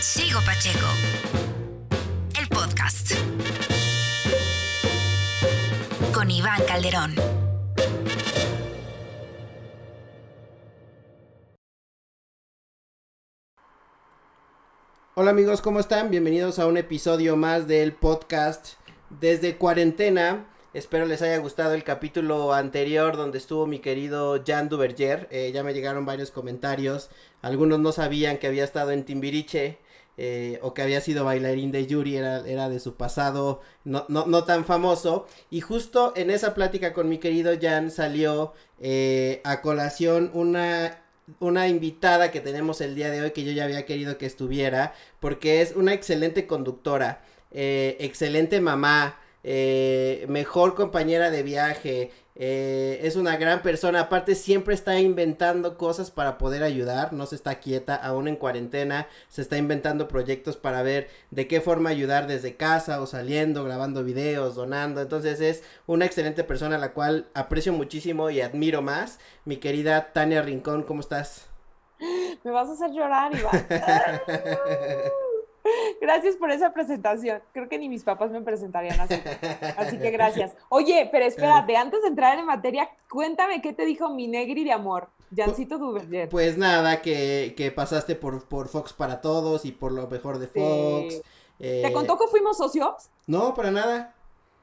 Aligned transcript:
Sigo 0.00 0.38
Pacheco. 0.46 0.86
El 2.40 2.46
podcast. 2.48 3.14
Con 6.14 6.30
Iván 6.30 6.62
Calderón. 6.68 7.16
Hola 15.16 15.30
amigos, 15.30 15.60
¿cómo 15.60 15.80
están? 15.80 16.10
Bienvenidos 16.10 16.60
a 16.60 16.66
un 16.66 16.76
episodio 16.76 17.36
más 17.36 17.66
del 17.66 17.92
podcast 17.92 18.74
desde 19.10 19.56
cuarentena. 19.56 20.46
Espero 20.74 21.06
les 21.06 21.22
haya 21.22 21.38
gustado 21.38 21.74
el 21.74 21.82
capítulo 21.82 22.54
anterior 22.54 23.16
donde 23.16 23.38
estuvo 23.38 23.66
mi 23.66 23.80
querido 23.80 24.40
Jan 24.46 24.68
Duverger. 24.68 25.26
Eh, 25.32 25.50
ya 25.52 25.64
me 25.64 25.74
llegaron 25.74 26.06
varios 26.06 26.30
comentarios. 26.30 27.10
Algunos 27.42 27.80
no 27.80 27.90
sabían 27.90 28.38
que 28.38 28.46
había 28.46 28.62
estado 28.62 28.92
en 28.92 29.04
Timbiriche. 29.04 29.78
Eh, 30.20 30.58
o 30.62 30.74
que 30.74 30.82
había 30.82 31.00
sido 31.00 31.24
bailarín 31.24 31.70
de 31.70 31.86
Yuri, 31.86 32.16
era, 32.16 32.40
era 32.44 32.68
de 32.68 32.80
su 32.80 32.96
pasado 32.96 33.60
no, 33.84 34.04
no, 34.08 34.26
no 34.26 34.42
tan 34.42 34.64
famoso. 34.64 35.28
Y 35.48 35.60
justo 35.60 36.12
en 36.16 36.30
esa 36.30 36.54
plática 36.54 36.92
con 36.92 37.08
mi 37.08 37.18
querido 37.18 37.52
Jan 37.60 37.92
salió 37.92 38.52
eh, 38.80 39.40
a 39.44 39.62
colación 39.62 40.32
una 40.34 41.02
una 41.40 41.68
invitada 41.68 42.30
que 42.30 42.40
tenemos 42.40 42.80
el 42.80 42.94
día 42.94 43.10
de 43.10 43.20
hoy 43.20 43.32
que 43.32 43.44
yo 43.44 43.52
ya 43.52 43.64
había 43.64 43.84
querido 43.84 44.16
que 44.16 44.24
estuviera 44.24 44.94
porque 45.20 45.60
es 45.60 45.76
una 45.76 45.92
excelente 45.92 46.46
conductora, 46.46 47.22
eh, 47.52 47.98
excelente 48.00 48.62
mamá, 48.62 49.20
mejor 49.44 50.74
compañera 50.74 51.30
de 51.30 51.42
viaje, 51.42 52.10
eh, 52.40 53.00
es 53.02 53.16
una 53.16 53.36
gran 53.36 53.62
persona, 53.62 54.02
aparte 54.02 54.36
siempre 54.36 54.72
está 54.72 55.00
inventando 55.00 55.76
cosas 55.76 56.12
para 56.12 56.38
poder 56.38 56.62
ayudar, 56.62 57.12
no 57.12 57.26
se 57.26 57.34
está 57.34 57.58
quieta, 57.58 57.96
aún 57.96 58.28
en 58.28 58.36
cuarentena, 58.36 59.08
se 59.28 59.42
está 59.42 59.56
inventando 59.56 60.06
proyectos 60.06 60.56
para 60.56 60.82
ver 60.82 61.08
de 61.32 61.48
qué 61.48 61.60
forma 61.60 61.90
ayudar 61.90 62.28
desde 62.28 62.54
casa 62.54 63.00
o 63.00 63.06
saliendo, 63.06 63.64
grabando 63.64 64.04
videos, 64.04 64.54
donando, 64.54 65.00
entonces 65.02 65.40
es 65.40 65.64
una 65.88 66.06
excelente 66.06 66.44
persona 66.44 66.76
a 66.76 66.78
la 66.78 66.92
cual 66.92 67.26
aprecio 67.34 67.72
muchísimo 67.72 68.30
y 68.30 68.40
admiro 68.40 68.82
más. 68.82 69.18
Mi 69.44 69.56
querida 69.56 70.12
Tania 70.12 70.40
Rincón, 70.40 70.84
¿cómo 70.84 71.00
estás? 71.00 71.48
Me 72.44 72.52
vas 72.52 72.68
a 72.68 72.72
hacer 72.74 72.92
llorar, 72.92 73.32
Iván. 73.34 73.66
Gracias 76.00 76.36
por 76.36 76.50
esa 76.50 76.72
presentación. 76.72 77.42
Creo 77.52 77.68
que 77.68 77.78
ni 77.78 77.88
mis 77.88 78.04
papás 78.04 78.30
me 78.30 78.40
presentarían 78.40 78.98
así. 79.00 79.14
Así 79.76 79.98
que 79.98 80.10
gracias. 80.10 80.54
Oye, 80.68 81.08
pero 81.10 81.24
espérate, 81.24 81.76
antes 81.76 82.02
de 82.02 82.08
entrar 82.08 82.38
en 82.38 82.46
materia, 82.46 82.88
cuéntame 83.10 83.60
qué 83.60 83.72
te 83.72 83.84
dijo 83.84 84.08
mi 84.10 84.28
negri 84.28 84.64
de 84.64 84.72
amor, 84.72 85.08
Jancito 85.34 85.78
Duverger. 85.78 86.28
Pues 86.28 86.56
nada, 86.56 87.02
que, 87.02 87.54
que 87.56 87.70
pasaste 87.70 88.14
por, 88.14 88.46
por 88.48 88.68
Fox 88.68 88.92
para 88.92 89.20
todos 89.20 89.64
y 89.64 89.72
por 89.72 89.92
lo 89.92 90.06
mejor 90.08 90.38
de 90.38 90.46
Fox. 90.46 91.14
Sí. 91.14 91.22
eh, 91.60 91.82
¿Te 91.84 91.92
contó 91.92 92.16
que 92.18 92.26
fuimos 92.28 92.56
socios? 92.56 93.10
No, 93.26 93.54
para 93.54 93.70
nada. 93.70 94.14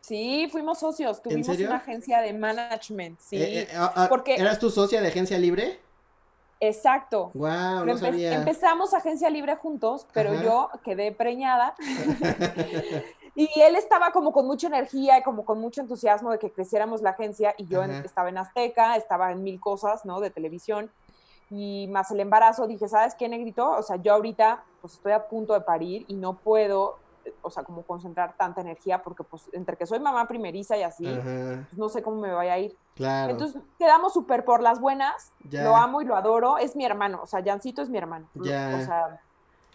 Sí, 0.02 0.48
fuimos 0.52 0.80
socios. 0.80 1.22
Tuvimos 1.22 1.48
una 1.48 1.78
agencia 1.78 2.22
de 2.22 2.32
management. 2.34 3.20
Sí, 3.20 3.38
Eh, 3.38 3.62
eh, 3.62 3.68
ah, 3.76 3.92
ah, 3.96 4.06
porque- 4.08 4.36
¿Eras 4.36 4.60
tu 4.60 4.70
socia 4.70 5.02
de 5.02 5.08
agencia 5.08 5.38
libre? 5.40 5.80
Exacto. 6.60 7.32
Wow, 7.34 7.86
no 7.86 7.94
Empe- 7.94 7.98
sabía. 8.00 8.34
Empezamos 8.36 8.94
agencia 8.94 9.30
libre 9.30 9.56
juntos, 9.56 10.08
pero 10.14 10.32
Ajá. 10.34 10.44
yo 10.44 10.70
quedé 10.84 11.12
preñada. 11.12 11.76
y 13.36 13.50
él 13.62 13.76
estaba 13.76 14.12
como 14.12 14.32
con 14.32 14.48
mucha 14.48 14.68
energía 14.68 15.18
y 15.20 15.24
como 15.24 15.44
con 15.46 15.60
mucho 15.60 15.82
entusiasmo 15.82 16.32
de 16.32 16.40
que 16.40 16.52
creciéramos 16.52 17.02
la 17.02 17.12
agencia 17.12 17.54
y 17.58 17.66
yo 17.68 17.84
en- 17.84 17.92
estaba 18.06 18.30
en 18.30 18.38
Azteca, 18.38 18.96
estaba 18.96 19.32
en 19.32 19.44
mil 19.44 19.60
cosas, 19.60 20.06
¿no? 20.06 20.20
De 20.20 20.30
televisión. 20.30 20.92
Y 21.52 21.88
más 21.92 22.10
el 22.10 22.20
embarazo, 22.22 22.66
dije, 22.66 22.88
¿sabes 22.88 23.14
qué, 23.14 23.30
negrito? 23.30 23.70
O 23.70 23.84
sea, 23.84 23.98
yo 23.98 24.14
ahorita 24.14 24.64
pues 24.82 24.94
estoy 24.94 25.12
a 25.12 25.28
punto 25.28 25.54
de 25.54 25.62
parir 25.62 26.06
y 26.08 26.16
no 26.16 26.38
puedo, 26.38 26.98
o 27.42 27.50
sea, 27.50 27.64
como 27.64 27.84
concentrar 27.84 28.36
tanta 28.38 28.62
energía 28.62 29.02
porque 29.04 29.24
pues 29.24 29.44
entre 29.54 29.78
que 29.78 29.86
soy 29.86 30.00
mamá 30.00 30.28
primeriza 30.28 30.78
y 30.78 30.84
así, 30.84 31.06
pues 31.06 31.78
no 31.78 31.90
sé 31.90 32.02
cómo 32.04 32.22
me 32.22 32.32
vaya 32.32 32.54
a 32.54 32.60
ir. 32.60 32.76
claro. 32.96 33.32
Entonces 33.32 33.62
quedamos 33.80 34.14
súper 34.14 34.46
por 34.46 34.62
las 34.62 34.80
buenas, 34.80 35.32
Ya. 35.50 35.64
lo 35.64 35.76
amo 35.76 36.02
y 36.02 36.06
lo 36.06 36.16
adoro, 36.16 36.58
es 36.58 36.76
mi 36.76 36.86
hermano, 36.86 37.20
o 37.24 37.28
sea, 37.28 37.44
Jancito 37.44 37.82
es 37.82 37.90
mi 37.90 37.98
hermano. 37.98 38.28
Ya. 38.36 38.78
O 38.82 38.86
sea, 38.86 39.22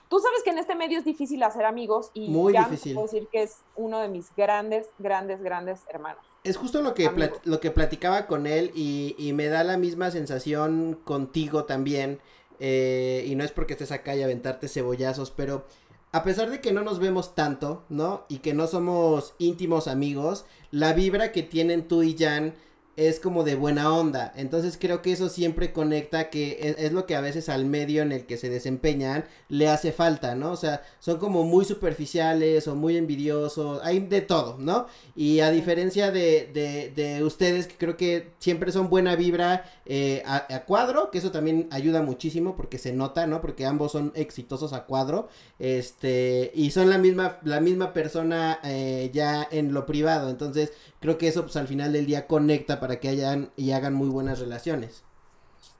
tú 0.08 0.18
sabes 0.18 0.42
que 0.42 0.50
en 0.50 0.58
este 0.58 0.74
medio 0.74 0.98
es 0.98 1.04
difícil 1.04 1.42
hacer 1.42 1.64
amigos 1.64 2.10
y 2.14 2.28
Muy 2.30 2.52
Jan, 2.54 2.64
difícil. 2.70 2.94
puedo 2.94 3.06
decir 3.06 3.28
que 3.30 3.42
es 3.44 3.58
uno 3.76 3.98
de 4.00 4.08
mis 4.08 4.34
grandes, 4.36 4.88
grandes, 4.98 5.42
grandes 5.42 5.82
hermanos. 5.88 6.24
Es 6.42 6.56
justo 6.56 6.80
lo 6.82 6.94
que, 6.94 7.10
lo 7.44 7.60
que 7.60 7.70
platicaba 7.70 8.26
con 8.26 8.46
él 8.46 8.72
y, 8.74 9.14
y 9.18 9.32
me 9.34 9.48
da 9.48 9.62
la 9.62 9.76
misma 9.76 10.10
sensación 10.10 10.98
contigo 11.04 11.64
también. 11.64 12.18
eh, 12.62 13.24
y 13.26 13.34
no 13.36 13.44
es 13.44 13.52
porque 13.52 13.72
estés 13.74 13.90
acá 13.92 14.14
y 14.14 14.22
aventarte 14.22 14.68
cebollazos, 14.68 15.30
pero 15.30 15.64
a 16.12 16.24
pesar 16.24 16.50
de 16.50 16.60
que 16.60 16.72
no 16.72 16.82
nos 16.82 16.98
vemos 16.98 17.34
tanto, 17.34 17.84
¿no? 17.88 18.24
Y 18.28 18.38
que 18.38 18.54
no 18.54 18.66
somos 18.66 19.34
íntimos 19.38 19.86
amigos, 19.86 20.44
la 20.70 20.92
vibra 20.92 21.32
que 21.32 21.42
tienen 21.42 21.86
tú 21.86 22.02
y 22.02 22.16
Jan 22.18 22.54
es 22.96 23.20
como 23.20 23.44
de 23.44 23.54
buena 23.54 23.94
onda. 23.94 24.32
Entonces 24.36 24.76
creo 24.78 25.02
que 25.02 25.12
eso 25.12 25.28
siempre 25.28 25.72
conecta, 25.72 26.30
que 26.30 26.58
es, 26.60 26.78
es 26.78 26.92
lo 26.92 27.06
que 27.06 27.16
a 27.16 27.20
veces 27.20 27.48
al 27.48 27.64
medio 27.64 28.02
en 28.02 28.12
el 28.12 28.26
que 28.26 28.36
se 28.36 28.50
desempeñan 28.50 29.24
le 29.48 29.68
hace 29.68 29.92
falta, 29.92 30.34
¿no? 30.34 30.52
O 30.52 30.56
sea, 30.56 30.82
son 30.98 31.18
como 31.18 31.44
muy 31.44 31.64
superficiales 31.64 32.68
o 32.68 32.74
muy 32.74 32.96
envidiosos, 32.96 33.80
hay 33.82 34.00
de 34.00 34.20
todo, 34.20 34.58
¿no? 34.58 34.86
Y 35.16 35.40
a 35.40 35.50
diferencia 35.50 36.10
de, 36.10 36.50
de, 36.52 36.90
de 36.90 37.24
ustedes, 37.24 37.66
que 37.66 37.76
creo 37.76 37.96
que 37.96 38.30
siempre 38.38 38.72
son 38.72 38.90
buena 38.90 39.16
vibra 39.16 39.64
eh, 39.86 40.22
a, 40.26 40.54
a 40.54 40.64
cuadro, 40.64 41.10
que 41.10 41.18
eso 41.18 41.30
también 41.30 41.68
ayuda 41.70 42.02
muchísimo 42.02 42.56
porque 42.56 42.78
se 42.78 42.92
nota, 42.92 43.26
¿no? 43.26 43.40
Porque 43.40 43.66
ambos 43.66 43.92
son 43.92 44.12
exitosos 44.14 44.72
a 44.72 44.84
cuadro, 44.84 45.28
este, 45.58 46.52
y 46.54 46.70
son 46.70 46.90
la 46.90 46.98
misma, 46.98 47.38
la 47.44 47.60
misma 47.60 47.92
persona 47.92 48.60
eh, 48.64 49.10
ya 49.12 49.46
en 49.50 49.72
lo 49.72 49.86
privado, 49.86 50.30
entonces 50.30 50.72
creo 51.00 51.18
que 51.18 51.28
eso 51.28 51.42
pues 51.42 51.56
al 51.56 51.66
final 51.66 51.92
del 51.92 52.06
día 52.06 52.26
conecta 52.26 52.78
para 52.80 53.00
que 53.00 53.08
hayan 53.08 53.50
y 53.56 53.72
hagan 53.72 53.94
muy 53.94 54.08
buenas 54.08 54.38
relaciones. 54.38 55.04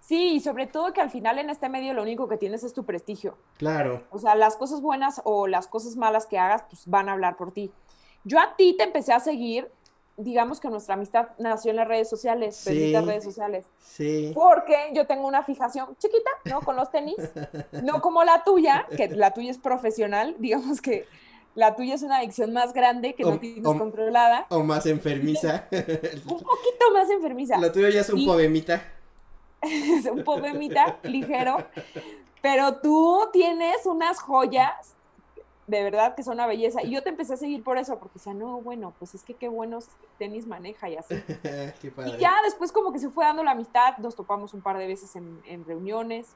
Sí, 0.00 0.32
y 0.34 0.41
sobre 0.41 0.66
todo 0.66 0.92
que 0.92 1.00
al 1.00 1.10
final 1.10 1.38
en 1.38 1.50
este 1.50 1.69
medio 1.69 1.94
lo 1.94 2.03
único 2.03 2.26
que 2.26 2.36
tienes 2.36 2.64
es 2.64 2.72
tu 2.75 2.84
prestigio. 2.84 3.38
Claro. 3.59 4.03
O 4.10 4.19
sea, 4.19 4.34
las 4.34 4.56
cosas 4.56 4.80
buenas 4.80 5.20
o 5.25 5.47
las 5.47 5.69
cosas 5.69 5.94
malas 5.94 6.26
que 6.26 6.36
hagas, 6.36 6.64
pues 6.69 6.82
van 6.88 7.09
a 7.09 7.12
hablar 7.12 7.36
por 7.36 7.53
ti. 7.53 7.70
Yo 8.25 8.41
a 8.41 8.56
ti 8.56 8.75
te 8.76 8.82
empecé 8.82 9.12
a 9.12 9.20
seguir, 9.20 9.70
digamos 10.16 10.59
que 10.59 10.69
nuestra 10.69 10.94
amistad 10.94 11.28
nació 11.38 11.70
en 11.70 11.76
las 11.76 11.86
redes 11.86 12.10
sociales, 12.10 12.56
Sí. 12.56 12.92
redes 12.97 13.22
sociales. 13.22 13.66
Sí. 13.78 14.32
Porque 14.34 14.91
yo 14.94 15.06
tengo 15.06 15.28
una 15.28 15.44
fijación 15.44 15.97
chiquita, 15.98 16.30
¿no? 16.47 16.60
Con 16.60 16.75
los 16.75 16.91
tenis. 16.91 17.16
No 17.84 18.00
como 18.03 18.25
la 18.25 18.42
tuya, 18.42 18.86
que 18.97 19.09
la 19.10 19.32
tuya 19.32 19.53
es 19.53 19.59
profesional. 19.59 20.34
Digamos 20.41 20.80
que 20.80 21.06
la 21.55 21.75
tuya 21.77 21.94
es 21.94 22.03
una 22.03 22.19
adicción 22.19 22.53
más 22.53 22.72
grande 22.72 23.15
que 23.15 23.25
O- 23.25 23.31
no 23.33 23.38
tienes 23.41 23.65
o- 23.66 23.77
controlada. 23.78 24.47
O 24.50 24.62
más 24.62 24.87
enfermiza. 24.87 25.66
Un 25.72 26.41
poquito 26.41 26.91
más 26.93 27.11
enfermiza. 27.11 27.59
Lo 27.59 27.71
tuyo 27.72 27.88
ya 27.88 28.00
es 28.00 28.11
un 28.11 28.21
Y- 28.21 28.27
poemita. 28.27 28.83
Es 29.62 30.06
un 30.06 30.25
poemita 30.25 30.99
ligero. 31.03 31.59
Pero 32.41 32.77
tú 32.77 33.28
tienes 33.33 33.84
unas 33.84 34.19
joyas 34.21 34.94
de 35.66 35.84
verdad 35.84 36.15
que 36.16 36.22
son 36.25 36.34
una 36.34 36.47
belleza. 36.49 36.83
Y 36.83 36.91
yo 36.91 37.03
te 37.03 37.10
empecé 37.10 37.34
a 37.34 37.37
seguir 37.37 37.62
por 37.62 37.78
eso, 37.78 37.99
porque 37.99 38.15
decía, 38.15 38.34
no, 38.34 38.60
bueno, 38.60 38.93
pues 38.99 39.15
es 39.15 39.22
que 39.22 39.34
qué 39.34 39.49
buenos 39.49 39.87
tenis 40.19 40.47
maneja 40.47 40.89
y 40.89 40.97
así. 40.97 41.15
Qué 41.81 41.93
padre. 41.94 42.10
Y 42.16 42.16
ya 42.19 42.33
después 42.44 42.72
como 42.72 42.93
que 42.93 42.99
se 42.99 43.09
fue 43.10 43.25
dando 43.25 43.44
la 43.44 43.53
amistad, 43.53 43.97
nos 43.99 44.16
topamos 44.16 44.53
un 44.55 44.62
par 44.62 44.78
de 44.78 44.87
veces 44.89 45.15
en, 45.15 45.41
en 45.47 45.65
reuniones 45.65 46.27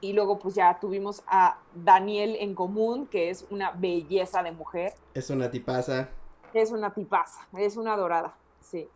y 0.00 0.12
luego 0.12 0.38
pues 0.38 0.54
ya 0.54 0.78
tuvimos 0.80 1.22
a 1.26 1.58
Daniel 1.74 2.36
en 2.40 2.54
común, 2.54 3.06
que 3.06 3.30
es 3.30 3.46
una 3.50 3.72
belleza 3.72 4.42
de 4.42 4.52
mujer, 4.52 4.92
Es 5.14 5.30
una 5.30 5.50
tipaza. 5.50 6.08
es 6.54 6.70
una 6.70 6.92
tipaza, 6.94 7.40
es 7.56 7.76
una 7.76 7.96
dorada, 7.96 8.34
sí. 8.60 8.88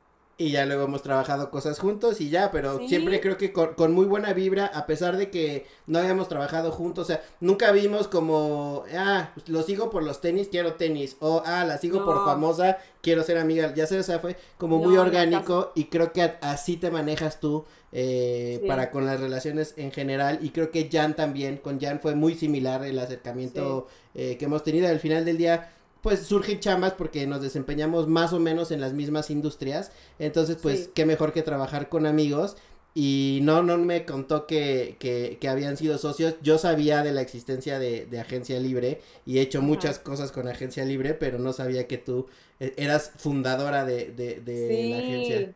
Y 0.43 0.51
ya 0.51 0.67
luego 0.67 0.85
hemos 0.85 1.03
trabajado 1.03 1.51
cosas 1.51 1.79
juntos 1.79 2.21
y 2.21 2.29
ya, 2.29 2.51
pero 2.51 2.79
Sí. 2.79 2.89
siempre 2.89 3.21
creo 3.21 3.37
que 3.37 3.53
con, 3.53 3.75
con 3.75 3.93
muy 3.93 4.07
buena 4.07 4.33
vibra, 4.33 4.67
a 4.67 4.87
pesar 4.87 5.17
de 5.17 5.31
que 5.31 5.67
no 5.87 6.01
habíamos 6.01 6.29
trabajado 6.29 6.73
juntos, 6.73 7.05
o 7.05 7.07
sea, 7.07 7.23
nunca 7.41 7.71
vimos 7.71 8.09
como, 8.09 8.83
ah, 8.97 9.31
pues 9.35 9.49
lo 9.49 9.63
sigo 9.63 9.89
por 9.91 10.03
los 10.03 10.21
tenis, 10.21 10.49
quiero 10.51 10.75
tenis, 10.75 11.17
o 11.21 11.43
ah, 11.47 11.65
la 11.65 11.79
sigo 11.79 12.05
por 12.05 12.25
famosa, 12.25 12.79
quiero 13.03 13.23
ser 13.23 13.39
amiga, 13.39 13.73
ya 13.75 13.87
sé, 13.87 13.99
o 13.99 14.03
sea, 14.03 14.19
fue 14.19 14.37
como 14.59 14.79
muy 14.79 14.95
No, 14.97 15.03
orgánico 15.03 15.71
y 15.77 15.85
creo 15.85 16.13
que 16.13 16.35
así 16.41 16.77
te 16.77 16.91
manejas 16.91 17.39
tú 17.39 17.65
eh, 17.93 18.59
Sí. 18.63 18.67
para 18.67 18.91
con 18.91 19.05
las 19.07 19.21
relaciones 19.21 19.75
en 19.77 19.93
general 19.93 20.39
y 20.43 20.51
creo 20.51 20.71
que 20.71 20.89
Jan 20.91 21.15
también, 21.15 21.59
con 21.59 21.79
Jan 21.79 22.01
fue 22.01 22.15
muy 22.17 22.35
similar 22.35 22.85
el 22.85 22.99
acercamiento 22.99 23.87
eh, 24.15 24.37
que 24.39 24.47
hemos 24.47 24.65
tenido 24.65 24.89
al 24.89 24.99
final 24.99 25.25
del 25.25 25.37
día. 25.39 25.71
Pues 26.03 26.27
surgen 26.27 26.61
chambas 26.61 26.95
porque 26.95 27.27
nos 27.27 27.43
desempeñamos 27.43 28.09
más 28.09 28.33
o 28.33 28.41
menos 28.41 28.73
en 28.73 28.81
las 28.81 28.93
mismas 28.93 29.31
industrias. 29.31 29.93
Entonces, 30.19 30.57
pues, 30.61 30.87
Sí. 30.87 30.91
qué 30.95 31.07
mejor 31.07 31.33
que 31.33 31.43
trabajar 31.43 31.89
con 31.89 32.07
amigos. 32.07 32.57
Y 32.95 33.41
no, 33.43 33.63
no 33.63 33.79
me 33.79 34.05
contó 34.05 34.47
que, 34.47 34.97
que, 35.01 35.39
que 35.41 35.49
habían 35.49 35.77
sido 35.79 35.97
socios. 35.99 36.35
Yo 36.43 36.59
sabía 36.59 37.03
de 37.03 37.13
la 37.13 37.23
existencia 37.23 37.79
de, 37.79 38.05
de 38.07 38.21
Agencia 38.21 38.61
Libre 38.61 39.01
y 39.25 39.39
he 39.39 39.43
hecho 39.43 39.61
Ajá. 39.61 39.67
muchas 39.67 39.99
cosas 39.99 40.33
con 40.33 40.49
Agencia 40.49 40.85
Libre, 40.85 41.15
pero 41.15 41.39
no 41.39 41.53
sabía 41.55 41.87
que 41.89 41.99
tú 41.99 42.27
eh, 42.61 42.75
eras 42.77 43.13
fundadora 43.17 43.85
de, 43.87 44.11
de, 44.13 44.41
de 44.41 44.85
la 44.85 44.99
agencia. 44.99 45.55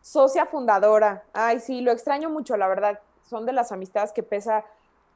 socia 0.00 0.46
fundadora. 0.46 1.24
Ay, 1.32 1.60
sí, 1.60 1.80
lo 1.80 1.92
extraño 1.92 2.30
mucho, 2.30 2.56
la 2.56 2.68
verdad. 2.68 3.00
Son 3.28 3.46
de 3.46 3.52
las 3.52 3.72
amistades 3.72 4.12
que 4.12 4.22
pesa, 4.22 4.64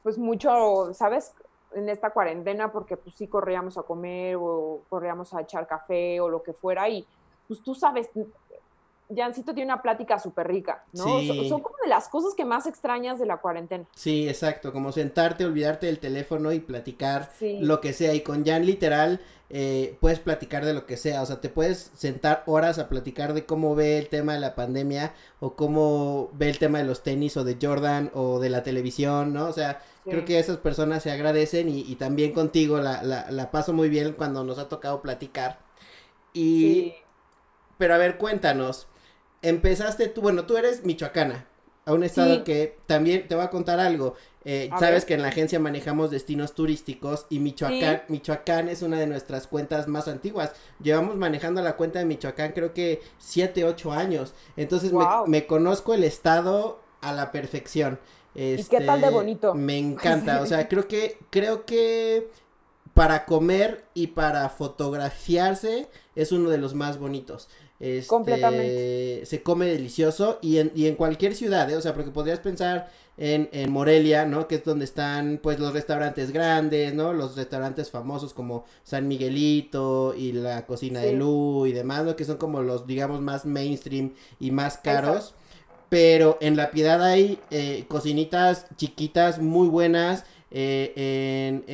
pues 0.02 0.18
mucho, 0.18 0.92
¿sabes? 0.94 1.32
En 1.76 1.88
esta 1.88 2.10
cuarentena 2.10 2.72
porque 2.72 2.96
pues 2.96 3.14
sí 3.14 3.28
corríamos 3.28 3.78
a 3.78 3.82
comer 3.82 4.36
o 4.38 4.82
corríamos 4.88 5.32
a 5.34 5.42
echar 5.42 5.66
café 5.66 6.20
o 6.20 6.28
lo 6.28 6.42
que 6.42 6.52
fuera 6.52 6.88
y 6.88 7.06
pues 7.46 7.62
tú 7.62 7.74
sabes, 7.74 8.10
Jancito 9.14 9.54
tiene 9.54 9.72
una 9.72 9.82
plática 9.82 10.18
súper 10.18 10.48
rica, 10.48 10.84
¿no? 10.92 11.04
Son, 11.04 11.60
como 11.60 11.76
de 11.82 11.88
las 11.88 12.08
cosas 12.08 12.34
que 12.34 12.44
más 12.44 12.66
extrañas 12.66 13.20
de 13.20 13.26
la 13.26 13.36
cuarentena. 13.36 13.84
Sí, 13.94 14.28
exacto, 14.28 14.72
como 14.72 14.90
sentarte, 14.90 15.44
olvidarte 15.44 15.86
del 15.86 16.00
teléfono 16.00 16.52
y 16.52 16.58
platicar 16.58 17.30
lo 17.40 17.80
que 17.80 17.92
sea. 17.92 18.14
Y 18.14 18.22
con 18.22 18.44
Jan 18.44 18.66
literal 18.66 19.20
eh, 19.48 19.96
puedes 20.00 20.18
platicar 20.18 20.64
de 20.64 20.74
lo 20.74 20.86
que 20.86 20.96
sea, 20.96 21.22
o 21.22 21.26
sea, 21.26 21.40
te 21.40 21.48
puedes 21.48 21.92
sentar 21.94 22.42
horas 22.46 22.80
a 22.80 22.88
platicar 22.88 23.32
de 23.32 23.46
cómo 23.46 23.76
ve 23.76 23.98
el 23.98 24.08
tema 24.08 24.34
de 24.34 24.40
la 24.40 24.56
pandemia 24.56 25.14
o 25.38 25.54
cómo 25.54 26.30
ve 26.32 26.50
el 26.50 26.58
tema 26.58 26.78
de 26.78 26.84
los 26.84 27.04
tenis 27.04 27.36
o 27.36 27.44
de 27.44 27.56
Jordan 27.60 28.10
o 28.12 28.40
de 28.40 28.50
la 28.50 28.64
televisión, 28.64 29.32
¿no? 29.32 29.46
O 29.46 29.52
sea, 29.52 29.80
creo 30.08 30.24
que 30.24 30.38
esas 30.38 30.58
personas 30.58 31.02
se 31.02 31.10
agradecen 31.10 31.68
y, 31.68 31.94
también 31.96 32.32
contigo 32.32 32.80
la, 32.80 33.02
la, 33.02 33.30
la, 33.30 33.50
paso 33.50 33.72
muy 33.72 33.88
bien 33.88 34.12
cuando 34.12 34.44
nos 34.44 34.58
ha 34.58 34.68
tocado 34.68 35.02
platicar. 35.02 35.58
Y... 36.32 36.94
Pero 37.78 37.94
a 37.94 37.98
ver, 37.98 38.16
cuéntanos 38.16 38.86
empezaste 39.42 40.08
tú, 40.08 40.22
bueno, 40.22 40.44
tú 40.44 40.56
eres 40.56 40.84
michoacana, 40.84 41.46
a 41.84 41.92
un 41.92 42.02
estado 42.02 42.42
que 42.42 42.78
también 42.86 43.28
te 43.28 43.36
voy 43.36 43.44
a 43.44 43.50
contar 43.50 43.78
algo. 43.78 44.14
Eh, 44.44 44.70
sabes 44.78 45.04
que 45.04 45.14
en 45.14 45.22
la 45.22 45.28
agencia 45.28 45.58
manejamos 45.58 46.10
destinos 46.10 46.52
turísticos 46.54 47.26
y 47.30 47.40
Michoacán, 47.40 48.02
Michoacán 48.08 48.68
es 48.68 48.82
una 48.82 48.96
de 48.98 49.06
nuestras 49.06 49.46
cuentas 49.46 49.88
más 49.88 50.08
antiguas. 50.08 50.52
Llevamos 50.80 51.16
manejando 51.16 51.62
la 51.62 51.76
cuenta 51.76 51.98
de 51.98 52.04
Michoacán 52.04 52.52
creo 52.52 52.72
que 52.72 53.02
siete, 53.18 53.64
ocho 53.64 53.92
años. 53.92 54.34
Entonces 54.56 54.92
me, 55.26 55.46
conozco 55.46 55.94
el 55.94 56.04
estado 56.04 56.80
a 57.00 57.12
la 57.12 57.32
perfección. 57.32 58.00
¿Y 58.36 58.62
qué 58.64 58.80
tal 58.80 59.00
de 59.00 59.06
este, 59.06 59.14
bonito? 59.14 59.54
Me 59.54 59.78
encanta, 59.78 60.42
o 60.42 60.46
sea, 60.46 60.68
creo 60.68 60.86
que, 60.86 61.18
creo 61.30 61.64
que 61.64 62.28
para 62.92 63.24
comer 63.24 63.84
y 63.94 64.08
para 64.08 64.48
fotografiarse 64.48 65.88
es 66.14 66.32
uno 66.32 66.50
de 66.50 66.58
los 66.58 66.74
más 66.74 66.98
bonitos. 66.98 67.48
Este, 67.78 68.08
Completamente. 68.08 69.26
Se 69.26 69.42
come 69.42 69.66
delicioso 69.66 70.38
y 70.40 70.58
en, 70.58 70.72
y 70.74 70.86
en 70.86 70.96
cualquier 70.96 71.34
ciudad, 71.34 71.70
¿eh? 71.70 71.76
o 71.76 71.80
sea, 71.82 71.92
porque 71.92 72.10
podrías 72.10 72.40
pensar 72.40 72.90
en, 73.18 73.50
en, 73.52 73.70
Morelia, 73.70 74.24
¿no? 74.24 74.48
Que 74.48 74.56
es 74.56 74.64
donde 74.64 74.86
están, 74.86 75.40
pues, 75.42 75.58
los 75.58 75.74
restaurantes 75.74 76.32
grandes, 76.32 76.94
¿no? 76.94 77.12
Los 77.12 77.36
restaurantes 77.36 77.90
famosos 77.90 78.32
como 78.32 78.64
San 78.82 79.08
Miguelito 79.08 80.14
y 80.16 80.32
la 80.32 80.64
Cocina 80.66 81.00
de 81.00 81.12
Lu 81.12 81.66
y 81.66 81.72
demás, 81.72 82.04
¿no? 82.04 82.16
Que 82.16 82.24
son 82.24 82.38
como 82.38 82.62
los, 82.62 82.86
digamos, 82.86 83.20
más 83.20 83.44
mainstream 83.44 84.14
y 84.40 84.50
más 84.52 84.78
caros. 84.78 85.34
Pero 85.88 86.38
en 86.40 86.56
La 86.56 86.70
Piedad 86.70 87.02
hay 87.02 87.38
eh, 87.50 87.84
cocinitas 87.88 88.66
chiquitas 88.76 89.38
muy 89.38 89.68
buenas 89.68 90.24
eh, 90.50 91.64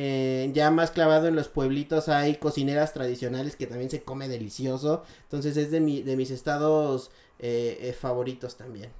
en, 0.43 0.53
ya 0.53 0.71
más 0.71 0.91
clavado 0.91 1.27
en 1.27 1.35
los 1.35 1.47
pueblitos 1.47 2.09
hay 2.09 2.35
cocineras 2.35 2.91
tradicionales 2.91 3.55
que 3.55 3.67
también 3.67 3.89
se 3.89 4.03
come 4.03 4.27
delicioso. 4.27 5.03
Entonces 5.23 5.57
es 5.57 5.71
de, 5.71 5.79
mi, 5.79 6.01
de 6.01 6.15
mis 6.15 6.31
estados 6.31 7.11
eh, 7.39 7.77
eh, 7.81 7.93
favoritos 7.93 8.57
también. 8.57 8.91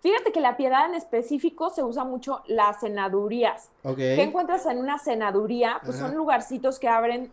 Fíjate 0.00 0.32
que 0.32 0.40
la 0.40 0.56
piedad 0.56 0.86
en 0.86 0.94
específico 0.94 1.70
se 1.70 1.82
usa 1.82 2.04
mucho 2.04 2.42
las 2.46 2.80
cenadurías. 2.80 3.70
¿Qué 3.96 4.22
encuentras 4.22 4.64
en 4.66 4.78
una 4.78 4.98
cenaduría? 4.98 5.80
Pues 5.84 5.98
son 5.98 6.14
lugarcitos 6.14 6.78
que 6.78 6.88
abren 6.88 7.32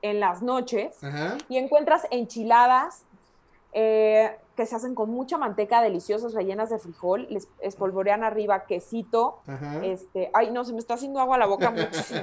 en 0.00 0.20
las 0.20 0.42
noches 0.42 0.96
y 1.50 1.58
encuentras 1.58 2.06
enchiladas, 2.10 3.04
eh, 3.72 4.36
que 4.56 4.66
se 4.66 4.74
hacen 4.74 4.94
con 4.94 5.10
mucha 5.10 5.38
manteca, 5.38 5.80
deliciosas, 5.80 6.34
rellenas 6.34 6.70
de 6.70 6.80
frijol, 6.80 7.28
les 7.30 7.48
espolvorean 7.60 8.24
arriba 8.24 8.64
quesito, 8.64 9.38
este, 9.82 10.30
ay 10.34 10.50
no, 10.50 10.64
se 10.64 10.72
me 10.72 10.80
está 10.80 10.94
haciendo 10.94 11.20
agua 11.20 11.36
a 11.36 11.38
la 11.38 11.46
boca 11.46 11.70
muchísimo. 11.70 12.22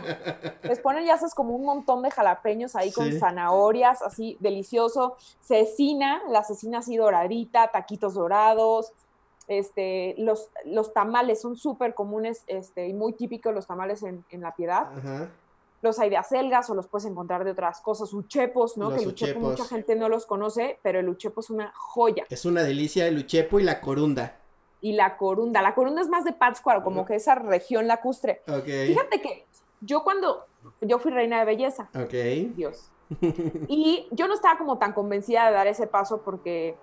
les 0.63 0.79
ponen 0.79 1.05
ya 1.05 1.13
haces 1.13 1.33
como 1.33 1.55
un 1.55 1.63
montón 1.63 2.01
de 2.01 2.11
jalapeños 2.11 2.75
ahí 2.75 2.91
con 2.91 3.09
zanahorias, 3.13 4.01
así 4.01 4.35
delicioso, 4.41 5.15
cecina, 5.39 6.21
la 6.27 6.43
cecina 6.43 6.79
así 6.79 6.97
doradita, 6.97 7.69
taquitos 7.71 8.15
dorados, 8.15 8.91
este, 9.47 10.15
los, 10.17 10.49
los 10.65 10.93
tamales 10.93 11.39
son 11.39 11.55
súper 11.55 11.93
comunes 11.93 12.43
este, 12.47 12.87
y 12.87 12.93
muy 12.93 13.13
típicos 13.13 13.53
los 13.53 13.67
tamales 13.67 14.03
en, 14.03 14.25
en 14.29 14.41
La 14.41 14.55
Piedad. 14.55 14.89
Ajá 14.97 15.29
los 15.81 15.99
hay 15.99 16.09
de 16.09 16.17
acelgas 16.17 16.69
o 16.69 16.75
los 16.75 16.87
puedes 16.87 17.05
encontrar 17.05 17.43
de 17.43 17.51
otras 17.51 17.81
cosas, 17.81 18.13
uchepos, 18.13 18.77
¿no? 18.77 18.89
que 18.93 19.03
el 19.03 19.07
uchepo 19.07 19.39
mucha 19.39 19.65
gente 19.65 19.95
no 19.95 20.09
los 20.09 20.25
conoce, 20.25 20.79
pero 20.81 20.99
el 20.99 21.09
uchepo 21.09 21.41
es 21.41 21.49
una 21.49 21.71
joya. 21.75 22.25
Es 22.29 22.45
una 22.45 22.63
delicia 22.63 23.07
el 23.07 23.17
uchepo 23.17 23.59
y 23.59 23.63
la 23.63 23.81
corunda. 23.81 24.37
Y 24.81 24.93
la 24.93 25.17
corunda, 25.17 25.61
la 25.61 25.73
corunda 25.75 26.01
es 26.01 26.09
más 26.09 26.25
de 26.25 26.33
Pátzcuaro, 26.33 26.83
como 26.83 27.05
que 27.05 27.15
esa 27.15 27.35
región 27.35 27.87
lacustre. 27.87 28.41
Okay. 28.47 28.87
Fíjate 28.87 29.21
que 29.21 29.45
yo 29.81 30.03
cuando, 30.03 30.45
yo 30.81 30.99
fui 30.99 31.11
reina 31.11 31.39
de 31.39 31.45
belleza. 31.45 31.89
Ok. 31.95 32.13
Dios. 32.55 32.89
y 33.67 34.07
yo 34.11 34.27
no 34.27 34.33
estaba 34.33 34.57
como 34.57 34.77
tan 34.77 34.93
convencida 34.93 35.47
de 35.47 35.53
dar 35.53 35.67
ese 35.67 35.85
paso 35.87 36.21
porque 36.23 36.75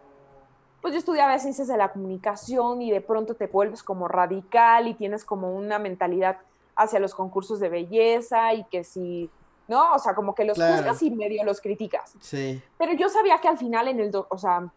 pues 0.80 0.94
yo 0.94 0.98
estudiaba 0.98 1.38
ciencias 1.38 1.68
de 1.68 1.76
la 1.76 1.92
comunicación 1.92 2.82
y 2.82 2.90
de 2.90 3.00
pronto 3.00 3.34
te 3.34 3.46
vuelves 3.46 3.82
como 3.82 4.08
radical 4.08 4.88
y 4.88 4.94
tienes 4.94 5.24
como 5.24 5.54
una 5.54 5.78
mentalidad 5.78 6.38
hacia 6.76 7.00
los 7.00 7.14
concursos 7.14 7.60
de 7.60 7.69
belleza 7.69 8.54
y 8.54 8.64
que 8.64 8.84
si, 8.84 9.30
¿no? 9.69 9.94
O 9.94 9.98
sea, 9.98 10.14
como 10.14 10.34
que 10.34 10.44
los 10.44 10.56
juzgas 10.56 11.02
y 11.02 11.10
medio 11.10 11.44
los 11.44 11.60
criticas. 11.60 12.14
Sí. 12.20 12.62
Pero 12.78 12.92
yo 12.94 13.08
sabía 13.08 13.38
que 13.38 13.48
al 13.48 13.58
final 13.58 13.88
en 13.88 14.00
el, 14.00 14.10
o 14.14 14.38
sea, 14.38 14.70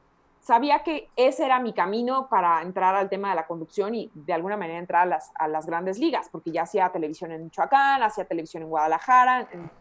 sabía 0.45 0.83
que 0.83 1.09
ese 1.15 1.43
era 1.43 1.59
mi 1.59 1.73
camino 1.73 2.27
para 2.29 2.61
entrar 2.61 2.95
al 2.95 3.09
tema 3.09 3.29
de 3.29 3.35
la 3.35 3.47
conducción 3.47 3.95
y 3.95 4.11
de 4.13 4.33
alguna 4.33 4.55
manera 4.55 4.77
entrar 4.77 5.03
a 5.03 5.05
las, 5.07 5.31
a 5.35 5.47
las 5.47 5.65
grandes 5.65 5.97
ligas, 5.97 6.29
porque 6.31 6.51
ya 6.51 6.63
hacía 6.63 6.89
televisión 6.89 7.31
en 7.31 7.45
Michoacán, 7.45 8.03
hacía 8.03 8.25
televisión 8.25 8.61
en 8.61 8.69
Guadalajara, 8.69 9.49
en, 9.51 9.71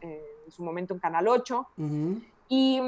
su 0.48 0.62
momento 0.62 0.94
en 0.94 1.00
Canal 1.00 1.28
8. 1.28 1.66
Y 2.48 2.80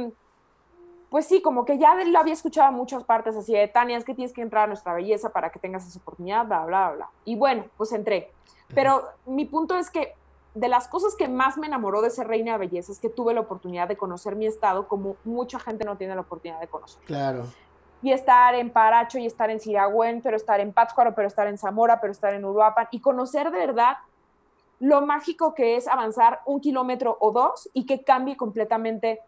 pues 1.16 1.28
sí, 1.28 1.40
como 1.40 1.64
que 1.64 1.78
ya 1.78 1.94
lo 1.94 2.18
había 2.18 2.34
escuchado 2.34 2.68
en 2.68 2.74
muchas 2.74 3.02
partes 3.02 3.34
así 3.36 3.54
de 3.54 3.66
Tania, 3.68 3.96
es 3.96 4.04
que 4.04 4.14
tienes 4.14 4.34
que 4.34 4.42
entrar 4.42 4.64
a 4.64 4.66
nuestra 4.66 4.92
belleza 4.92 5.30
para 5.30 5.48
que 5.48 5.58
tengas 5.58 5.88
esa 5.88 5.98
oportunidad, 5.98 6.44
bla, 6.44 6.66
bla, 6.66 6.90
bla. 6.90 7.08
Y 7.24 7.36
bueno, 7.36 7.64
pues 7.78 7.90
entré. 7.92 8.30
Pero 8.74 9.02
mi 9.24 9.46
punto 9.46 9.78
es 9.78 9.88
que 9.88 10.12
de 10.52 10.68
las 10.68 10.88
cosas 10.88 11.16
que 11.16 11.26
más 11.26 11.56
me 11.56 11.68
enamoró 11.68 12.02
de 12.02 12.10
ser 12.10 12.28
reina 12.28 12.52
de 12.52 12.58
belleza 12.58 12.92
es 12.92 12.98
que 12.98 13.08
tuve 13.08 13.32
la 13.32 13.40
oportunidad 13.40 13.88
de 13.88 13.96
conocer 13.96 14.36
mi 14.36 14.44
estado 14.44 14.88
como 14.88 15.16
mucha 15.24 15.58
gente 15.58 15.86
no 15.86 15.96
tiene 15.96 16.14
la 16.14 16.20
oportunidad 16.20 16.60
de 16.60 16.68
conocer. 16.68 17.02
Claro. 17.06 17.46
Y 18.02 18.12
estar 18.12 18.54
en 18.54 18.68
Paracho 18.68 19.16
y 19.16 19.24
estar 19.24 19.48
en 19.48 19.58
Siragüen, 19.58 20.20
pero 20.20 20.36
estar 20.36 20.60
en 20.60 20.74
Pátzcuaro, 20.74 21.14
pero 21.14 21.28
estar 21.28 21.46
en 21.46 21.56
Zamora, 21.56 21.98
pero 21.98 22.10
estar 22.10 22.34
en 22.34 22.44
Uruapan 22.44 22.88
y 22.90 23.00
conocer 23.00 23.50
de 23.50 23.56
verdad 23.60 23.96
lo 24.80 25.00
mágico 25.00 25.54
que 25.54 25.76
es 25.76 25.88
avanzar 25.88 26.42
un 26.44 26.60
kilómetro 26.60 27.16
o 27.20 27.32
dos 27.32 27.70
y 27.72 27.86
que 27.86 28.04
cambie 28.04 28.36
completamente 28.36 29.20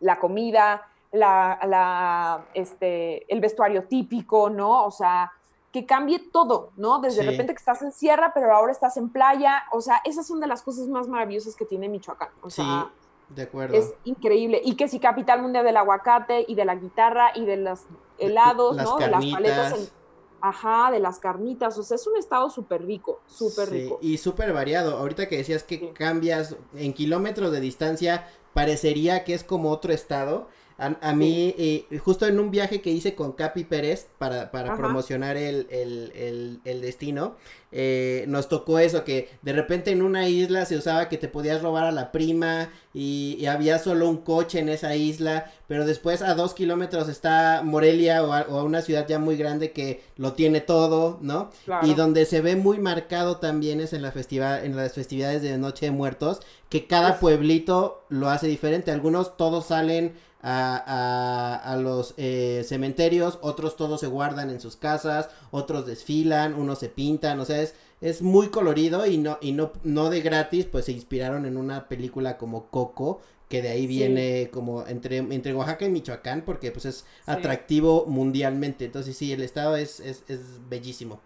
la 0.00 0.18
comida, 0.18 0.82
la, 1.12 2.46
este, 2.54 3.32
el 3.32 3.40
vestuario 3.40 3.84
típico, 3.84 4.50
¿no? 4.50 4.84
O 4.84 4.90
sea, 4.90 5.32
que 5.72 5.86
cambie 5.86 6.18
todo, 6.18 6.72
¿no? 6.76 7.00
Desde 7.00 7.22
repente 7.22 7.52
que 7.52 7.58
estás 7.58 7.82
en 7.82 7.92
sierra, 7.92 8.32
pero 8.34 8.54
ahora 8.54 8.72
estás 8.72 8.96
en 8.96 9.10
playa, 9.10 9.64
o 9.72 9.80
sea, 9.80 10.00
esas 10.04 10.26
son 10.26 10.40
de 10.40 10.46
las 10.46 10.62
cosas 10.62 10.88
más 10.88 11.08
maravillosas 11.08 11.54
que 11.54 11.64
tiene 11.64 11.88
Michoacán. 11.88 12.30
O 12.42 12.50
sea, 12.50 12.90
de 13.28 13.42
acuerdo. 13.42 13.76
Es 13.76 13.92
increíble. 14.04 14.60
Y 14.64 14.76
que 14.76 14.88
si 14.88 14.98
capital 14.98 15.42
mundial 15.42 15.64
del 15.64 15.76
aguacate 15.76 16.44
y 16.48 16.54
de 16.54 16.64
la 16.64 16.74
guitarra 16.74 17.32
y 17.34 17.44
de 17.44 17.58
los 17.58 17.80
helados, 18.18 18.76
¿no? 18.76 18.96
De 18.96 19.08
las 19.08 19.24
paletas. 19.26 19.92
Ajá, 20.40 20.92
de 20.92 21.00
las 21.00 21.18
carnitas, 21.18 21.76
o 21.78 21.82
sea, 21.82 21.96
es 21.96 22.06
un 22.06 22.16
estado 22.16 22.48
súper 22.48 22.86
rico, 22.86 23.20
súper 23.26 23.70
rico. 23.70 23.98
Y 24.00 24.18
súper 24.18 24.52
variado. 24.52 24.96
Ahorita 24.96 25.28
que 25.28 25.36
decías 25.36 25.64
que 25.64 25.92
cambias 25.92 26.54
en 26.76 26.92
kilómetros 26.92 27.50
de 27.50 27.58
distancia, 27.58 28.28
parecería 28.54 29.24
que 29.24 29.34
es 29.34 29.42
como 29.42 29.72
otro 29.72 29.92
estado. 29.92 30.46
A, 30.80 31.12
mí, 31.12 31.56
eh, 31.58 31.98
justo 31.98 32.24
en 32.28 32.38
un 32.38 32.52
viaje 32.52 32.80
que 32.80 32.90
hice 32.90 33.16
con 33.16 33.32
Capi 33.32 33.64
Pérez 33.64 34.06
para, 34.16 34.52
para 34.52 34.76
promocionar 34.76 35.36
el, 35.36 35.66
el, 35.70 36.60
el, 36.64 36.80
destino, 36.80 37.34
eh, 37.72 38.24
nos 38.28 38.48
tocó 38.48 38.78
eso, 38.78 39.02
que 39.02 39.28
de 39.42 39.52
repente 39.52 39.90
en 39.90 40.02
una 40.02 40.28
isla 40.28 40.66
se 40.66 40.76
usaba 40.76 41.08
que 41.08 41.18
te 41.18 41.26
podías 41.26 41.62
robar 41.62 41.84
a 41.84 41.90
la 41.90 42.12
prima 42.12 42.70
y, 42.94 43.44
había 43.46 43.80
solo 43.80 44.08
un 44.08 44.18
coche 44.18 44.60
en 44.60 44.68
esa 44.68 44.94
isla, 44.94 45.50
pero 45.66 45.84
después 45.84 46.22
a 46.22 46.34
dos 46.34 46.54
kilómetros 46.54 47.08
está 47.08 47.62
Morelia 47.64 48.22
o, 48.22 48.32
a, 48.32 48.62
una 48.62 48.80
ciudad 48.80 49.04
ya 49.08 49.18
muy 49.18 49.36
grande 49.36 49.72
que 49.72 50.04
lo 50.16 50.34
tiene 50.34 50.60
todo, 50.60 51.18
¿no? 51.22 51.50
Y 51.82 51.94
donde 51.94 52.24
se 52.24 52.40
ve 52.40 52.54
muy 52.54 52.78
marcado 52.78 53.38
también 53.38 53.80
es 53.80 53.94
en, 53.94 54.02
la 54.02 54.12
festival, 54.12 54.64
en 54.64 54.76
las 54.76 54.92
festividades 54.92 55.42
de 55.42 55.58
Noche 55.58 55.86
de 55.86 55.92
Muertos, 55.92 56.40
que 56.68 56.86
cada 56.86 57.18
pueblito 57.18 58.04
lo 58.10 58.28
hace 58.30 58.46
diferente, 58.46 58.92
algunos 58.92 59.36
todos 59.36 59.66
salen 59.66 60.14
a, 60.40 61.60
a, 61.64 61.76
los 61.76 62.14
eh, 62.16 62.64
cementerios, 62.66 63.38
otros 63.42 63.76
todos 63.76 64.00
se 64.00 64.06
guardan 64.06 64.50
en 64.50 64.60
sus 64.60 64.76
casas, 64.76 65.30
otros 65.50 65.86
desfilan, 65.86 66.54
unos 66.54 66.78
se 66.78 66.88
pintan, 66.88 67.40
o 67.40 67.44
sea, 67.44 67.60
es, 67.60 67.74
es 68.00 68.22
muy 68.22 68.48
colorido 68.48 69.06
y 69.06 69.18
no, 69.18 69.38
y 69.40 69.52
no, 69.52 69.72
no 69.82 70.10
de 70.10 70.20
gratis, 70.20 70.66
pues 70.66 70.84
se 70.84 70.92
inspiraron 70.92 71.46
en 71.46 71.56
una 71.56 71.88
película 71.88 72.38
como 72.38 72.66
Coco, 72.66 73.20
que 73.48 73.62
de 73.62 73.70
ahí 73.70 73.86
viene 73.86 74.50
como 74.52 74.86
entre, 74.86 75.16
entre 75.18 75.54
Oaxaca 75.54 75.86
y 75.86 75.90
Michoacán, 75.90 76.42
porque 76.42 76.70
pues 76.70 76.84
es 76.84 77.06
atractivo 77.26 78.04
mundialmente, 78.06 78.84
entonces 78.84 79.16
sí, 79.16 79.32
el 79.32 79.42
estado 79.42 79.76
es, 79.76 80.00
es, 80.00 80.22
es 80.28 80.68
bellísimo. 80.68 81.20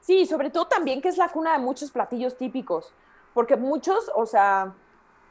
Sí, 0.00 0.24
sobre 0.24 0.50
todo 0.50 0.66
también 0.66 1.02
que 1.02 1.08
es 1.08 1.18
la 1.18 1.28
cuna 1.28 1.52
de 1.52 1.58
muchos 1.58 1.90
platillos 1.90 2.38
típicos 2.38 2.92
porque 3.38 3.54
muchos, 3.54 4.10
o 4.16 4.26
sea, 4.26 4.74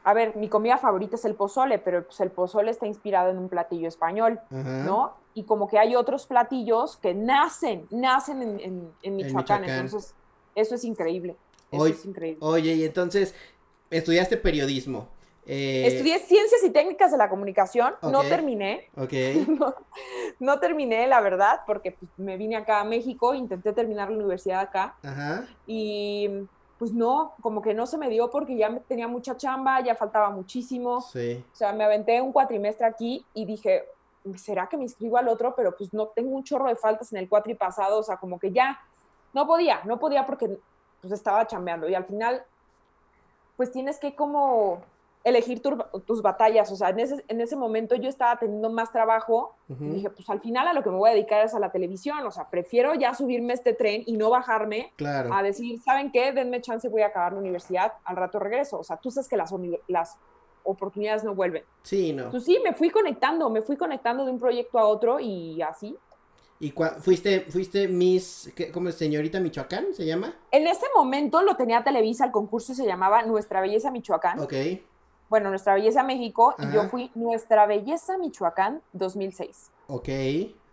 a 0.09 0.13
ver, 0.13 0.37
mi 0.37 0.47
comida 0.47 0.77
favorita 0.77 1.17
es 1.17 1.25
el 1.25 1.35
pozole, 1.35 1.79
pero 1.79 2.05
pues 2.05 2.17
el 2.21 2.31
pozole 2.31 2.71
está 2.71 2.87
inspirado 2.87 3.29
en 3.29 3.37
un 3.37 3.49
platillo 3.49 3.89
español. 3.89 4.39
¿no? 4.49 5.17
Y 5.33 5.43
como 5.43 5.67
que 5.67 5.77
hay 5.77 5.97
otros 5.97 6.25
platillos 6.27 6.95
que 6.95 7.13
nacen, 7.13 7.87
nacen 7.91 8.41
en, 8.41 8.59
en- 8.61 8.91
en 9.03 9.15
Michoacán, 9.17 9.61
Michoacán. 9.63 9.85
entonces 9.85 10.15
eso 10.55 10.75
es 10.75 10.85
increíble, 10.85 11.35
eso 11.71 11.81
Hoy- 11.83 11.91
es 11.91 12.05
increíble. 12.05 12.39
Oye, 12.41 12.73
y 12.75 12.85
entonces, 12.85 13.35
estudiaste 13.89 14.37
periodismo. 14.37 15.09
Eh, 15.45 15.87
Estudié 15.87 16.19
ciencias 16.19 16.63
y 16.63 16.69
técnicas 16.71 17.11
de 17.11 17.17
la 17.17 17.29
comunicación, 17.29 17.93
no 18.01 18.21
terminé, 18.23 18.89
Ok, 18.95 19.11
no, 19.59 19.75
no 20.39 20.59
terminé, 20.59 21.05
la 21.07 21.19
verdad, 21.19 21.59
porque 21.67 21.91
pues, 21.91 22.09
me 22.17 22.37
vine 22.37 22.55
acá 22.55 22.79
a 22.79 22.83
México, 22.85 23.33
intenté 23.33 23.73
terminar 23.73 24.09
la 24.09 24.15
universidad 24.17 24.61
acá 24.61 24.95
ajá, 25.03 25.45
y 25.65 26.29
pues 26.77 26.93
no, 26.93 27.34
como 27.41 27.62
que 27.62 27.74
no 27.74 27.88
se 27.88 27.98
me 27.98 28.10
dio 28.10 28.29
porque 28.29 28.55
ya 28.55 28.79
tenía 28.88 29.07
mucha 29.07 29.36
chamba, 29.36 29.81
ya 29.81 29.96
faltaba 29.96 30.29
muchísimo. 30.29 31.01
sí. 31.01 31.43
O 31.51 31.55
sea, 31.55 31.74
me 31.74 31.84
aventé 31.84 32.22
un 32.22 32.31
cuatrimestre 32.31 32.86
aquí 32.86 33.25
y 33.34 33.46
dije, 33.46 33.86
¿será 34.36 34.67
que 34.67 34.77
me 34.77 34.84
inscribo 34.84 35.17
al 35.17 35.27
otro? 35.27 35.55
Pero 35.55 35.75
pues 35.75 35.93
no, 35.93 36.07
tengo 36.07 36.36
un 36.36 36.43
chorro 36.43 36.67
de 36.67 36.75
faltas 36.75 37.12
en 37.13 37.19
el 37.19 37.29
cuatri 37.29 37.55
pasado, 37.55 38.00
o 38.00 38.03
sea, 38.03 38.17
como 38.17 38.39
que 38.39 38.51
ya 38.51 38.79
no 39.34 39.48
podía, 39.48 39.81
no 39.86 40.00
podía 40.00 40.25
porque 40.25 40.57
pues 41.01 41.13
estaba 41.13 41.46
chambeando 41.48 41.88
y 41.88 41.96
al 41.96 42.05
final 42.05 42.43
pues 43.55 43.72
tienes 43.72 44.00
que 44.00 44.15
como 44.15 44.81
elegir 45.27 45.62
tus 45.62 46.22
batallas, 46.22 46.72
o 46.72 46.75
sea, 46.75 46.89
en 46.89 47.00
ese, 47.00 47.24
en 47.27 47.41
ese 47.41 47.55
momento 47.55 47.96
yo 47.96 48.07
estaba 48.10 48.38
teniendo 48.39 48.69
más 48.69 48.91
trabajo 48.91 49.55
y 49.67 49.74
dije, 49.89 50.10
pues 50.10 50.29
al 50.29 50.39
final 50.39 50.67
a 50.67 50.74
lo 50.74 50.81
que 50.84 50.89
me 50.89 50.96
voy 50.98 51.10
a 51.10 51.13
dedicar 51.13 51.43
es 51.46 51.53
a 51.53 51.60
la 51.60 51.72
televisión, 51.72 52.25
o 52.25 52.31
sea, 52.31 52.50
prefiero 52.50 52.93
ya 52.96 53.13
subirme 53.13 53.53
a 53.53 53.55
este 53.55 53.74
tren 53.74 54.03
y 54.05 54.13
no 54.17 54.29
bajarme 54.29 54.93
Claro. 54.96 55.34
a 55.34 55.43
decir, 55.43 55.81
¿saben 55.81 56.12
qué? 56.12 56.31
Denme 56.31 56.62
chance, 56.62 56.88
voy 56.89 57.01
a 57.01 57.07
acabar 57.07 57.34
la 57.34 57.39
universidad, 57.39 57.93
al 58.05 58.15
rato 58.15 58.39
regreso. 58.39 58.79
O 58.79 58.84
sea, 58.84 58.98
tú 58.98 59.12
sabes 59.12 59.27
que 59.27 59.36
las, 59.38 59.53
las 59.88 60.17
oportunidades 60.63 61.24
no 61.24 61.36
vuelven. 61.36 61.63
Sí, 61.84 62.13
no. 62.13 62.24
Entonces 62.25 62.46
sí, 62.46 62.60
me 62.63 62.74
fui 62.74 62.89
conectando, 62.89 63.50
me 63.50 63.62
fui 63.62 63.77
conectando 63.77 64.25
de 64.25 64.31
un 64.31 64.39
proyecto 64.39 64.79
a 64.79 64.86
otro 64.88 65.19
y 65.19 65.62
así. 65.62 65.96
¿Y 66.60 66.74
fuiste, 67.00 67.41
fuiste 67.41 67.88
Miss, 67.88 68.51
cómo 68.74 68.89
es, 68.89 68.96
señorita 68.96 69.39
Michoacán, 69.39 69.93
se 69.93 70.05
llama? 70.07 70.34
En 70.50 70.65
ese 70.65 70.88
momento 70.96 71.43
lo 71.43 71.55
tenía 71.55 71.84
Televisa, 71.84 72.25
el 72.25 72.31
concurso 72.31 72.74
se 72.74 72.86
llamaba 72.86 73.22
Nuestra 73.24 73.62
Belleza 73.62 73.91
Michoacán. 73.91 74.39
Ok, 74.39 74.53
Bueno, 75.29 75.50
Nuestra 75.50 75.74
Belleza 75.75 76.03
México 76.03 76.55
y 76.60 76.74
yo 76.74 76.84
fui 76.89 77.12
Nuestra 77.15 77.65
Belleza 77.65 78.17
Michoacán 78.17 78.81
2006. 78.93 79.72
ok. 79.88 80.10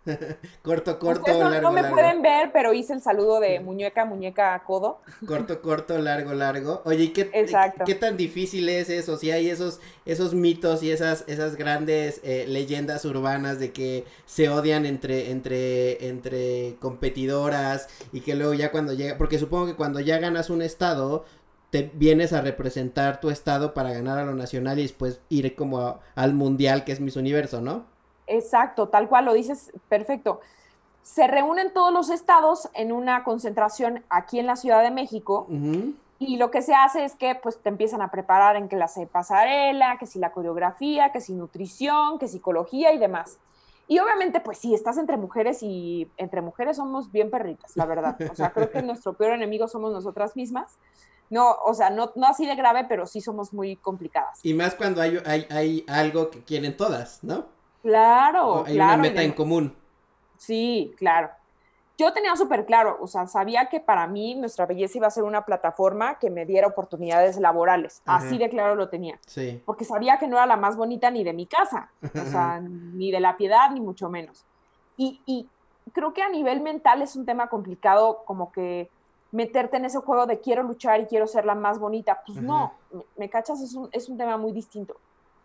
corto, 0.61 0.99
corto, 0.99 1.21
Ustedes 1.21 1.39
no, 1.39 1.49
largo, 1.49 1.69
no 1.69 1.73
me 1.73 1.81
largo. 1.81 1.95
pueden 1.95 2.21
ver, 2.21 2.51
pero 2.53 2.73
hice 2.73 2.93
el 2.93 3.01
saludo 3.01 3.39
de 3.39 3.59
muñeca, 3.59 4.05
muñeca, 4.05 4.61
codo. 4.63 4.99
Corto, 5.27 5.63
corto, 5.63 5.97
largo, 5.97 6.35
largo. 6.35 6.83
Oye, 6.85 7.05
¿y 7.05 7.07
qué, 7.07 7.31
Exacto. 7.33 7.85
qué 7.85 7.95
tan 7.95 8.15
difícil 8.15 8.69
es 8.69 8.91
eso? 8.91 9.17
Si 9.17 9.31
hay 9.31 9.49
esos, 9.49 9.79
esos 10.05 10.35
mitos 10.35 10.83
y 10.83 10.91
esas, 10.91 11.23
esas 11.25 11.55
grandes 11.55 12.21
eh, 12.23 12.45
leyendas 12.47 13.03
urbanas 13.05 13.57
de 13.57 13.71
que 13.73 14.05
se 14.27 14.47
odian 14.47 14.85
entre, 14.85 15.31
entre, 15.31 16.07
entre 16.07 16.75
competidoras 16.79 17.87
y 18.13 18.21
que 18.21 18.35
luego 18.35 18.53
ya 18.53 18.71
cuando 18.71 18.93
llega, 18.93 19.17
porque 19.17 19.39
supongo 19.39 19.65
que 19.65 19.75
cuando 19.75 19.99
ya 20.01 20.19
ganas 20.19 20.51
un 20.51 20.61
estado, 20.61 21.25
te 21.75 21.91
vienes 21.93 22.31
a 22.31 22.39
representar 22.39 23.19
tu 23.19 23.29
estado 23.29 23.73
para 23.73 23.91
ganar 23.91 24.17
a 24.17 24.23
lo 24.23 24.33
nacional 24.33 24.79
y 24.79 24.83
después 24.83 25.19
ir 25.27 25.55
como 25.57 25.79
a- 25.79 25.99
al 26.15 26.33
mundial 26.33 26.85
que 26.85 26.93
es 26.93 27.01
Miss 27.01 27.17
Universo, 27.17 27.59
¿no? 27.59 27.83
Exacto, 28.27 28.87
tal 28.87 29.09
cual 29.09 29.25
lo 29.25 29.33
dices, 29.33 29.73
perfecto. 29.89 30.39
Se 31.03 31.27
reúnen 31.27 31.73
todos 31.73 31.91
los 31.91 32.09
estados 32.09 32.69
en 32.73 32.93
una 32.93 33.25
concentración 33.25 34.05
aquí 34.09 34.39
en 34.39 34.45
la 34.47 34.55
Ciudad 34.55 34.83
de 34.83 34.89
México 34.91 35.47
y 36.17 36.37
lo 36.37 36.49
que 36.49 36.61
se 36.61 36.73
hace 36.73 37.03
es 37.03 37.15
que 37.15 37.35
pues 37.35 37.57
te 37.57 37.67
empiezan 37.67 38.01
a 38.01 38.09
preparar 38.09 38.55
en 38.55 38.69
clase 38.69 39.01
de 39.01 39.07
pasarela, 39.07 39.97
que 39.99 40.05
si 40.05 40.17
la 40.17 40.31
coreografía, 40.31 41.11
que 41.11 41.19
si 41.19 41.33
nutrición, 41.33 42.19
que 42.19 42.29
psicología 42.29 42.93
y 42.93 42.97
demás. 42.99 43.37
Y 43.89 43.99
obviamente 43.99 44.39
pues 44.39 44.59
sí, 44.59 44.73
estás 44.73 44.97
entre 44.97 45.17
mujeres 45.17 45.61
y 45.61 46.09
entre 46.15 46.39
mujeres 46.41 46.77
somos 46.77 47.11
bien 47.11 47.29
perritas, 47.29 47.75
la 47.75 47.85
verdad. 47.85 48.15
O 48.31 48.33
sea, 48.33 48.51
creo 48.51 48.71
que 48.71 48.81
nuestro 48.81 49.11
peor 49.13 49.33
enemigo 49.33 49.67
somos 49.67 49.91
nosotras 49.91 50.37
mismas. 50.37 50.77
No, 51.29 51.55
o 51.65 51.73
sea, 51.73 51.89
no, 51.89 52.11
no 52.15 52.27
así 52.27 52.45
de 52.45 52.55
grave, 52.55 52.85
pero 52.87 53.05
sí 53.07 53.21
somos 53.21 53.53
muy 53.53 53.75
complicadas. 53.77 54.39
Y 54.43 54.53
más 54.53 54.75
cuando 54.75 55.01
hay, 55.01 55.19
hay, 55.25 55.47
hay 55.49 55.85
algo 55.87 56.29
que 56.29 56.43
quieren 56.43 56.77
todas, 56.77 57.23
¿no? 57.23 57.45
Claro, 57.81 58.47
O 58.47 58.65
hay 58.65 58.75
claro. 58.75 58.93
una 58.93 59.01
meta 59.01 59.21
en 59.23 59.33
común. 59.33 59.75
Sí, 60.37 60.93
claro. 60.97 61.29
Yo 61.97 62.11
tenía 62.11 62.35
súper 62.35 62.65
claro, 62.65 62.97
o 62.99 63.07
sea, 63.07 63.25
sabía 63.25 63.67
que 63.67 63.79
para 63.79 64.05
mí 64.07 64.35
nuestra 64.35 64.65
belleza 64.65 64.97
iba 64.97 65.07
a 65.07 65.11
ser 65.11 65.23
una 65.23 65.45
plataforma 65.45 66.19
que 66.19 66.29
me 66.29 66.45
diera 66.45 66.67
oportunidades 66.67 67.39
laborales. 67.39 68.01
Ajá. 68.05 68.25
Así 68.25 68.37
de 68.37 68.49
claro 68.49 68.75
lo 68.75 68.89
tenía. 68.89 69.17
Sí. 69.25 69.61
Porque 69.65 69.85
sabía 69.85 70.17
que 70.19 70.27
no 70.27 70.35
era 70.35 70.45
la 70.45 70.57
más 70.57 70.75
bonita 70.75 71.09
ni 71.09 71.23
de 71.23 71.31
mi 71.31 71.45
casa, 71.45 71.89
o 72.03 72.25
sea, 72.25 72.59
ni 72.61 73.11
de 73.11 73.21
la 73.21 73.37
piedad, 73.37 73.71
ni 73.71 73.79
mucho 73.79 74.09
menos. 74.09 74.43
Y, 74.97 75.21
y 75.25 75.47
creo 75.93 76.13
que 76.13 76.21
a 76.21 76.29
nivel 76.29 76.61
mental 76.61 77.01
es 77.01 77.15
un 77.15 77.25
tema 77.25 77.47
complicado 77.47 78.23
como 78.25 78.51
que 78.51 78.89
meterte 79.35 79.75
en 79.77 79.85
ese 79.85 79.99
juego 79.99 80.25
de 80.25 80.39
quiero 80.39 80.63
luchar 80.63 81.01
y 81.01 81.05
quiero 81.07 81.27
ser 81.27 81.45
la 81.45 81.55
más 81.55 81.77
bonita. 81.77 82.21
Pues 82.25 82.41
no, 82.41 82.71
me, 83.17 83.29
cachas, 83.29 83.59
es 83.61 83.73
un, 83.75 83.89
es 83.91 84.07
un 84.07 84.17
tema 84.17 84.37
muy 84.37 84.53
distinto. 84.53 84.95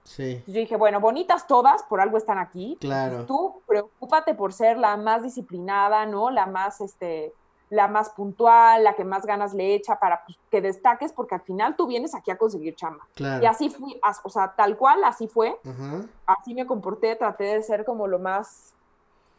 Sí. 0.05 0.23
Entonces 0.31 0.55
yo 0.55 0.61
dije, 0.61 0.77
bueno, 0.77 1.01
bonitas 1.01 1.47
todas, 1.47 1.83
por 1.83 2.01
algo 2.01 2.17
están 2.17 2.39
aquí. 2.39 2.79
Claro. 2.81 3.17
Pues 3.17 3.27
tú 3.27 3.63
preocúpate 3.67 4.35
por 4.35 4.53
ser 4.53 4.79
la 4.79 4.97
más 4.97 5.23
disciplinada, 5.25 6.07
¿no? 6.07 6.31
La 6.31 6.47
más, 6.47 6.81
este, 6.81 7.35
la 7.69 7.89
más 7.89 8.11
puntual, 8.11 8.85
la 8.85 8.95
que 8.95 9.05
más 9.05 9.27
ganas 9.27 9.55
le 9.55 9.75
echa 9.75 9.99
para 9.99 10.25
pues, 10.25 10.39
que 10.51 10.61
destaques, 10.61 11.13
porque 11.13 11.35
al 11.35 11.41
final 11.43 11.75
tú 11.77 11.89
vienes 11.89 12.15
aquí 12.15 12.31
a 12.31 12.39
conseguir 12.39 12.77
chamba. 12.77 13.07
Claro. 13.15 13.43
Y 13.43 13.47
así 13.47 13.71
fui, 13.71 13.99
as- 14.03 14.21
o 14.23 14.29
sea, 14.31 14.55
tal 14.57 14.77
cual, 14.77 15.03
así 15.03 15.27
fue. 15.27 15.59
Ajá. 15.65 16.03
Así 16.27 16.55
me 16.55 16.65
comporté, 16.65 17.17
traté 17.17 17.45
de 17.45 17.63
ser 17.65 17.85
como 17.85 18.07
lo 18.07 18.21
más 18.21 18.73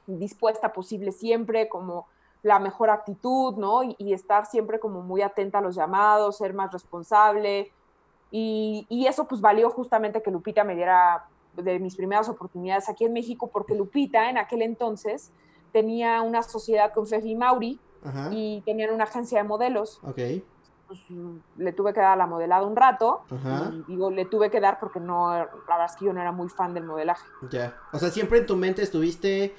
dispuesta 0.08 0.74
posible 0.74 1.14
siempre, 1.14 1.70
como 1.70 2.06
la 2.44 2.60
mejor 2.60 2.90
actitud, 2.90 3.56
¿no? 3.58 3.84
Y, 3.84 3.96
y 4.00 4.14
estar 4.14 4.46
siempre 4.46 4.80
como 4.80 5.02
muy 5.02 5.22
atenta 5.22 5.60
a 5.60 5.62
los 5.62 5.76
llamados, 5.76 6.38
ser 6.38 6.54
más 6.54 6.72
responsable. 6.72 7.72
Y, 8.32 8.86
y 8.90 9.08
eso 9.08 9.28
pues 9.28 9.42
valió 9.42 9.70
justamente 9.70 10.22
que 10.22 10.32
Lupita 10.32 10.64
me 10.64 10.76
diera 10.76 11.26
de 11.56 11.80
mis 11.80 11.96
primeras 11.96 12.30
oportunidades 12.30 12.88
aquí 12.90 13.06
en 13.06 13.14
México, 13.14 13.50
porque 13.52 13.76
Lupita 13.76 14.30
en 14.30 14.38
aquel 14.38 14.62
entonces 14.62 15.32
tenía 15.74 16.22
una 16.22 16.42
sociedad 16.44 16.94
con 16.94 17.08
Fefi 17.08 17.36
Mauri 17.36 17.80
Ajá. 18.04 18.30
y 18.32 18.62
tenían 18.66 18.94
una 18.94 19.04
agencia 19.04 19.42
de 19.42 19.48
modelos. 19.48 20.00
Ok. 20.04 20.20
Pues, 20.88 21.00
le 21.56 21.72
tuve 21.72 21.94
que 21.94 22.02
dar 22.02 22.12
a 22.12 22.16
la 22.18 22.28
modelada 22.28 22.66
un 22.66 22.76
rato. 22.76 23.22
Ajá. 23.30 23.72
Y 23.72 23.84
digo, 23.92 24.12
le 24.12 24.26
tuve 24.26 24.50
que 24.50 24.60
dar 24.60 24.80
porque 24.80 25.00
no, 25.00 25.32
la 25.34 25.46
verdad 25.68 25.86
es 25.86 25.96
que 25.96 26.06
yo 26.06 26.14
no 26.14 26.20
era 26.22 26.34
muy 26.34 26.50
fan 26.50 26.74
del 26.74 26.84
modelaje. 26.84 27.26
Ya. 27.50 27.78
O 27.94 28.00
sea, 28.00 28.10
siempre 28.10 28.40
en 28.40 28.46
tu 28.46 28.58
mente 28.58 28.82
estuviste. 28.82 29.56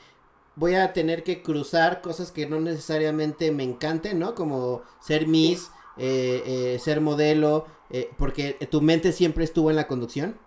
Voy 0.54 0.74
a 0.74 0.92
tener 0.92 1.24
que 1.24 1.42
cruzar 1.42 2.02
cosas 2.02 2.30
que 2.30 2.46
no 2.46 2.60
necesariamente 2.60 3.50
me 3.52 3.62
encanten, 3.62 4.18
¿no? 4.18 4.34
Como 4.34 4.82
ser 5.00 5.26
Miss, 5.26 5.70
eh, 5.96 6.42
eh, 6.46 6.78
ser 6.78 7.00
modelo, 7.00 7.66
eh, 7.90 8.10
porque 8.18 8.54
tu 8.70 8.80
mente 8.82 9.12
siempre 9.12 9.44
estuvo 9.44 9.70
en 9.70 9.76
la 9.76 9.86
conducción. 9.86 10.38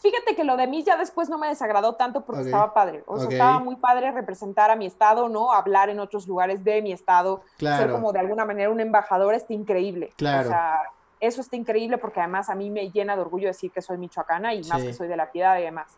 Fíjate 0.00 0.34
que 0.34 0.42
lo 0.42 0.56
de 0.56 0.66
mí 0.66 0.82
ya 0.82 0.96
después 0.96 1.28
no 1.28 1.38
me 1.38 1.46
desagradó 1.46 1.94
tanto 1.94 2.24
porque 2.24 2.42
estaba 2.42 2.74
padre. 2.74 3.04
O 3.06 3.18
sea, 3.20 3.28
estaba 3.28 3.58
muy 3.60 3.76
padre 3.76 4.10
representar 4.10 4.70
a 4.70 4.76
mi 4.76 4.86
estado, 4.86 5.28
¿no? 5.28 5.52
Hablar 5.52 5.90
en 5.90 6.00
otros 6.00 6.26
lugares 6.26 6.64
de 6.64 6.82
mi 6.82 6.92
estado. 6.92 7.42
Ser 7.58 7.90
como 7.92 8.12
de 8.12 8.18
alguna 8.18 8.44
manera 8.44 8.70
un 8.70 8.80
embajador 8.80 9.34
está 9.34 9.52
increíble. 9.52 10.12
Claro. 10.16 10.48
O 10.48 10.50
sea, 10.50 10.80
eso 11.20 11.40
está 11.40 11.54
increíble 11.54 11.98
porque 11.98 12.18
además 12.18 12.50
a 12.50 12.56
mí 12.56 12.68
me 12.68 12.90
llena 12.90 13.14
de 13.14 13.22
orgullo 13.22 13.46
decir 13.46 13.70
que 13.70 13.80
soy 13.80 13.96
michoacana 13.96 14.54
y 14.54 14.64
más 14.64 14.80
Sí. 14.80 14.88
que 14.88 14.92
soy 14.92 15.06
de 15.06 15.16
la 15.16 15.30
piedad 15.30 15.56
y 15.60 15.62
demás. 15.62 15.96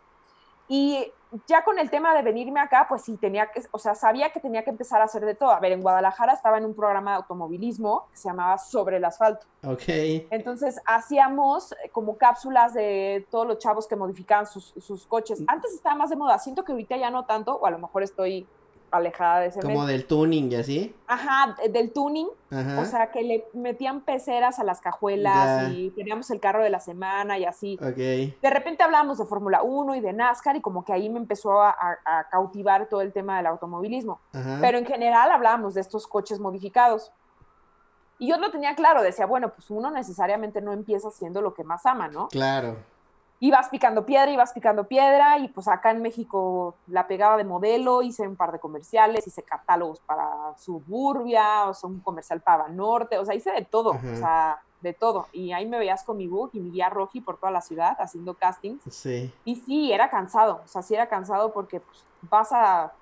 Y 0.68 1.12
ya 1.46 1.64
con 1.64 1.78
el 1.78 1.90
tema 1.90 2.14
de 2.14 2.22
venirme 2.22 2.60
acá, 2.60 2.86
pues 2.88 3.02
sí, 3.02 3.16
tenía 3.16 3.50
que, 3.50 3.62
o 3.70 3.78
sea, 3.78 3.94
sabía 3.94 4.30
que 4.30 4.40
tenía 4.40 4.62
que 4.62 4.70
empezar 4.70 5.00
a 5.00 5.04
hacer 5.04 5.24
de 5.24 5.34
todo. 5.34 5.50
A 5.50 5.60
ver, 5.60 5.72
en 5.72 5.82
Guadalajara 5.82 6.32
estaba 6.32 6.58
en 6.58 6.64
un 6.64 6.74
programa 6.74 7.12
de 7.12 7.16
automovilismo 7.18 8.06
que 8.10 8.16
se 8.16 8.28
llamaba 8.28 8.56
Sobre 8.58 8.98
el 8.98 9.04
Asfalto. 9.04 9.46
Ok. 9.66 9.82
Entonces 10.30 10.80
hacíamos 10.86 11.72
eh, 11.72 11.90
como 11.90 12.16
cápsulas 12.16 12.74
de 12.74 13.26
todos 13.30 13.46
los 13.46 13.58
chavos 13.58 13.86
que 13.86 13.96
modificaban 13.96 14.46
sus, 14.46 14.74
sus 14.78 15.06
coches. 15.06 15.40
Mm. 15.40 15.44
Antes 15.48 15.72
estaba 15.72 15.96
más 15.96 16.10
de 16.10 16.16
moda, 16.16 16.38
siento 16.38 16.64
que 16.64 16.72
ahorita 16.72 16.96
ya 16.96 17.10
no 17.10 17.24
tanto, 17.24 17.56
o 17.56 17.66
a 17.66 17.70
lo 17.70 17.78
mejor 17.78 18.02
estoy 18.02 18.46
alejada 18.96 19.40
de 19.40 19.46
ese 19.48 19.60
Como 19.60 19.74
medio. 19.80 19.86
del 19.88 20.06
tuning 20.06 20.50
y 20.52 20.54
así. 20.54 20.94
Ajá, 21.06 21.54
de- 21.62 21.68
del 21.68 21.92
tuning, 21.92 22.28
Ajá. 22.50 22.80
o 22.80 22.84
sea, 22.84 23.10
que 23.10 23.22
le 23.22 23.44
metían 23.52 24.00
peceras 24.02 24.58
a 24.58 24.64
las 24.64 24.80
cajuelas 24.80 25.62
Ya. 25.62 25.70
y 25.70 25.90
teníamos 25.90 26.30
el 26.30 26.40
carro 26.40 26.62
de 26.62 26.70
la 26.70 26.80
semana 26.80 27.38
y 27.38 27.44
así. 27.44 27.78
Ok. 27.80 27.96
De 27.96 28.50
repente 28.50 28.82
hablábamos 28.82 29.18
de 29.18 29.26
Fórmula 29.26 29.62
1 29.62 29.94
y 29.94 30.00
de 30.00 30.12
NASCAR 30.12 30.56
y 30.56 30.60
como 30.60 30.84
que 30.84 30.92
ahí 30.92 31.08
me 31.10 31.18
empezó 31.18 31.60
a, 31.60 31.70
a- 31.70 31.98
a 32.20 32.28
cautivar 32.28 32.86
todo 32.86 33.00
el 33.00 33.12
tema 33.12 33.36
del 33.36 33.46
automovilismo. 33.46 34.20
Ajá. 34.32 34.58
Pero 34.60 34.78
en 34.78 34.86
general 34.86 35.30
hablábamos 35.30 35.74
de 35.74 35.80
estos 35.80 36.06
coches 36.06 36.40
modificados. 36.40 37.12
Y 38.18 38.28
yo 38.28 38.38
lo 38.38 38.50
tenía 38.52 38.74
claro, 38.76 39.02
decía, 39.02 39.26
bueno, 39.26 39.52
pues 39.52 39.68
uno 39.70 39.90
necesariamente 39.90 40.60
no 40.60 40.72
empieza 40.72 41.08
haciendo 41.08 41.42
lo 41.42 41.52
que 41.52 41.64
más 41.64 41.84
ama, 41.84 42.06
¿no? 42.08 42.28
Claro. 42.28 42.76
Ibas 43.40 43.68
picando 43.68 44.06
piedra, 44.06 44.30
ibas 44.30 44.52
picando 44.52 44.84
piedra, 44.84 45.38
y 45.38 45.48
pues 45.48 45.68
acá 45.68 45.90
en 45.90 46.00
México 46.02 46.76
la 46.86 47.06
pegaba 47.06 47.36
de 47.36 47.44
modelo, 47.44 48.02
hice 48.02 48.26
un 48.26 48.36
par 48.36 48.52
de 48.52 48.58
comerciales, 48.58 49.26
hice 49.26 49.42
catálogos 49.42 50.00
para 50.00 50.56
Suburbia, 50.56 51.68
o 51.68 51.74
sea, 51.74 51.90
un 51.90 52.00
comercial 52.00 52.40
para 52.40 52.68
Norte, 52.68 53.18
o 53.18 53.24
sea, 53.24 53.34
hice 53.34 53.50
de 53.52 53.64
todo, 53.64 53.94
Ajá. 53.94 54.12
o 54.12 54.16
sea, 54.16 54.62
de 54.80 54.92
todo. 54.92 55.26
Y 55.32 55.52
ahí 55.52 55.66
me 55.66 55.78
veías 55.78 56.04
con 56.04 56.16
mi 56.16 56.26
book 56.28 56.50
y 56.52 56.60
mi 56.60 56.70
guía 56.70 56.88
Roji 56.88 57.20
por 57.20 57.38
toda 57.38 57.50
la 57.50 57.60
ciudad 57.60 57.96
haciendo 57.98 58.34
castings. 58.34 58.82
Sí. 58.88 59.32
Y 59.44 59.56
sí, 59.56 59.92
era 59.92 60.08
cansado, 60.10 60.60
o 60.64 60.68
sea, 60.68 60.82
sí 60.82 60.94
era 60.94 61.08
cansado 61.08 61.52
porque 61.52 61.80
pues, 61.80 62.04
vas 62.22 62.52
a 62.52 62.92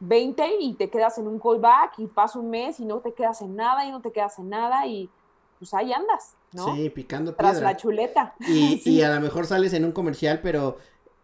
20 0.00 0.56
y 0.60 0.74
te 0.74 0.90
quedas 0.90 1.18
en 1.18 1.28
un 1.28 1.38
callback 1.38 1.98
y 1.98 2.06
pasa 2.06 2.38
un 2.38 2.50
mes 2.50 2.80
y 2.80 2.84
no 2.84 2.98
te 2.98 3.12
quedas 3.12 3.42
en 3.42 3.56
nada 3.56 3.84
y 3.84 3.90
no 3.90 4.00
te 4.00 4.12
quedas 4.12 4.38
en 4.38 4.48
nada 4.48 4.86
y 4.86 5.10
pues 5.60 5.72
ahí 5.74 5.92
andas, 5.92 6.34
¿no? 6.52 6.74
Sí, 6.74 6.90
picando 6.90 7.34
Tras 7.36 7.60
la 7.60 7.76
chuleta. 7.76 8.34
Y, 8.48 8.78
Sí. 8.84 8.94
y 8.94 9.02
a 9.02 9.14
lo 9.14 9.20
mejor 9.20 9.46
sales 9.46 9.72
en 9.74 9.84
un 9.84 9.92
comercial, 9.92 10.40
pero 10.42 10.78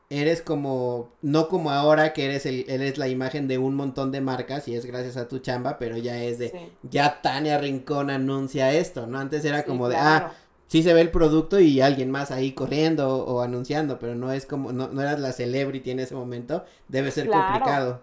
eres 0.09 0.41
como, 0.41 1.09
no 1.21 1.49
como 1.49 1.73
ahora 1.73 2.13
que 2.13 2.27
eres 2.27 2.47
el, 2.47 2.65
eres 2.69 2.97
la 2.97 3.09
imagen 3.09 3.49
de 3.49 3.59
un 3.59 3.75
montón 3.75 4.13
de 4.13 4.21
marcas 4.21 4.69
y 4.69 4.77
es 4.77 4.87
gracias 4.87 5.17
a 5.17 5.27
tu 5.27 5.41
chamba, 5.41 5.79
pero 5.79 5.97
ya 5.97 6.23
es 6.23 6.39
de, 6.39 6.51
Sí. 6.51 6.59
ya 6.85 7.21
Tania 7.23 7.59
Rincón 7.59 8.11
anuncia 8.11 8.73
esto, 8.73 9.09
¿no? 9.09 9.19
Antes 9.19 9.45
era 9.45 9.63
Sí, 9.63 9.67
como 9.67 9.89
de, 9.89 9.97
claro. 9.97 10.27
ah, 10.27 10.33
sí 10.69 10.85
se 10.85 10.95
ve 10.95 11.01
el 11.01 11.11
producto 11.11 11.59
y 11.59 11.81
alguien 11.81 12.13
más 12.13 12.31
ahí 12.31 12.53
corriendo 12.53 13.09
o, 13.25 13.41
anunciando, 13.43 13.99
pero 13.99 14.15
no 14.15 14.31
es 14.31 14.47
como, 14.47 14.71
no, 14.71 14.87
no 14.89 15.01
eras 15.03 15.19
la 15.19 15.33
celebrity 15.33 15.91
en 15.91 15.99
ese 16.01 16.15
momento, 16.15 16.65
debe 16.87 17.11
ser 17.11 17.27
Claro. 17.27 17.45
complicado. 17.47 18.01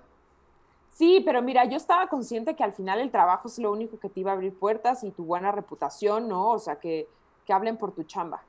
Sí, 0.94 1.22
pero 1.26 1.42
mira, 1.42 1.66
yo 1.66 1.76
estaba 1.76 2.08
consciente 2.08 2.56
que 2.56 2.64
al 2.64 2.74
final 2.74 3.00
el 3.00 3.12
trabajo 3.12 3.48
es 3.48 3.58
lo 3.58 3.72
único 3.72 4.00
que 4.00 4.10
te 4.10 4.20
iba 4.20 4.32
a 4.32 4.36
abrir 4.36 4.54
puertas 4.54 5.04
y 5.04 5.12
tu 5.12 5.26
buena 5.26 5.52
reputación, 5.52 6.28
¿no? 6.28 6.50
O 6.50 6.60
sea, 6.60 6.76
que, 6.76 7.08
que 7.46 7.54
hablen 7.54 7.78
por 7.78 7.92
tu 7.94 8.04
chamba. 8.04 8.44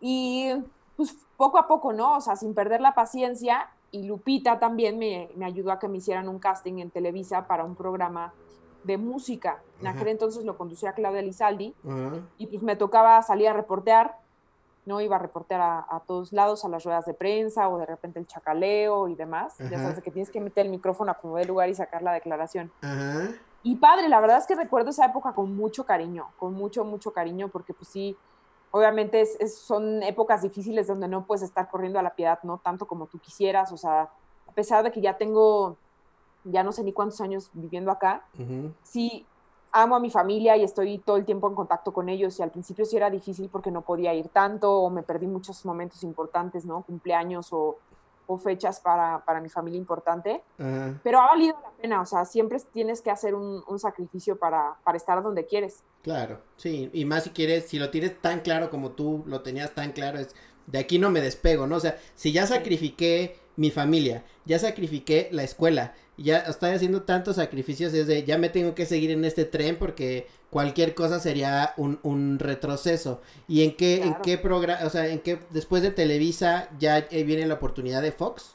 Y 0.00 0.50
pues 0.96 1.14
poco 1.36 1.58
a 1.58 1.66
poco, 1.66 1.92
¿no? 1.92 2.16
O 2.16 2.20
sea, 2.20 2.36
sin 2.36 2.54
perder 2.54 2.80
la 2.80 2.94
paciencia. 2.94 3.68
Y 3.90 4.04
Lupita 4.04 4.58
también 4.58 4.98
me, 4.98 5.28
me 5.36 5.44
ayudó 5.44 5.72
a 5.72 5.78
que 5.78 5.88
me 5.88 5.98
hicieran 5.98 6.28
un 6.28 6.38
casting 6.38 6.78
en 6.78 6.90
Televisa 6.90 7.46
para 7.46 7.64
un 7.64 7.76
programa 7.76 8.32
de 8.82 8.98
música. 8.98 9.62
En 9.80 9.86
aquel 9.86 10.08
entonces 10.08 10.44
lo 10.44 10.56
conducía 10.56 10.92
Claudia 10.92 11.22
Lizaldi. 11.22 11.74
Ajá. 11.84 12.20
y 12.38 12.46
pues 12.46 12.62
me 12.62 12.76
tocaba 12.76 13.20
salir 13.22 13.48
a 13.48 13.52
reportear, 13.52 14.16
¿no? 14.86 15.00
Iba 15.00 15.16
a 15.16 15.18
reportear 15.18 15.60
a, 15.60 15.78
a 15.88 16.00
todos 16.00 16.32
lados, 16.32 16.64
a 16.64 16.68
las 16.68 16.84
ruedas 16.84 17.04
de 17.06 17.14
prensa 17.14 17.68
o 17.68 17.78
de 17.78 17.86
repente 17.86 18.18
el 18.18 18.26
chacaleo 18.26 19.08
y 19.08 19.14
demás. 19.14 19.56
Ya 19.58 19.78
sabes 19.78 20.00
que 20.00 20.10
tienes 20.10 20.30
que 20.30 20.40
meter 20.40 20.66
el 20.66 20.70
micrófono 20.70 21.10
a 21.10 21.14
como 21.14 21.36
de 21.36 21.44
lugar 21.44 21.68
y 21.68 21.74
sacar 21.74 22.02
la 22.02 22.12
declaración. 22.12 22.70
Ajá. 22.82 23.28
Y 23.62 23.76
padre, 23.76 24.08
la 24.08 24.20
verdad 24.20 24.38
es 24.38 24.46
que 24.46 24.54
recuerdo 24.54 24.90
esa 24.90 25.06
época 25.06 25.32
con 25.32 25.56
mucho 25.56 25.84
cariño, 25.86 26.28
con 26.38 26.52
mucho, 26.52 26.84
mucho 26.84 27.12
cariño, 27.12 27.48
porque 27.48 27.72
pues 27.72 27.88
sí, 27.88 28.14
obviamente 28.70 29.20
es- 29.22 29.36
es- 29.40 29.56
son 29.58 30.02
épocas 30.02 30.42
difíciles 30.42 30.86
donde 30.86 31.08
no 31.08 31.24
puedes 31.24 31.42
estar 31.42 31.70
corriendo 31.70 31.98
a 31.98 32.02
la 32.02 32.14
piedad, 32.14 32.38
no 32.42 32.58
tanto 32.58 32.86
como 32.86 33.06
tú 33.06 33.18
quisieras, 33.18 33.72
o 33.72 33.76
sea, 33.78 34.10
a 34.46 34.52
pesar 34.52 34.84
de 34.84 34.92
que 34.92 35.00
ya 35.00 35.16
tengo, 35.16 35.78
ya 36.44 36.62
no 36.62 36.72
sé 36.72 36.82
ni 36.84 36.92
cuántos 36.92 37.20
años 37.22 37.48
viviendo 37.54 37.90
acá, 37.90 38.26
sí 38.82 39.26
amo 39.74 39.96
a 39.96 40.00
mi 40.00 40.08
familia 40.08 40.56
y 40.56 40.62
estoy 40.62 40.98
todo 40.98 41.16
el 41.16 41.24
tiempo 41.24 41.48
en 41.48 41.54
contacto 41.56 41.92
con 41.92 42.08
ellos 42.08 42.38
y 42.38 42.42
al 42.42 42.50
principio 42.50 42.84
sí 42.84 42.96
era 42.96 43.10
difícil 43.10 43.48
porque 43.50 43.72
no 43.72 43.82
podía 43.82 44.14
ir 44.14 44.28
tanto 44.28 44.72
o 44.72 44.88
me 44.88 45.02
perdí 45.02 45.26
muchos 45.26 45.64
momentos 45.66 46.04
importantes, 46.04 46.64
¿no? 46.64 46.82
Cumpleaños 46.82 47.52
o, 47.52 47.78
o 48.28 48.38
fechas 48.38 48.78
para, 48.78 49.24
para 49.24 49.40
mi 49.40 49.48
familia 49.48 49.76
importante, 49.76 50.42
Ajá. 50.58 50.94
pero 51.02 51.20
ha 51.20 51.26
valido 51.26 51.56
la 51.60 51.70
pena, 51.72 52.00
o 52.00 52.06
sea, 52.06 52.24
siempre 52.24 52.58
tienes 52.72 53.02
que 53.02 53.10
hacer 53.10 53.34
un, 53.34 53.64
un 53.66 53.78
sacrificio 53.80 54.38
para, 54.38 54.76
para 54.84 54.96
estar 54.96 55.20
donde 55.24 55.44
quieres. 55.44 55.82
Claro, 56.02 56.38
sí, 56.56 56.88
y 56.92 57.04
más 57.04 57.24
si 57.24 57.30
quieres, 57.30 57.66
si 57.66 57.80
lo 57.80 57.90
tienes 57.90 58.20
tan 58.20 58.40
claro 58.40 58.70
como 58.70 58.92
tú 58.92 59.24
lo 59.26 59.42
tenías 59.42 59.74
tan 59.74 59.90
claro, 59.90 60.20
es 60.20 60.36
de 60.66 60.78
aquí 60.78 61.00
no 61.00 61.10
me 61.10 61.20
despego, 61.20 61.66
¿no? 61.66 61.76
O 61.76 61.80
sea, 61.80 61.98
si 62.14 62.32
ya 62.32 62.46
sacrifiqué 62.46 63.38
mi 63.56 63.70
familia, 63.70 64.24
ya 64.44 64.58
sacrifiqué 64.58 65.28
la 65.30 65.42
escuela, 65.42 65.94
ya 66.16 66.38
estoy 66.38 66.70
haciendo 66.70 67.02
tantos 67.02 67.36
sacrificios, 67.36 67.92
es 67.94 68.06
de 68.06 68.24
ya 68.24 68.38
me 68.38 68.48
tengo 68.48 68.74
que 68.74 68.86
seguir 68.86 69.10
en 69.10 69.24
este 69.24 69.44
tren 69.44 69.76
porque 69.78 70.26
cualquier 70.50 70.94
cosa 70.94 71.18
sería 71.18 71.74
un, 71.76 71.98
un 72.02 72.38
retroceso. 72.38 73.20
¿Y 73.48 73.64
en 73.64 73.76
qué, 73.76 74.02
en 74.02 74.14
qué 74.22 74.38
programa, 74.38 74.86
o 74.86 74.90
sea, 74.90 75.06
en 75.08 75.18
qué, 75.20 75.40
después 75.50 75.82
de 75.82 75.90
Televisa 75.90 76.68
ya 76.78 76.98
eh, 76.98 77.24
viene 77.24 77.46
la 77.46 77.54
oportunidad 77.54 78.02
de 78.02 78.12
Fox? 78.12 78.54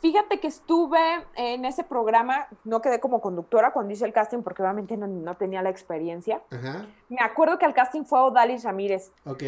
Fíjate 0.00 0.38
que 0.38 0.46
estuve 0.46 1.00
en 1.34 1.64
ese 1.64 1.82
programa, 1.82 2.46
no 2.62 2.80
quedé 2.80 3.00
como 3.00 3.20
conductora 3.20 3.72
cuando 3.72 3.92
hice 3.92 4.04
el 4.04 4.12
casting 4.12 4.42
porque 4.42 4.62
obviamente 4.62 4.96
no, 4.96 5.08
no 5.08 5.36
tenía 5.36 5.60
la 5.60 5.70
experiencia. 5.70 6.40
Ajá, 6.50 6.86
Me 7.08 7.20
acuerdo 7.20 7.58
que 7.58 7.66
el 7.66 7.74
casting 7.74 8.04
fue 8.04 8.20
Odalis 8.20 8.62
Ramírez 8.62 9.10
ok, 9.24 9.42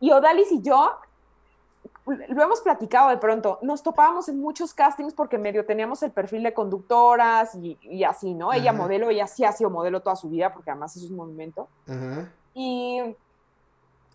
Y 0.00 0.10
Odalis 0.10 0.52
y 0.52 0.60
yo, 0.60 0.98
lo 2.06 2.42
hemos 2.42 2.60
platicado 2.60 3.10
de 3.10 3.18
pronto, 3.18 3.58
nos 3.62 3.82
topábamos 3.82 4.28
en 4.28 4.40
muchos 4.40 4.72
castings 4.74 5.14
porque 5.14 5.38
medio 5.38 5.64
teníamos 5.66 6.02
el 6.02 6.10
perfil 6.12 6.42
de 6.42 6.54
conductoras 6.54 7.54
y, 7.54 7.78
y 7.82 8.04
así, 8.04 8.34
¿no? 8.34 8.52
Ella 8.52 8.70
Ajá. 8.70 8.78
modelo, 8.78 9.10
ella 9.10 9.26
sí 9.26 9.44
ha 9.44 9.52
sido 9.52 9.70
modelo 9.70 10.00
toda 10.00 10.16
su 10.16 10.28
vida 10.28 10.52
porque 10.52 10.70
además 10.70 10.96
es 10.96 11.10
un 11.10 11.16
movimiento. 11.16 11.68
ajá, 11.86 12.32
Y 12.54 13.00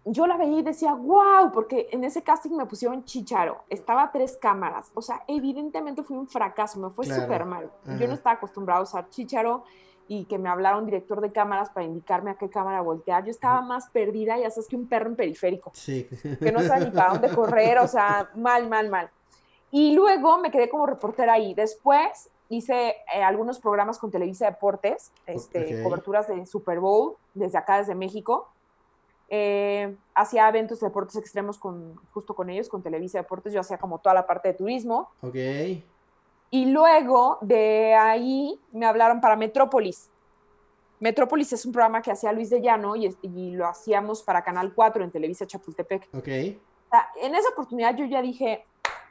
yo 0.06 0.28
la 0.28 0.36
veía 0.38 0.60
y 0.60 0.64
decía, 0.64 0.94
wow, 0.94 1.52
porque 1.54 1.88
en 1.92 2.04
ese 2.04 2.22
casting 2.24 2.52
me 2.58 2.66
pusieron 2.66 3.06
chicharo, 3.06 3.64
estaba 3.70 4.04
a 4.04 4.12
tres 4.12 4.38
cámaras, 4.42 4.92
o 4.96 5.02
sea, 5.02 5.24
evidentemente 5.28 6.04
fue 6.04 6.18
un 6.18 6.28
fracaso, 6.28 6.80
me 6.80 6.90
fue 6.90 7.06
Claro. 7.06 7.22
súper 7.24 7.46
mal. 7.46 7.72
Ajá. 7.86 7.98
Yo 7.98 8.08
no 8.08 8.14
estaba 8.14 8.36
acostumbrada 8.36 8.82
a 8.82 8.84
usar 8.84 9.10
chicharo 9.10 9.64
y 10.08 10.26
que 10.26 10.38
me 10.38 10.50
hablara 10.50 10.78
un 10.78 10.86
director 10.86 11.22
de 11.22 11.32
cámaras 11.32 11.70
para 11.70 11.86
indicarme 11.86 12.32
a 12.32 12.36
qué 12.36 12.50
cámara 12.50 12.82
voltear. 12.82 13.24
Yo 13.24 13.32
estaba 13.32 13.62
más 13.62 13.90
perdida, 13.90 14.38
ya 14.38 14.50
sabes 14.50 14.68
que 14.68 14.76
un 14.76 14.88
perro 14.88 15.10
en 15.10 15.16
periférico 15.16 15.72
sí. 15.74 16.08
que 16.40 16.52
no 16.52 16.62
sabía 16.62 16.86
ni 16.86 16.92
para 16.92 17.14
dónde 17.14 17.30
correr, 17.34 17.80
o 17.80 17.88
sea, 17.88 18.30
mal, 18.36 18.70
mal, 18.70 18.90
mal. 18.90 19.10
Y 19.72 19.96
luego 19.96 20.38
me 20.38 20.52
quedé 20.52 20.70
como 20.70 20.86
reportera 20.86 21.34
ahí. 21.34 21.54
Después 21.54 22.30
hice 22.50 22.96
eh, 23.14 23.24
algunos 23.24 23.60
programas 23.60 23.98
con 23.98 24.12
Televisa 24.12 24.46
Deportes, 24.46 25.12
este, 25.26 25.78
Ok. 25.78 25.84
coberturas 25.84 26.28
de 26.28 26.46
Super 26.46 26.80
Bowl, 26.80 27.16
desde 27.34 27.58
acá, 27.58 27.80
desde 27.80 27.96
México. 27.96 28.50
Eh, 29.30 29.96
hacía 30.14 30.48
eventos 30.48 30.80
de 30.80 30.88
deportes 30.88 31.16
extremos 31.16 31.58
con, 31.58 31.96
justo 32.14 32.36
con 32.36 32.52
ellos, 32.52 32.70
con 32.70 32.84
Televisa 32.84 33.18
Deportes. 33.18 33.52
Yo 33.52 33.62
hacía 33.62 33.80
como 33.80 33.98
toda 33.98 34.14
la 34.14 34.28
parte 34.28 34.50
de 34.50 34.54
turismo. 34.54 35.10
Ok, 35.22 35.36
Y 36.54 36.68
luego 36.68 37.40
de 37.42 37.96
ahí 37.96 38.60
me 38.72 38.86
hablaron 38.86 39.20
para 39.20 39.36
Metrópolis. 39.36 40.12
Metrópolis 41.00 41.52
es 41.52 41.66
un 41.66 41.72
programa 41.72 42.00
que 42.00 42.12
hacía 42.12 42.32
Luis 42.32 42.52
de 42.52 42.62
Llano 42.62 42.96
y, 42.96 43.10
lo 43.24 43.66
hacíamos 43.66 44.22
para 44.22 44.44
Canal 44.44 44.72
4 44.72 45.04
en 45.04 45.10
Televisa 45.10 45.48
Chapultepec. 45.48 46.10
ok, 46.14 46.28
O 46.28 46.90
sea, 46.92 47.10
en 47.24 47.34
esa 47.34 47.50
oportunidad 47.50 47.96
yo 47.98 48.06
ya 48.06 48.22
dije, 48.22 48.68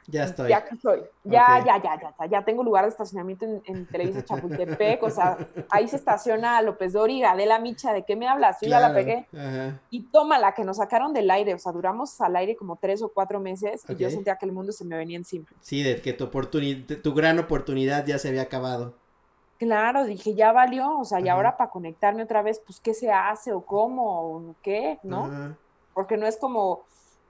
ya 0.07 0.23
estoy. 0.25 0.49
ya 0.49 0.57
estoy, 0.57 1.01
ya, 1.23 1.63
ya, 1.65 1.81
ya, 1.81 1.99
ya, 1.99 2.15
ya, 2.19 2.25
ya 2.25 2.45
tengo 2.45 2.63
lugar 2.63 2.85
de 2.85 2.89
estacionamiento 2.89 3.45
en, 3.45 3.61
en 3.65 3.85
Televisa 3.85 4.23
Chapultepec, 4.23 5.01
o 5.03 5.09
sea, 5.09 5.37
ahí 5.69 5.87
se 5.87 5.95
estaciona 5.95 6.61
López 6.61 6.93
Dóriga, 6.93 7.31
Adela 7.31 7.59
Micha, 7.59 7.93
¿de 7.93 8.03
qué 8.03 8.15
me 8.15 8.27
hablas? 8.27 8.57
Yo 8.61 8.69
ya 8.69 8.79
la 8.79 8.93
pegué. 8.93 9.27
Ajá. 9.33 9.79
Y 9.89 10.03
tómala, 10.03 10.53
que 10.53 10.63
nos 10.63 10.77
sacaron 10.77 11.13
del 11.13 11.29
aire, 11.31 11.53
o 11.53 11.59
sea, 11.59 11.71
duramos 11.71 12.19
al 12.21 12.35
aire 12.35 12.55
como 12.55 12.75
tres 12.75 13.01
o 13.01 13.09
cuatro 13.09 13.39
meses 13.39 13.83
y 13.87 13.95
yo 13.95 14.09
sentía 14.09 14.35
que 14.35 14.45
el 14.45 14.51
mundo 14.51 14.71
se 14.71 14.85
me 14.85 14.97
venía 14.97 15.17
encima. 15.17 15.45
Sí, 15.61 15.83
de 15.83 16.01
que 16.01 16.13
tu 16.13 16.25
oportunidad, 16.25 16.97
tu 16.97 17.13
gran 17.13 17.39
oportunidad 17.39 18.05
ya 18.05 18.17
se 18.17 18.29
había 18.29 18.43
acabado. 18.43 18.93
Claro, 19.57 20.03
dije, 20.05 20.33
ya 20.33 20.51
valió, 20.51 20.99
o 20.99 21.05
sea, 21.05 21.19
y 21.19 21.29
Ajá. 21.29 21.33
ahora 21.33 21.57
para 21.57 21.69
conectarme 21.69 22.23
otra 22.23 22.41
vez, 22.41 22.59
pues, 22.65 22.79
¿qué 22.79 22.93
se 22.93 23.11
hace 23.11 23.53
o 23.53 23.61
cómo 23.61 24.35
o 24.35 24.55
qué? 24.61 24.99
¿no? 25.03 25.25
Ajá. 25.25 25.57
Porque 25.93 26.17
no 26.17 26.25
es 26.25 26.37
como 26.37 26.83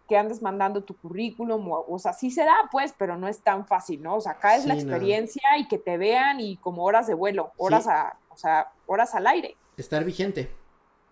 que 0.07 0.17
andes 0.17 0.41
mandando 0.41 0.83
tu 0.83 0.95
currículum, 0.97 1.71
o, 1.71 1.85
o 1.87 1.99
sea, 1.99 2.13
sí 2.13 2.29
se 2.29 2.43
da, 2.43 2.55
pues, 2.71 2.93
pero 2.97 3.17
no 3.17 3.27
es 3.27 3.41
tan 3.41 3.65
fácil, 3.65 4.03
¿no? 4.03 4.15
O 4.15 4.21
sea, 4.21 4.33
acá 4.33 4.55
es 4.55 4.65
la 4.65 4.73
no. 4.73 4.79
experiencia 4.81 5.57
y 5.57 5.67
que 5.67 5.77
te 5.77 5.97
vean 5.97 6.39
y 6.39 6.57
como 6.57 6.83
horas 6.83 7.07
de 7.07 7.13
vuelo, 7.13 7.51
horas 7.57 7.85
Sí. 7.85 7.89
a, 7.89 8.17
o 8.29 8.37
sea, 8.37 8.71
horas 8.85 9.15
al 9.15 9.27
aire. 9.27 9.55
Estar 9.77 10.03
vigente. 10.03 10.53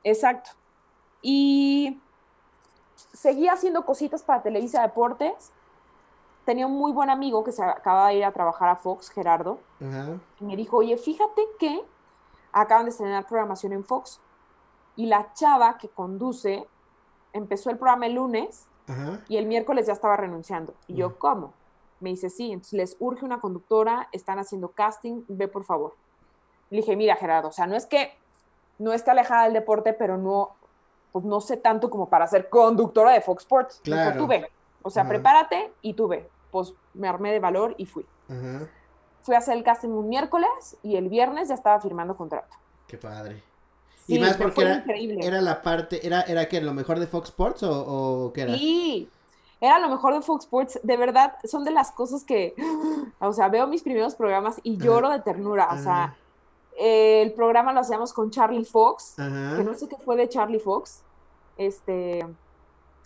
Exacto. 0.03 0.51
Y 1.21 1.99
seguí 3.13 3.47
haciendo 3.47 3.85
cositas 3.85 4.23
para 4.23 4.41
Televisa 4.41 4.81
Deportes. 4.81 5.51
Tenía 6.45 6.65
un 6.67 6.73
muy 6.77 6.91
buen 6.91 7.09
amigo 7.09 7.43
que 7.43 7.51
se 7.51 7.63
acaba 7.63 8.09
de 8.09 8.15
ir 8.15 8.25
a 8.25 8.31
trabajar 8.31 8.69
a 8.69 8.75
Fox, 8.75 9.09
Gerardo, 9.09 9.59
y 10.39 10.43
me 10.43 10.55
dijo, 10.55 10.77
oye, 10.77 10.97
fíjate 10.97 11.43
que 11.59 11.83
acaban 12.51 12.85
de 12.85 12.91
estrenar 12.91 13.27
programación 13.27 13.73
en 13.73 13.85
Fox. 13.85 14.19
Y 14.95 15.05
la 15.05 15.31
chava 15.33 15.77
que 15.77 15.87
conduce 15.87 16.67
empezó 17.31 17.69
el 17.69 17.77
programa 17.77 18.07
el 18.07 18.13
lunes 18.15 18.67
Ajá. 18.91 19.19
y 19.27 19.37
el 19.37 19.45
miércoles 19.45 19.87
ya 19.87 19.93
estaba 19.93 20.17
renunciando. 20.17 20.73
Y 20.87 20.95
yo, 20.95 21.09
Mm. 21.09 21.13
¿cómo? 21.17 21.53
Me 21.99 22.09
dice, 22.09 22.29
sí, 22.29 22.51
entonces 22.51 22.73
les 22.73 22.97
urge 22.99 23.23
una 23.25 23.39
conductora, 23.39 24.07
están 24.11 24.39
haciendo 24.39 24.69
casting, 24.69 25.23
ve 25.27 25.47
por 25.47 25.63
favor. 25.63 25.95
Le 26.71 26.77
dije, 26.77 26.95
mira, 26.95 27.15
Gerardo, 27.15 27.49
o 27.49 27.51
sea, 27.51 27.67
no 27.67 27.75
es 27.75 27.85
que 27.85 28.11
no 28.79 28.93
esté 28.93 29.11
alejada 29.11 29.43
del 29.43 29.53
deporte, 29.53 29.93
pero 29.93 30.17
no, 30.17 30.55
pues 31.11 31.25
no 31.25 31.41
sé 31.41 31.57
tanto 31.57 31.89
como 31.89 32.09
para 32.09 32.25
ser 32.27 32.49
conductora 32.49 33.11
de 33.11 33.21
Fox 33.21 33.43
Sports. 33.43 33.81
Me 33.85 33.91
dijo, 33.91 34.03
Claro. 34.03 34.17
tú 34.21 34.27
ve. 34.27 34.49
O 34.81 34.89
sea, 34.89 35.03
Ajá. 35.03 35.09
prepárate 35.09 35.71
y 35.83 35.93
tú 35.93 36.07
ve. 36.07 36.27
Pues 36.49 36.73
me 36.93 37.07
armé 37.07 37.31
de 37.31 37.39
valor 37.39 37.75
y 37.77 37.85
fui. 37.85 38.05
Ajá. 38.29 38.67
Fui 39.21 39.35
a 39.35 39.37
hacer 39.37 39.55
el 39.55 39.63
casting 39.63 39.89
un 39.89 40.09
miércoles 40.09 40.77
y 40.81 40.95
el 40.95 41.07
viernes 41.09 41.49
ya 41.49 41.53
estaba 41.55 41.79
firmando 41.79 42.17
contrato. 42.17 42.55
Qué 42.87 42.97
padre. 42.97 43.43
Sí, 44.07 44.15
y 44.15 44.19
más 44.19 44.37
porque 44.37 44.61
era, 44.61 44.83
era 45.21 45.41
la 45.41 45.61
parte, 45.61 46.05
era, 46.05 46.21
era 46.21 46.47
que 46.47 46.59
lo 46.61 46.73
mejor 46.73 46.99
de 46.99 47.07
Fox 47.07 47.29
Sports 47.29 47.63
o, 47.63 48.25
o 48.25 48.33
qué 48.33 48.41
era? 48.41 48.55
Sí, 48.55 49.09
era 49.59 49.77
lo 49.79 49.89
mejor 49.89 50.13
de 50.15 50.21
Fox 50.21 50.45
Sports. 50.45 50.79
De 50.83 50.97
verdad, 50.97 51.35
son 51.43 51.63
de 51.63 51.71
las 51.71 51.91
cosas 51.91 52.23
que, 52.23 52.55
o 53.19 53.33
sea, 53.33 53.47
veo 53.49 53.67
mis 53.67 53.83
primeros 53.83 54.15
programas 54.15 54.59
y 54.63 54.75
Ajá. 54.75 54.85
lloro 54.85 55.09
de 55.09 55.19
ternura. 55.19 55.69
O 55.71 55.77
sea, 55.77 56.03
Ajá. 56.05 56.15
el 56.79 57.33
programa 57.33 57.73
lo 57.73 57.81
hacíamos 57.81 58.11
con 58.13 58.31
Charlie 58.31 58.65
Fox, 58.65 59.19
Ajá. 59.19 59.57
que 59.57 59.63
no 59.63 59.73
sé 59.75 59.87
qué 59.87 59.97
fue 59.97 60.15
de 60.17 60.27
Charlie 60.29 60.59
Fox. 60.59 61.03
este, 61.57 62.25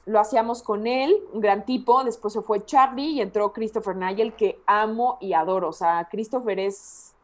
lo 0.06 0.20
hacíamos 0.20 0.62
con 0.62 0.86
él, 0.86 1.16
un 1.34 1.42
gran 1.42 1.66
tipo, 1.66 2.04
después 2.04 2.32
se 2.32 2.42
fue 2.42 2.64
Charlie 2.64 3.14
y 3.14 3.22
entró 3.22 3.52
Christopher 3.52 3.96
Nigel, 3.96 4.34
que 4.36 4.62
amo 4.68 5.18
y 5.20 5.34
adoro, 5.34 5.70
o 5.70 5.74
sea, 5.74 6.08
Christopher 6.12 6.60
es, 6.60 7.15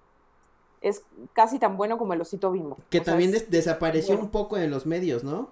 es 0.82 1.04
casi 1.34 1.60
tan 1.60 1.78
bueno 1.78 1.98
como 1.98 2.14
el 2.14 2.22
osito 2.22 2.52
bimbo. 2.52 2.78
Que 2.90 3.00
O 3.00 3.04
también 3.04 3.30
es- 3.30 3.42
des- 3.44 3.52
desapareció 3.52 4.18
un 4.20 4.30
poco 4.30 4.58
en 4.58 4.70
los 4.72 4.86
medios, 4.86 5.24
¿no? 5.24 5.50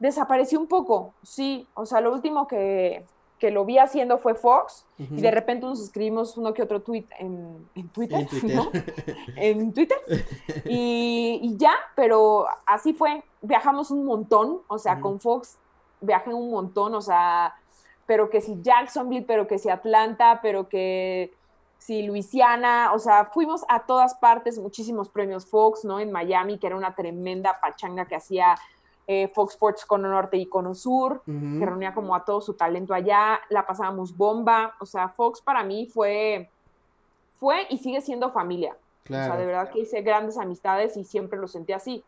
desapareció 0.00 0.60
un 0.60 0.68
poco, 0.68 1.12
sí, 1.24 1.66
o 1.74 1.84
sea, 1.84 2.00
lo 2.00 2.12
último 2.12 2.46
que, 2.46 3.04
que 3.40 3.50
lo 3.50 3.64
vi 3.64 3.78
haciendo 3.78 4.18
fue 4.18 4.36
Fox, 4.36 4.86
y 4.96 5.20
de 5.20 5.30
repente 5.32 5.66
nos 5.66 5.80
escribimos 5.82 6.36
uno 6.36 6.54
que 6.54 6.62
otro 6.62 6.82
tweet 6.82 7.04
en, 7.18 7.68
en 7.74 7.88
Twitter, 7.88 8.20
En 8.20 8.28
Twitter. 8.28 8.54
¿no? 8.56 8.70
en 9.34 9.72
Twitter, 9.74 9.98
y, 10.66 11.40
y 11.42 11.56
ya, 11.56 11.72
pero 11.96 12.46
así 12.64 12.92
fue, 12.92 13.24
viajamos 13.42 13.90
un 13.90 14.04
montón, 14.04 14.60
o 14.68 14.78
sea, 14.78 15.00
con 15.00 15.18
Fox 15.18 15.58
viajé 16.00 16.32
un 16.32 16.50
montón, 16.50 16.94
o 16.94 17.00
sea, 17.02 17.54
pero 18.06 18.30
que 18.30 18.40
si 18.40 18.56
Jacksonville, 18.62 19.24
pero 19.26 19.48
que 19.48 19.58
si 19.58 19.68
Atlanta, 19.68 20.38
pero 20.42 20.68
que 20.68 21.34
si 21.78 22.02
Luisiana, 22.02 22.92
o 22.92 22.98
sea, 22.98 23.26
fuimos 23.26 23.64
a 23.68 23.80
todas 23.86 24.14
partes, 24.16 24.58
muchísimos 24.58 25.08
premios 25.08 25.46
Fox, 25.46 25.84
¿no? 25.84 26.00
En 26.00 26.12
Miami, 26.12 26.58
que 26.58 26.66
era 26.66 26.76
una 26.76 26.94
tremenda 26.94 27.58
pachanga 27.60 28.04
que 28.04 28.16
hacía 28.16 28.56
eh, 29.06 29.28
Fox 29.34 29.54
Sports 29.54 29.86
Cono 29.86 30.10
Norte 30.10 30.36
y 30.36 30.46
Cono 30.46 30.74
Sur, 30.74 31.22
que 31.24 31.64
reunía 31.64 31.94
como 31.94 32.14
a 32.14 32.24
todo 32.24 32.40
su 32.42 32.54
talento 32.54 32.92
allá, 32.92 33.40
la 33.48 33.64
pasábamos 33.66 34.14
bomba, 34.16 34.74
o 34.80 34.86
sea, 34.86 35.08
Fox 35.08 35.40
para 35.40 35.64
mí 35.64 35.86
fue, 35.86 36.50
fue 37.40 37.66
y 37.70 37.78
sigue 37.78 38.00
siendo 38.02 38.30
familia. 38.30 38.76
O 39.04 39.08
sea, 39.08 39.20
de 39.22 39.26
Claro. 39.28 39.46
verdad 39.46 39.70
que 39.70 39.78
hice 39.80 40.02
grandes 40.02 40.36
amistades 40.36 40.94
y 40.98 41.04
siempre 41.04 41.38
lo 41.38 41.48
sentí 41.48 41.72
así. 41.72 42.04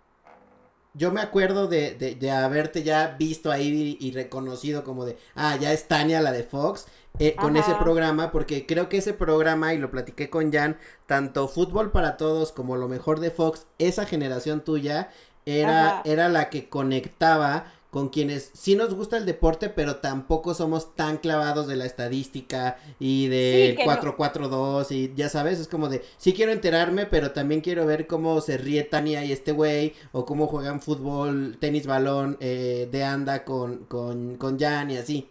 Yo 0.94 1.12
me 1.12 1.20
acuerdo 1.20 1.68
de, 1.68 1.94
de, 1.94 2.14
de 2.16 2.30
haberte 2.30 2.82
ya 2.82 3.16
visto 3.18 3.50
ahí 3.50 3.98
y, 4.00 4.06
y 4.08 4.12
reconocido 4.12 4.84
como 4.84 5.04
de, 5.04 5.16
ah, 5.36 5.56
ya 5.56 5.72
es 5.72 5.86
Tania 5.88 6.20
la 6.20 6.32
de 6.32 6.42
Fox, 6.42 6.86
eh, 7.18 7.36
con 7.36 7.56
ese 7.56 7.74
programa, 7.74 8.32
porque 8.32 8.66
creo 8.66 8.88
que 8.88 8.98
ese 8.98 9.12
programa, 9.12 9.74
y 9.74 9.78
lo 9.78 9.90
platiqué 9.90 10.30
con 10.30 10.52
Jan, 10.52 10.78
tanto 11.06 11.48
Fútbol 11.48 11.92
para 11.92 12.16
Todos 12.16 12.52
como 12.52 12.76
lo 12.76 12.88
mejor 12.88 13.20
de 13.20 13.30
Fox, 13.30 13.66
esa 13.78 14.06
generación 14.06 14.62
tuya, 14.62 15.10
era, 15.46 16.00
Ajá. 16.00 16.02
era 16.04 16.28
la 16.28 16.50
que 16.50 16.68
conectaba 16.68 17.66
con 17.90 18.08
quienes 18.08 18.50
sí 18.54 18.76
nos 18.76 18.94
gusta 18.94 19.16
el 19.16 19.26
deporte, 19.26 19.68
pero 19.68 19.96
tampoco 19.96 20.54
somos 20.54 20.94
tan 20.94 21.18
clavados 21.18 21.66
de 21.66 21.76
la 21.76 21.86
estadística 21.86 22.78
y 23.00 23.28
del 23.28 23.74
Sí, 23.74 23.74
que 23.76 23.88
no. 23.88 23.92
4-4-2 23.92 24.92
y 24.92 25.12
ya 25.14 25.28
sabes, 25.28 25.58
es 25.60 25.68
como 25.68 25.88
de, 25.88 26.02
sí 26.16 26.32
quiero 26.32 26.52
enterarme, 26.52 27.06
pero 27.06 27.32
también 27.32 27.60
quiero 27.60 27.86
ver 27.86 28.06
cómo 28.06 28.40
se 28.40 28.58
ríe 28.58 28.84
Tania 28.84 29.24
y 29.24 29.32
este 29.32 29.52
güey, 29.52 29.94
o 30.12 30.24
cómo 30.24 30.46
juegan 30.46 30.80
fútbol, 30.80 31.56
tenis, 31.60 31.86
balón, 31.86 32.36
eh, 32.40 32.88
de 32.90 33.04
anda 33.04 33.44
con, 33.44 33.84
con, 33.86 34.36
con 34.36 34.58
Jan 34.58 34.90
y 34.90 34.96
así. 34.98 35.30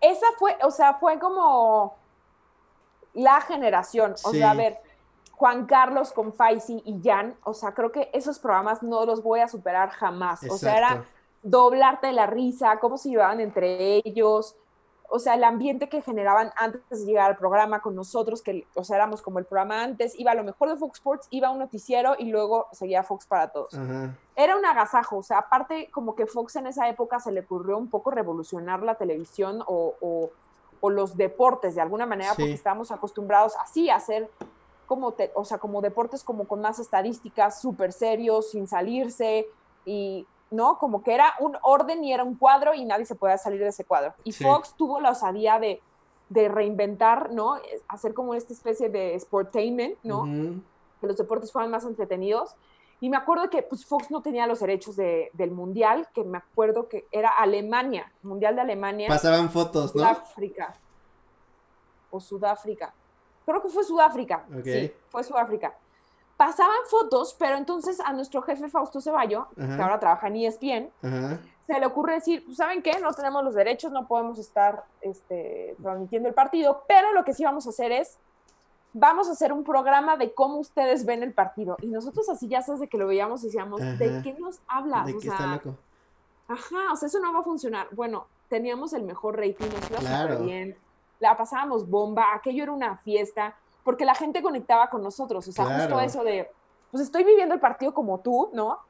Esa 0.00 0.26
fue, 0.38 0.56
o 0.62 0.70
sea, 0.70 0.94
fue 0.94 1.18
como 1.20 1.98
la 3.14 3.40
generación. 3.40 4.18
O 4.22 4.32
Sí. 4.32 4.34
sea, 4.34 4.50
a 4.52 4.54
ver, 4.54 4.78
Juan 5.32 5.66
Carlos 5.66 6.12
con 6.12 6.32
Faisy 6.32 6.82
y 6.84 7.00
Jan, 7.02 7.36
o 7.44 7.54
sea, 7.54 7.72
creo 7.74 7.92
que 7.92 8.10
esos 8.12 8.38
programas 8.38 8.82
no 8.82 9.04
los 9.06 9.22
voy 9.22 9.40
a 9.40 9.48
superar 9.48 9.90
jamás. 9.90 10.44
O 10.48 10.58
sea, 10.58 10.78
era 10.78 11.04
Doblarte 11.42 12.12
la 12.12 12.26
risa, 12.26 12.78
cómo 12.80 12.98
se 12.98 13.10
llevaban 13.10 13.40
entre 13.40 13.96
ellos, 14.04 14.56
o 15.10 15.18
sea, 15.18 15.34
el 15.34 15.44
ambiente 15.44 15.88
que 15.88 16.02
generaban 16.02 16.50
antes 16.56 16.82
de 16.90 17.06
llegar 17.06 17.30
al 17.30 17.36
programa 17.38 17.80
con 17.80 17.94
nosotros, 17.94 18.42
que, 18.42 18.66
o 18.74 18.84
sea, 18.84 18.96
éramos 18.96 19.22
como 19.22 19.38
el 19.38 19.46
programa 19.46 19.82
antes, 19.82 20.18
iba 20.18 20.32
a 20.32 20.34
lo 20.34 20.44
mejor 20.44 20.68
de 20.68 20.76
Fox 20.76 20.98
Sports, 20.98 21.28
iba 21.30 21.48
a 21.48 21.50
un 21.50 21.60
noticiero 21.60 22.14
y 22.18 22.26
luego 22.30 22.66
seguía 22.72 23.02
Fox 23.02 23.26
para 23.26 23.48
todos. 23.48 23.72
Ajá. 23.72 24.14
Era 24.36 24.56
un 24.56 24.66
agasajo, 24.66 25.16
o 25.18 25.22
sea, 25.22 25.38
aparte 25.38 25.88
como 25.92 26.14
que 26.14 26.26
Fox 26.26 26.56
en 26.56 26.66
esa 26.66 26.88
época 26.90 27.20
se 27.20 27.32
le 27.32 27.40
ocurrió 27.40 27.78
un 27.78 27.88
poco 27.88 28.10
revolucionar 28.10 28.82
la 28.82 28.96
televisión 28.96 29.62
o, 29.66 29.94
o- 30.00 30.30
o 30.80 30.90
los 30.90 31.16
deportes 31.16 31.74
de 31.74 31.80
alguna 31.80 32.04
manera, 32.06 32.30
Sí. 32.34 32.42
porque 32.42 32.52
estábamos 32.52 32.90
acostumbrados 32.92 33.54
así 33.60 33.88
a 33.90 33.96
hacer 33.96 34.30
como, 34.86 35.12
te- 35.12 35.32
o 35.34 35.44
sea, 35.44 35.58
como 35.58 35.80
deportes 35.80 36.22
como 36.22 36.46
con 36.46 36.60
más 36.60 36.78
estadísticas, 36.78 37.60
súper 37.60 37.92
serios, 37.92 38.50
sin 38.50 38.68
salirse, 38.68 39.46
y, 39.86 40.26
¿no? 40.50 40.78
Como 40.78 41.02
que 41.02 41.14
era 41.14 41.34
un 41.40 41.56
orden 41.62 42.02
y 42.04 42.12
era 42.12 42.24
un 42.24 42.34
cuadro 42.36 42.74
y 42.74 42.84
nadie 42.84 43.04
se 43.04 43.14
podía 43.14 43.38
salir 43.38 43.60
de 43.60 43.68
ese 43.68 43.84
cuadro. 43.84 44.14
Y 44.24 44.32
Sí. 44.32 44.44
Fox 44.44 44.74
tuvo 44.76 45.00
la 45.00 45.10
osadía 45.10 45.58
de, 45.58 45.80
de 46.28 46.48
reinventar, 46.48 47.30
¿no? 47.32 47.56
Hacer 47.88 48.14
como 48.14 48.34
esta 48.34 48.52
especie 48.52 48.88
de 48.88 49.18
sportainment, 49.20 49.98
¿no? 50.02 50.24
Que 51.00 51.06
los 51.06 51.16
deportes 51.16 51.52
fueran 51.52 51.70
más 51.70 51.84
entretenidos. 51.84 52.54
Y 53.00 53.10
me 53.10 53.16
acuerdo 53.16 53.48
que 53.48 53.62
pues, 53.62 53.86
Fox 53.86 54.10
no 54.10 54.22
tenía 54.22 54.46
los 54.48 54.58
derechos 54.58 54.96
de- 54.96 55.30
del 55.34 55.52
Mundial, 55.52 56.08
que 56.12 56.24
me 56.24 56.38
acuerdo 56.38 56.88
que 56.88 57.06
era 57.12 57.28
Alemania, 57.28 58.10
Mundial 58.22 58.56
de 58.56 58.62
Alemania, 58.62 59.06
Pasaban 59.08 59.50
fotos, 59.50 59.94
¿no? 59.94 60.00
Sudáfrica. 60.02 60.74
O 62.10 62.20
Sudáfrica. 62.20 62.92
Creo 63.46 63.62
que 63.62 63.68
fue 63.68 63.84
Sudáfrica. 63.84 64.44
Ok. 64.52 64.64
Sí, 64.64 64.92
fue 65.10 65.22
Sudáfrica. 65.24 65.74
Pasaban 66.38 66.78
fotos, 66.88 67.34
pero 67.38 67.56
entonces 67.56 67.98
a 68.00 68.12
nuestro 68.14 68.40
jefe 68.42 68.68
Fausto 68.70 69.00
Ceballo, 69.02 69.48
Ajá. 69.60 69.76
que 69.76 69.82
ahora 69.82 69.98
trabaja 70.00 70.28
en 70.28 70.36
ESPN, 70.36 70.90
Ajá. 71.02 71.40
se 71.66 71.78
le 71.80 71.84
ocurre 71.84 72.14
decir, 72.14 72.44
pues, 72.46 72.56
¿saben 72.56 72.80
qué? 72.80 72.98
No 73.00 73.12
tenemos 73.12 73.42
los 73.44 73.54
derechos, 73.54 73.92
no 73.92 74.06
podemos 74.06 74.38
estar 74.38 74.84
este, 75.02 75.76
transmitiendo 75.82 76.28
el 76.28 76.34
partido, 76.34 76.84
pero 76.88 77.12
lo 77.12 77.24
que 77.24 77.34
sí 77.34 77.44
vamos 77.44 77.66
a 77.66 77.70
hacer 77.70 77.90
es, 77.92 78.18
vamos 78.92 79.28
a 79.28 79.32
hacer 79.32 79.52
un 79.52 79.64
programa 79.64 80.16
de 80.16 80.32
cómo 80.32 80.58
ustedes 80.58 81.04
ven 81.04 81.22
el 81.24 81.34
partido. 81.34 81.76
Y 81.82 81.88
nosotros 81.88 82.28
así 82.28 82.46
ya 82.48 82.62
sabes 82.62 82.80
de 82.80 82.88
que 82.88 82.98
lo 82.98 83.06
veíamos 83.08 83.42
y 83.42 83.46
decíamos, 83.46 83.82
Ajá. 83.82 83.92
¿de 83.96 84.22
qué 84.22 84.34
nos 84.38 84.60
hablas? 84.68 85.06
De 85.06 85.14
O 85.14 85.18
que 85.18 85.26
está 85.26 85.36
sea, 85.38 85.46
loco. 85.54 85.74
ajá, 86.46 86.92
o 86.92 86.96
sea, 86.96 87.08
eso 87.08 87.18
no 87.18 87.32
va 87.32 87.40
a 87.40 87.42
funcionar. 87.42 87.88
Bueno, 87.92 88.28
teníamos 88.48 88.92
el 88.92 89.02
mejor 89.02 89.36
rating, 89.36 89.66
nos 89.74 89.90
iba 89.90 89.98
Claro. 89.98 90.32
súper 90.34 90.46
bien, 90.46 90.78
la 91.18 91.36
pasábamos 91.36 91.90
bomba, 91.90 92.32
aquello 92.32 92.62
era 92.62 92.70
una 92.72 92.96
fiesta, 92.98 93.56
porque 93.88 94.04
la 94.04 94.14
gente 94.14 94.42
conectaba 94.42 94.90
con 94.90 95.02
nosotros, 95.02 95.48
o 95.48 95.50
sea, 95.50 95.64
justo 95.64 95.98
eso 95.98 96.22
de, 96.22 96.50
pues 96.90 97.04
estoy 97.04 97.24
viviendo 97.24 97.54
el 97.54 97.60
partido 97.60 97.94
como 97.94 98.20
tú, 98.20 98.50
¿no? 98.52 98.80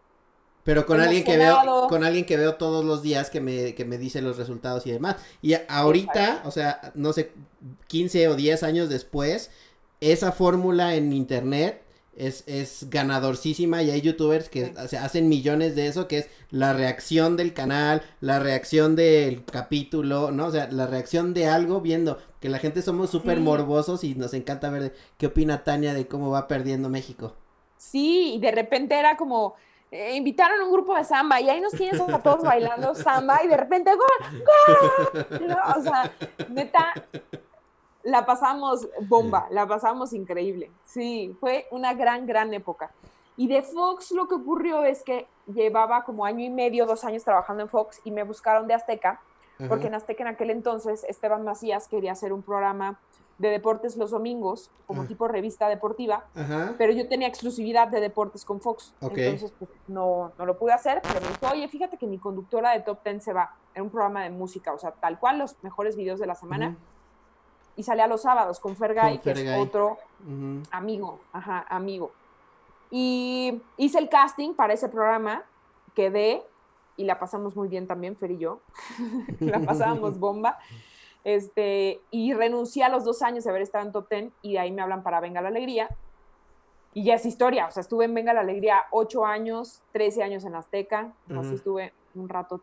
Pero 0.65 0.87
con 0.87 1.01
alguien 1.01 1.23
que 1.23 1.37
veo, 1.37 1.87
con 1.89 2.03
alguien 2.03 2.27
que 2.27 2.37
veo 2.37 2.57
todos 2.57 2.85
los 2.85 3.01
días 3.01 3.31
que 3.31 3.41
me, 3.41 3.77
que 3.77 3.85
me 3.85 3.97
dice 3.97 4.21
los 4.21 4.37
resultados 4.37 4.85
y 4.89 4.91
demás. 4.91 5.15
Y 5.41 5.55
ahorita, 5.69 6.43
o 6.45 6.51
sea, 6.51 6.81
no 6.97 7.13
sé, 7.13 7.33
15 7.87 8.27
o 8.27 8.35
10 8.35 8.65
años 8.65 8.89
después, 8.89 9.53
esa 10.01 10.33
fórmula 10.33 10.97
en 10.97 11.13
internet 11.13 11.85
es, 12.19 12.45
es 12.47 12.91
ganadorcísima 12.91 13.83
y 13.83 13.91
hay 13.91 14.01
youtubers 14.01 14.49
que 14.49 14.75
Sí. 14.89 14.97
hacen 14.97 15.29
millones 15.29 15.75
de 15.77 15.87
eso, 15.87 16.09
que 16.09 16.19
es 16.19 16.29
la 16.51 16.73
reacción 16.73 17.37
del 17.37 17.55
canal, 17.55 18.03
la 18.21 18.39
reacción 18.39 18.97
del 18.97 19.45
capítulo, 19.45 20.31
¿no? 20.31 20.47
O 20.47 20.51
sea, 20.51 20.69
la 20.71 20.87
reacción 20.87 21.33
de 21.35 21.47
algo 21.47 21.81
viendo 21.81 22.19
que 22.41 22.49
la 22.49 22.59
gente 22.59 22.83
somos 22.83 23.11
súper 23.11 23.39
Sí. 23.39 23.43
morbosos 23.45 24.05
y 24.05 24.15
nos 24.15 24.35
encanta 24.35 24.71
ver 24.71 24.95
qué 25.17 25.27
opina 25.27 25.65
Tania 25.65 25.95
de 25.95 26.07
cómo 26.07 26.31
va 26.31 26.49
perdiendo 26.49 26.89
México. 26.89 27.35
Sí, 27.77 28.35
y 28.35 28.41
de 28.41 28.51
repente 28.51 28.99
era 28.99 29.17
como, 29.17 29.55
eh, 29.91 30.17
invitaron 30.17 30.61
a 30.61 30.65
un 30.65 30.73
grupo 30.73 30.95
de 30.97 31.05
samba 31.05 31.41
y 31.41 31.49
ahí 31.49 31.61
nos 31.61 31.73
tienes 31.73 32.01
a 32.01 32.19
todos 32.21 32.43
bailando 32.43 32.95
samba 32.95 33.43
y 33.45 33.49
de 33.49 33.57
repente 33.57 33.91
¡gol! 33.95 34.43
¡gol! 34.45 35.27
¿No? 35.49 35.57
O 35.79 35.83
sea, 35.83 36.13
neta, 36.49 36.93
la 38.09 38.25
pasamos 38.25 38.89
bomba, 39.03 39.47
la 39.51 39.67
pasamos 39.67 40.13
increíble. 40.13 40.71
Sí, 40.85 41.37
fue 41.41 41.67
una 41.71 41.93
gran, 41.95 42.27
gran 42.27 42.53
época. 42.55 42.91
Y 43.37 43.47
de 43.49 43.63
Fox 43.63 44.13
lo 44.13 44.27
que 44.27 44.35
ocurrió 44.35 44.83
es 44.83 45.03
que 45.03 45.27
llevaba 45.47 46.05
como 46.05 46.25
año 46.25 46.45
y 46.45 46.51
medio, 46.51 46.87
dos 46.87 47.05
años 47.05 47.23
trabajando 47.23 47.63
en 47.63 47.69
Fox 47.69 48.01
y 48.05 48.11
me 48.11 48.23
buscaron 48.25 48.67
de 48.67 48.75
Azteca, 48.75 49.21
porque 49.69 49.89
en 49.89 49.95
Azteca 49.95 50.23
en 50.23 50.29
aquel 50.29 50.51
entonces 50.51 51.05
Esteban 51.05 51.45
Macías 51.45 51.87
quería 51.89 52.13
hacer 52.13 52.33
un 52.33 52.43
programa 52.43 52.99
de 53.39 53.51
deportes 53.51 53.97
los 53.97 54.11
domingos, 54.11 54.71
como 54.87 55.03
Ah. 55.03 55.07
tipo 55.07 55.29
revista 55.29 55.69
deportiva, 55.69 56.25
Ajá. 56.35 56.75
pero 56.79 56.93
yo 56.93 57.07
tenía 57.09 57.29
exclusividad 57.29 57.87
de 57.89 58.01
deportes 58.01 58.45
con 58.45 58.61
Fox. 58.61 58.95
Entonces, 59.01 59.53
pues, 59.59 59.71
no, 59.87 60.33
no 60.39 60.47
lo 60.47 60.59
pude 60.59 60.73
hacer, 60.73 61.01
pero 61.03 61.21
me 61.21 61.29
dijo, 61.29 61.47
oye, 61.53 61.69
fíjate 61.69 61.97
que 61.99 62.07
mi 62.09 62.19
conductora 62.19 62.73
de 62.73 62.81
Top 62.81 63.01
Ten 63.05 63.21
se 63.21 63.33
va. 63.33 63.55
Era 63.75 63.83
un 63.85 63.91
programa 63.91 64.25
de 64.25 64.31
música, 64.31 64.73
o 64.73 64.79
sea, 64.79 64.91
tal 64.93 65.21
cual 65.21 65.39
los 65.39 65.55
mejores 65.63 65.95
videos 65.97 66.19
de 66.19 66.27
la 66.27 66.35
semana. 66.35 66.77
Y 67.79 67.85
sale 67.85 68.03
a 68.03 68.09
los 68.09 68.23
sábados 68.23 68.59
con 68.59 68.75
Fergay, 68.75 69.21
Con 69.21 69.35
que 69.35 69.41
es 69.41 69.59
otro 69.61 69.99
amigo, 70.73 71.21
ajá, 71.33 71.65
amigo. 71.69 72.11
Y 72.91 73.63
hice 73.77 74.01
el 74.01 74.09
casting 74.09 74.53
para 74.55 74.73
ese 74.75 74.89
programa, 74.89 75.45
quedé 75.95 76.43
y 76.97 77.05
la 77.05 77.21
pasamos 77.21 77.55
muy 77.55 77.69
bien 77.69 77.87
también, 77.87 78.17
Fer 78.17 78.33
y 78.33 78.39
yo. 78.39 78.59
la 79.41 79.61
pasábamos 79.61 80.19
bomba. 80.27 80.59
Este, 81.23 82.01
y 82.11 82.33
renuncié 82.35 82.83
a 82.83 82.89
los 82.89 83.05
dos 83.05 83.23
años 83.23 83.45
de 83.45 83.51
haber 83.51 83.63
estado 83.63 83.87
en 83.87 83.93
Top 83.93 84.09
Ten 84.09 84.33
y 84.43 84.55
de 84.55 84.59
ahí 84.59 84.73
me 84.73 84.83
hablan 84.83 85.05
para 85.05 85.21
Venga 85.21 85.41
la 85.41 85.49
Alegría. 85.49 85.89
Y 86.95 87.05
ya 87.05 87.15
es 87.15 87.27
historia, 87.27 87.69
o 87.69 87.71
sea, 87.71 87.83
estuve 87.83 88.07
en 88.07 88.15
Venga 88.15 88.33
la 88.33 88.41
Alegría 88.41 88.87
ocho 88.91 89.25
años, 89.25 89.83
13 89.93 90.25
años 90.25 90.45
en 90.45 90.57
Azteca, 90.57 91.13
así 91.29 91.39
Ujú. 91.39 91.55
estuve 91.55 91.93
un 92.17 92.29
rato. 92.29 92.61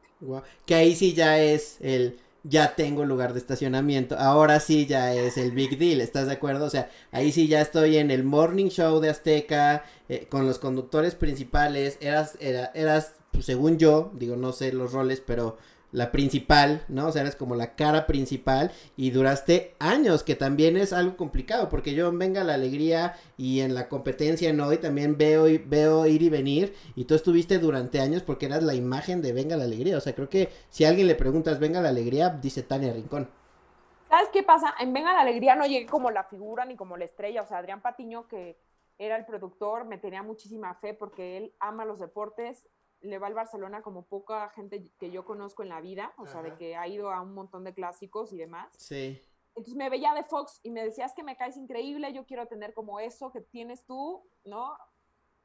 Que 0.65 0.75
ahí 0.75 0.93
sí 0.93 1.13
ya 1.13 1.39
es 1.39 1.79
el 1.79 2.19
ya 2.47 2.75
tengo 2.75 3.05
lugar 3.05 3.33
de 3.33 3.39
estacionamiento. 3.39 4.17
Ahora 4.17 4.59
sí 4.59 4.85
ya 4.85 5.13
es 5.13 5.37
el 5.37 5.51
big 5.51 5.77
deal, 5.77 6.01
¿estás 6.01 6.27
de 6.27 6.33
acuerdo? 6.33 6.65
O 6.65 6.69
sea, 6.69 6.89
ahí 7.11 7.31
sí 7.31 7.47
ya 7.47 7.61
estoy 7.61 7.97
en 7.97 8.11
el 8.11 8.23
morning 8.23 8.67
show 8.69 8.99
de 8.99 9.09
Azteca 9.09 9.83
eh, 10.09 10.27
con 10.29 10.45
los 10.45 10.59
conductores 10.59 11.15
principales. 11.15 11.97
Eras, 12.01 12.37
era- 12.39 12.71
eras 12.75 13.13
pues, 13.31 13.45
según 13.45 13.77
yo, 13.77 14.11
digo, 14.13 14.35
no 14.35 14.53
sé 14.53 14.71
los 14.71 14.93
roles, 14.93 15.21
pero 15.25 15.57
la 15.95 16.11
principal, 16.11 16.83
¿no? 16.89 17.07
O 17.07 17.11
sea, 17.11 17.21
eres 17.21 17.37
como 17.37 17.55
la 17.55 17.75
cara 17.75 18.05
principal 18.05 18.71
y 18.97 19.11
duraste 19.11 19.75
años, 19.79 20.23
que 20.23 20.35
también 20.35 20.75
es 20.75 20.91
algo 20.91 21.15
complicado, 21.15 21.69
porque 21.69 21.93
yo 21.93 22.09
en 22.09 22.19
Venga 22.19 22.43
la 22.43 22.55
Alegría 22.55 23.15
y 23.37 23.61
en 23.61 23.73
la 23.73 23.87
competencia 23.87 24.49
en 24.49 24.59
hoy 24.59 24.77
también 24.77 25.17
veo, 25.17 25.45
veo 25.65 26.05
ir 26.05 26.21
y 26.21 26.29
venir, 26.29 26.75
y 26.95 27.05
tú 27.05 27.15
estuviste 27.15 27.59
durante 27.59 28.01
años 28.01 28.23
porque 28.23 28.47
eras 28.47 28.61
la 28.61 28.73
imagen 28.73 29.21
de 29.21 29.31
Venga 29.31 29.55
la 29.55 29.63
Alegría, 29.63 29.97
o 29.97 30.01
sea, 30.01 30.13
creo 30.13 30.27
que 30.27 30.49
si 30.69 30.83
a 30.83 30.89
alguien 30.89 31.07
le 31.07 31.15
preguntas 31.15 31.59
Venga 31.59 31.81
la 31.81 31.89
Alegría, 31.89 32.29
dice 32.29 32.61
Tania 32.61 32.91
Rincón. 32.91 33.29
¿Sabes 34.09 34.27
qué 34.33 34.43
pasa? 34.43 34.75
En 34.79 34.91
Venga 34.91 35.13
la 35.13 35.21
Alegría 35.21 35.55
no 35.55 35.65
llegué 35.65 35.85
como 35.85 36.11
la 36.11 36.25
figura 36.25 36.65
ni 36.65 36.75
como 36.75 36.97
la 36.97 37.05
estrella, 37.05 37.41
o 37.41 37.47
sea, 37.47 37.59
Adrián 37.59 37.81
Patiño, 37.81 38.27
que 38.27 38.57
era 38.97 39.15
el 39.15 39.25
productor, 39.25 39.85
me 39.85 39.97
tenía 39.97 40.23
muchísima 40.23 40.73
fe 40.75 40.93
porque 40.93 41.37
él 41.37 41.53
ama 41.59 41.85
los 41.85 41.99
deportes, 41.99 42.67
le 43.05 43.19
va 43.19 43.27
al 43.27 43.33
Barcelona 43.33 43.81
como 43.81 44.05
poca 44.05 44.49
gente 44.49 44.91
que 44.97 45.11
yo 45.11 45.25
conozco 45.25 45.63
en 45.63 45.69
la 45.69 45.81
vida, 45.81 46.13
o 46.17 46.25
sea, 46.25 46.41
de 46.41 46.55
que 46.55 46.75
ha 46.75 46.87
ido 46.87 47.11
a 47.11 47.21
un 47.21 47.33
montón 47.33 47.63
de 47.63 47.73
clásicos 47.73 48.33
y 48.33 48.37
demás. 48.37 48.69
Sí. 48.77 49.21
Entonces 49.49 49.75
me 49.75 49.89
veía 49.89 50.13
de 50.13 50.23
Fox 50.23 50.59
y 50.63 50.71
me 50.71 50.83
decías 50.83 51.13
que 51.13 51.23
me 51.23 51.37
caes 51.37 51.55
increíble, 51.55 52.11
yo 52.11 52.25
quiero 52.25 52.45
tener 52.47 52.73
como 52.73 52.99
eso 52.99 53.31
que 53.31 53.41
tienes 53.41 53.85
tú, 53.85 54.27
¿no? 54.43 54.77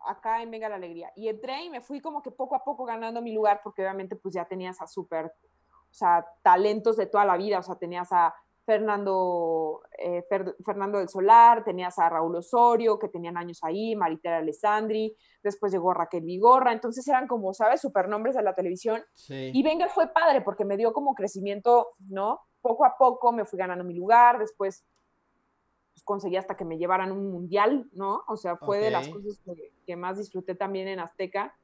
Acá 0.05 0.43
en 0.43 0.51
Venga 0.51 0.69
la 0.69 0.77
Alegría. 0.77 1.13
Y 1.15 1.29
entré 1.29 1.65
y 1.65 1.71
me 1.71 1.81
fui 1.81 2.01
como 2.01 2.23
que 2.23 2.31
poco 2.31 2.57
a 2.57 2.65
poco 2.65 2.85
ganando 2.85 3.23
mi 3.23 3.33
lugar 3.33 3.61
porque 3.63 3.83
obviamente 3.83 4.17
pues 4.17 4.35
ya 4.35 4.45
tenías 4.47 4.81
a 4.81 4.87
súper, 4.87 5.27
o 5.27 5.93
sea, 5.93 6.27
talentos 6.43 6.97
de 6.97 7.07
toda 7.07 7.25
la 7.25 7.37
vida, 7.37 7.59
o 7.59 7.63
sea, 7.63 7.77
tenías 7.77 8.13
a 8.13 8.35
Fernando, 8.71 9.83
eh, 9.99 10.25
Fernando 10.65 10.99
del 10.99 11.09
Solar, 11.09 11.65
tenías 11.65 11.99
a 11.99 12.09
Raúl 12.09 12.37
Osorio, 12.37 13.01
que 13.01 13.09
tenían 13.09 13.37
años 13.37 13.59
ahí, 13.65 13.97
Maritera 13.97 14.37
Alessandri, 14.37 15.17
después 15.43 15.73
llegó 15.73 15.93
Raquel 15.93 16.23
Vigorra, 16.23 16.73
entonces 16.73 17.09
eran 17.09 17.27
como, 17.27 17.53
¿sabes?, 17.53 17.81
supernombres 17.81 18.37
de 18.37 18.45
la 18.45 18.55
televisión. 18.55 19.03
Y 19.29 19.61
Venga 19.65 19.89
fue 19.89 20.13
padre 20.13 20.41
porque 20.43 20.65
me 20.65 20.77
dio 20.77 20.93
como 20.93 21.17
crecimiento, 21.17 21.89
¿no? 22.09 22.43
Poco 22.61 22.85
a 22.85 22.97
poco 22.97 23.33
me 23.33 23.45
fui 23.45 23.59
ganando 23.59 23.83
mi 23.83 23.95
lugar, 23.95 24.39
después 24.39 24.87
pues, 25.93 26.05
conseguí 26.05 26.37
hasta 26.37 26.57
que 26.57 26.65
me 26.65 26.79
llevaran 26.79 27.11
un 27.11 27.33
mundial, 27.33 27.89
¿no? 27.91 28.23
O 28.29 28.37
sea, 28.37 28.57
fue 28.57 28.79
de 28.79 28.93
las 28.93 29.09
cosas 29.09 29.41
que, 29.45 29.73
que, 29.85 29.97
más 29.97 30.17
disfruté 30.17 30.55
también 30.55 30.87
en 30.87 31.01
Azteca. 31.01 31.57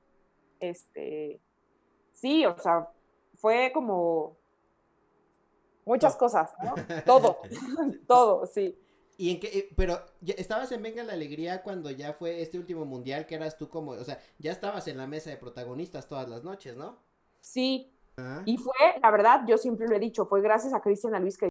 Este, 0.58 1.40
sí, 2.10 2.44
o 2.46 2.58
sea, 2.58 2.88
fue 3.36 3.70
como 3.72 4.38
muchas 5.86 6.16
cosas, 6.16 6.54
¿no? 6.62 6.74
Todo, 7.06 7.38
todo, 8.06 8.46
sí. 8.46 8.78
¿Y 9.16 9.30
en 9.30 9.40
qué, 9.40 9.46
eh, 9.46 9.68
pero 9.74 9.98
estabas 10.20 10.70
en 10.72 10.82
Venga 10.82 11.02
la 11.02 11.14
Alegría 11.14 11.62
cuando 11.62 11.90
ya 11.90 12.12
fue 12.12 12.42
este 12.42 12.58
último 12.58 12.84
mundial 12.84 13.24
que 13.24 13.36
eras 13.36 13.56
tú 13.56 13.70
como, 13.70 13.92
o 13.92 14.04
sea, 14.04 14.18
ya 14.38 14.52
estabas 14.52 14.86
en 14.88 14.98
la 14.98 15.06
mesa 15.06 15.30
de 15.30 15.38
protagonistas 15.38 16.06
todas 16.06 16.28
las 16.28 16.44
noches, 16.44 16.76
¿no? 16.76 16.98
Sí. 17.40 17.90
Ah. 18.18 18.42
Y 18.44 18.58
fue, 18.58 18.74
la 19.00 19.10
verdad, 19.10 19.44
yo 19.46 19.56
siempre 19.56 19.88
lo 19.88 19.96
he 19.96 20.00
dicho, 20.00 20.26
fue 20.26 20.42
gracias 20.42 20.74
a 20.74 20.82
Cristian 20.82 21.18
Luis 21.22 21.38
que 21.38 21.48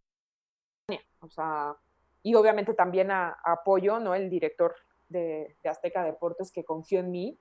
o 1.21 1.29
sea, 1.29 1.75
y 2.21 2.35
obviamente 2.35 2.75
también 2.75 3.09
a, 3.09 3.37
Apoyo, 3.43 3.99
¿no? 3.99 4.13
El 4.13 4.29
director 4.29 4.75
de, 5.09 5.55
Azteca 5.63 6.03
Deportes 6.03 6.51
que 6.51 6.63
confió 6.63 6.99
en 6.99 7.09
mí 7.09 7.39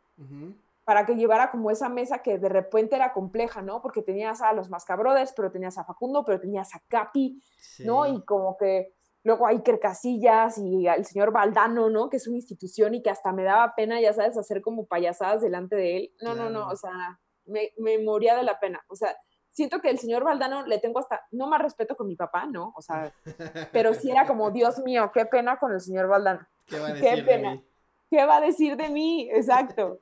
para 0.84 1.06
que 1.06 1.16
llevara 1.16 1.50
como 1.50 1.70
esa 1.70 1.88
mesa 1.88 2.18
que 2.18 2.38
de 2.38 2.48
repente 2.48 2.94
era 2.94 3.12
compleja, 3.12 3.62
¿no? 3.62 3.80
Porque 3.80 4.02
tenías 4.02 4.42
a 4.42 4.52
los 4.52 4.68
Mascabrothers, 4.68 5.32
pero 5.34 5.50
tenías 5.50 5.78
a 5.78 5.84
Facundo, 5.84 6.24
pero 6.24 6.38
tenías 6.38 6.74
a 6.74 6.82
Capi, 6.88 7.42
¿no? 7.80 8.06
Y 8.06 8.22
como 8.24 8.56
que 8.56 8.94
luego 9.22 9.46
hay 9.46 9.62
Casillas 9.62 10.58
y 10.58 10.86
el 10.86 11.04
señor 11.06 11.32
Valdano, 11.32 11.88
¿no? 11.88 12.10
Que 12.10 12.18
es 12.18 12.28
una 12.28 12.36
institución 12.36 12.94
y 12.94 13.02
que 13.02 13.10
hasta 13.10 13.32
me 13.32 13.42
daba 13.42 13.74
pena, 13.74 14.00
ya 14.00 14.12
sabes, 14.12 14.36
hacer 14.36 14.60
como 14.60 14.86
payasadas 14.86 15.40
delante 15.40 15.74
de 15.74 15.96
él. 15.96 16.12
No, 16.20 16.34
no, 16.34 16.50
no, 16.50 16.68
o 16.68 16.76
sea, 16.76 17.18
me, 17.46 17.72
me, 17.78 17.98
moría 17.98 18.36
de 18.36 18.42
la 18.42 18.60
pena. 18.60 18.84
O 18.88 18.94
sea, 18.94 19.16
siento 19.50 19.80
que 19.80 19.88
el 19.88 19.98
señor 19.98 20.22
Valdano 20.22 20.66
le 20.66 20.78
tengo 20.78 20.98
hasta, 20.98 21.22
no 21.30 21.46
más 21.46 21.62
respeto 21.62 21.96
con 21.96 22.06
mi 22.06 22.16
papá, 22.16 22.44
¿no? 22.44 22.74
O 22.76 22.82
sea, 22.82 23.10
pero 23.72 23.94
sí 23.94 24.10
era 24.10 24.26
como, 24.26 24.50
Dios 24.50 24.78
mío, 24.80 25.10
qué 25.14 25.24
pena 25.24 25.58
con 25.58 25.72
el 25.72 25.80
señor 25.80 26.08
Valdano. 26.08 26.46
¿Qué 26.66 26.78
va 26.78 26.88
a 26.88 26.92
decir 26.92 27.14
qué 27.14 27.22
pena. 27.22 27.50
De 27.50 27.56
mí? 27.56 27.64
¿Qué 28.10 28.26
va 28.26 28.36
a 28.36 28.40
decir 28.42 28.76
de 28.76 28.90
mí? 28.90 29.30
Exacto. 29.32 29.98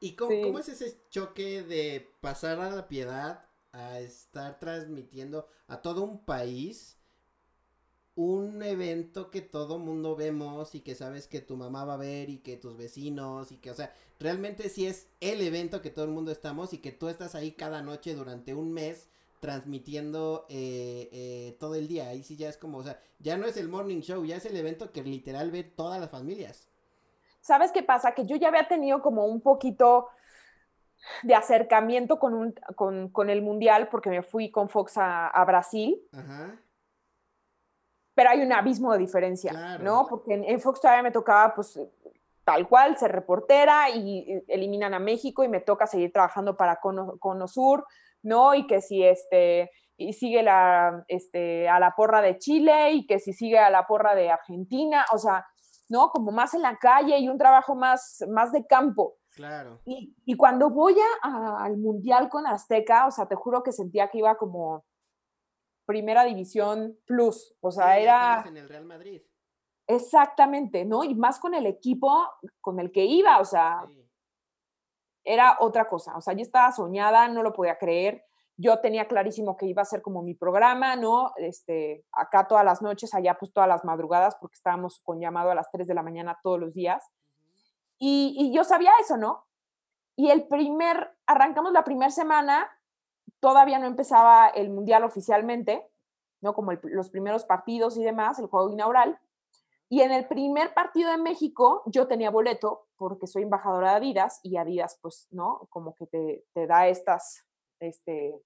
¿Y 0.00 0.14
cómo, 0.14 0.58
es 0.58 0.68
ese 0.68 1.00
choque 1.10 1.62
de 1.62 2.08
pasar 2.20 2.60
a 2.60 2.70
la 2.70 2.88
piedad 2.88 3.44
a 3.72 4.00
estar 4.00 4.58
transmitiendo 4.58 5.48
a 5.66 5.82
todo 5.82 6.02
un 6.02 6.24
país 6.24 6.96
un 8.14 8.62
evento 8.64 9.30
que 9.30 9.42
todo 9.42 9.78
mundo 9.78 10.16
vemos 10.16 10.74
y 10.74 10.80
que 10.80 10.96
sabes 10.96 11.28
que 11.28 11.40
tu 11.40 11.56
mamá 11.56 11.84
va 11.84 11.94
a 11.94 11.98
ver 11.98 12.30
y 12.30 12.38
que 12.38 12.56
tus 12.56 12.76
vecinos 12.76 13.52
y 13.52 13.58
que, 13.58 13.70
o 13.70 13.74
sea, 13.74 13.94
realmente 14.18 14.68
sí 14.70 14.86
es 14.86 15.06
el 15.20 15.40
evento 15.40 15.82
que 15.82 15.90
todo 15.90 16.04
el 16.04 16.10
mundo 16.10 16.32
estamos 16.32 16.72
y 16.72 16.78
que 16.78 16.90
tú 16.90 17.08
estás 17.08 17.36
ahí 17.36 17.52
cada 17.52 17.80
noche 17.80 18.14
durante 18.16 18.54
un 18.54 18.72
mes 18.72 19.08
transmitiendo 19.40 20.46
eh, 20.48 21.08
eh, 21.12 21.56
todo 21.60 21.74
el 21.76 21.86
día. 21.86 22.08
Ahí 22.08 22.22
sí 22.22 22.36
ya 22.36 22.48
es 22.48 22.56
como, 22.56 22.78
o 22.78 22.82
sea, 22.82 23.00
ya 23.20 23.36
no 23.36 23.46
es 23.46 23.56
el 23.56 23.68
morning 23.68 24.00
show, 24.00 24.24
ya 24.24 24.36
es 24.36 24.44
el 24.46 24.56
evento 24.56 24.92
que 24.92 25.02
literal 25.02 25.50
ve 25.50 25.62
todas 25.62 26.00
las 26.00 26.10
familias. 26.10 26.67
¿Sabes 27.48 27.72
qué 27.72 27.82
pasa? 27.82 28.12
Que 28.12 28.26
yo 28.26 28.36
ya 28.36 28.48
había 28.48 28.68
tenido 28.68 29.00
como 29.00 29.24
un 29.24 29.40
poquito 29.40 30.08
de 31.22 31.34
acercamiento 31.34 32.18
con, 32.18 32.34
un, 32.34 32.54
con, 32.76 33.08
con 33.08 33.30
el 33.30 33.40
Mundial 33.40 33.88
porque 33.88 34.10
me 34.10 34.22
fui 34.22 34.50
con 34.50 34.68
Fox 34.68 34.98
a, 34.98 35.28
a 35.28 35.46
Brasil. 35.46 35.98
Pero 38.14 38.28
hay 38.28 38.42
un 38.42 38.52
abismo 38.52 38.92
de 38.92 38.98
diferencia, 38.98 39.78
¿no? 39.78 40.06
Porque 40.10 40.34
en, 40.34 40.60
Fox 40.60 40.82
todavía 40.82 41.02
me 41.02 41.10
tocaba, 41.10 41.54
pues, 41.54 41.80
tal 42.44 42.68
cual, 42.68 42.98
ser 42.98 43.12
reportera 43.12 43.88
y 43.88 44.44
eliminan 44.46 44.92
a 44.92 44.98
México 44.98 45.42
y 45.42 45.48
me 45.48 45.60
toca 45.60 45.86
seguir 45.86 46.12
trabajando 46.12 46.54
para 46.54 46.80
Cono, 46.80 47.48
Sur, 47.48 47.86
¿no? 48.22 48.52
Y 48.54 48.66
que 48.66 48.82
si 48.82 49.02
este 49.02 49.70
y 49.96 50.12
sigue 50.12 50.42
la, 50.42 51.02
este, 51.08 51.66
a 51.66 51.80
la 51.80 51.94
porra 51.96 52.20
de 52.20 52.38
Chile 52.38 52.92
y 52.92 53.06
que 53.06 53.18
si 53.18 53.32
sigue 53.32 53.58
a 53.58 53.70
la 53.70 53.86
porra 53.86 54.14
de 54.14 54.30
Argentina, 54.30 55.06
o 55.12 55.18
sea, 55.18 55.46
¿no? 55.88 56.10
Como 56.10 56.30
más 56.30 56.54
en 56.54 56.62
la 56.62 56.78
calle 56.78 57.18
y 57.18 57.28
un 57.28 57.38
trabajo 57.38 57.74
más, 57.74 58.24
más 58.28 58.52
de 58.52 58.66
campo. 58.66 59.16
Claro. 59.30 59.80
Y, 59.84 60.14
y 60.24 60.36
cuando 60.36 60.70
voy 60.70 60.96
a, 61.22 61.64
al 61.64 61.76
Mundial 61.76 62.28
con 62.28 62.46
Azteca, 62.46 63.06
o 63.06 63.10
sea, 63.10 63.26
te 63.26 63.34
juro 63.34 63.62
que 63.62 63.72
sentía 63.72 64.08
que 64.08 64.18
iba 64.18 64.36
como 64.36 64.84
primera 65.86 66.24
división 66.24 66.98
plus, 67.06 67.56
o 67.60 67.70
sea, 67.70 67.98
era... 67.98 68.44
En 68.46 68.58
el 68.58 68.68
Real 68.68 68.84
Madrid. 68.84 69.22
Exactamente, 69.86 70.84
¿no? 70.84 71.02
Y 71.02 71.14
más 71.14 71.40
con 71.40 71.54
el 71.54 71.64
equipo 71.64 72.28
con 72.60 72.78
el 72.78 72.92
que 72.92 73.06
iba, 73.06 73.40
o 73.40 73.44
sea, 73.46 73.86
era 75.24 75.56
otra 75.60 75.88
cosa, 75.88 76.14
o 76.16 76.20
sea, 76.20 76.34
yo 76.34 76.42
estaba 76.42 76.72
soñada, 76.72 77.26
no 77.28 77.42
lo 77.42 77.54
podía 77.54 77.78
creer, 77.78 78.22
yo 78.60 78.80
tenía 78.80 79.06
clarísimo 79.06 79.56
que 79.56 79.66
iba 79.66 79.82
a 79.82 79.86
ser 79.86 80.02
como 80.02 80.20
mi 80.20 80.34
programa, 80.34 80.96
¿no? 80.96 81.32
Este, 81.36 82.04
acá 82.10 82.48
todas 82.48 82.64
las 82.64 82.82
noches, 82.82 83.14
allá 83.14 83.38
pues 83.38 83.52
todas 83.52 83.68
las 83.68 83.84
madrugadas, 83.84 84.36
porque 84.40 84.56
estábamos 84.56 85.00
con 85.04 85.20
llamado 85.20 85.52
a 85.52 85.54
las 85.54 85.70
3 85.70 85.86
de 85.86 85.94
la 85.94 86.02
mañana 86.02 86.40
todos 86.42 86.58
los 86.58 86.74
días. 86.74 87.08
Y, 88.00 88.52
yo 88.52 88.64
sabía 88.64 88.90
eso, 89.00 89.16
¿no? 89.16 89.46
Y 90.16 90.30
el 90.30 90.48
primer, 90.48 91.16
arrancamos 91.26 91.72
la 91.72 91.84
primera 91.84 92.10
semana, 92.10 92.68
todavía 93.38 93.78
no 93.78 93.86
empezaba 93.86 94.48
el 94.48 94.70
mundial 94.70 95.04
oficialmente, 95.04 95.88
¿no? 96.40 96.52
Como 96.52 96.72
los 96.72 97.10
primeros 97.10 97.44
partidos 97.44 97.96
y 97.96 98.02
demás, 98.02 98.40
el 98.40 98.46
juego 98.46 98.72
inaugural. 98.72 99.20
Y 99.88 100.02
en 100.02 100.10
el 100.10 100.26
primer 100.26 100.74
partido 100.74 101.12
de 101.12 101.18
México 101.18 101.82
yo 101.86 102.08
tenía 102.08 102.30
boleto 102.30 102.88
porque 102.96 103.28
soy 103.28 103.44
embajadora 103.44 103.92
de 103.92 103.96
Adidas 103.96 104.40
y 104.42 104.56
Adidas 104.56 104.98
pues, 105.00 105.28
¿no? 105.30 105.68
Como 105.70 105.94
que 105.94 106.06
te, 106.06 106.44
te 106.52 106.66
da 106.66 106.88
estas, 106.88 107.47
este, 107.80 108.40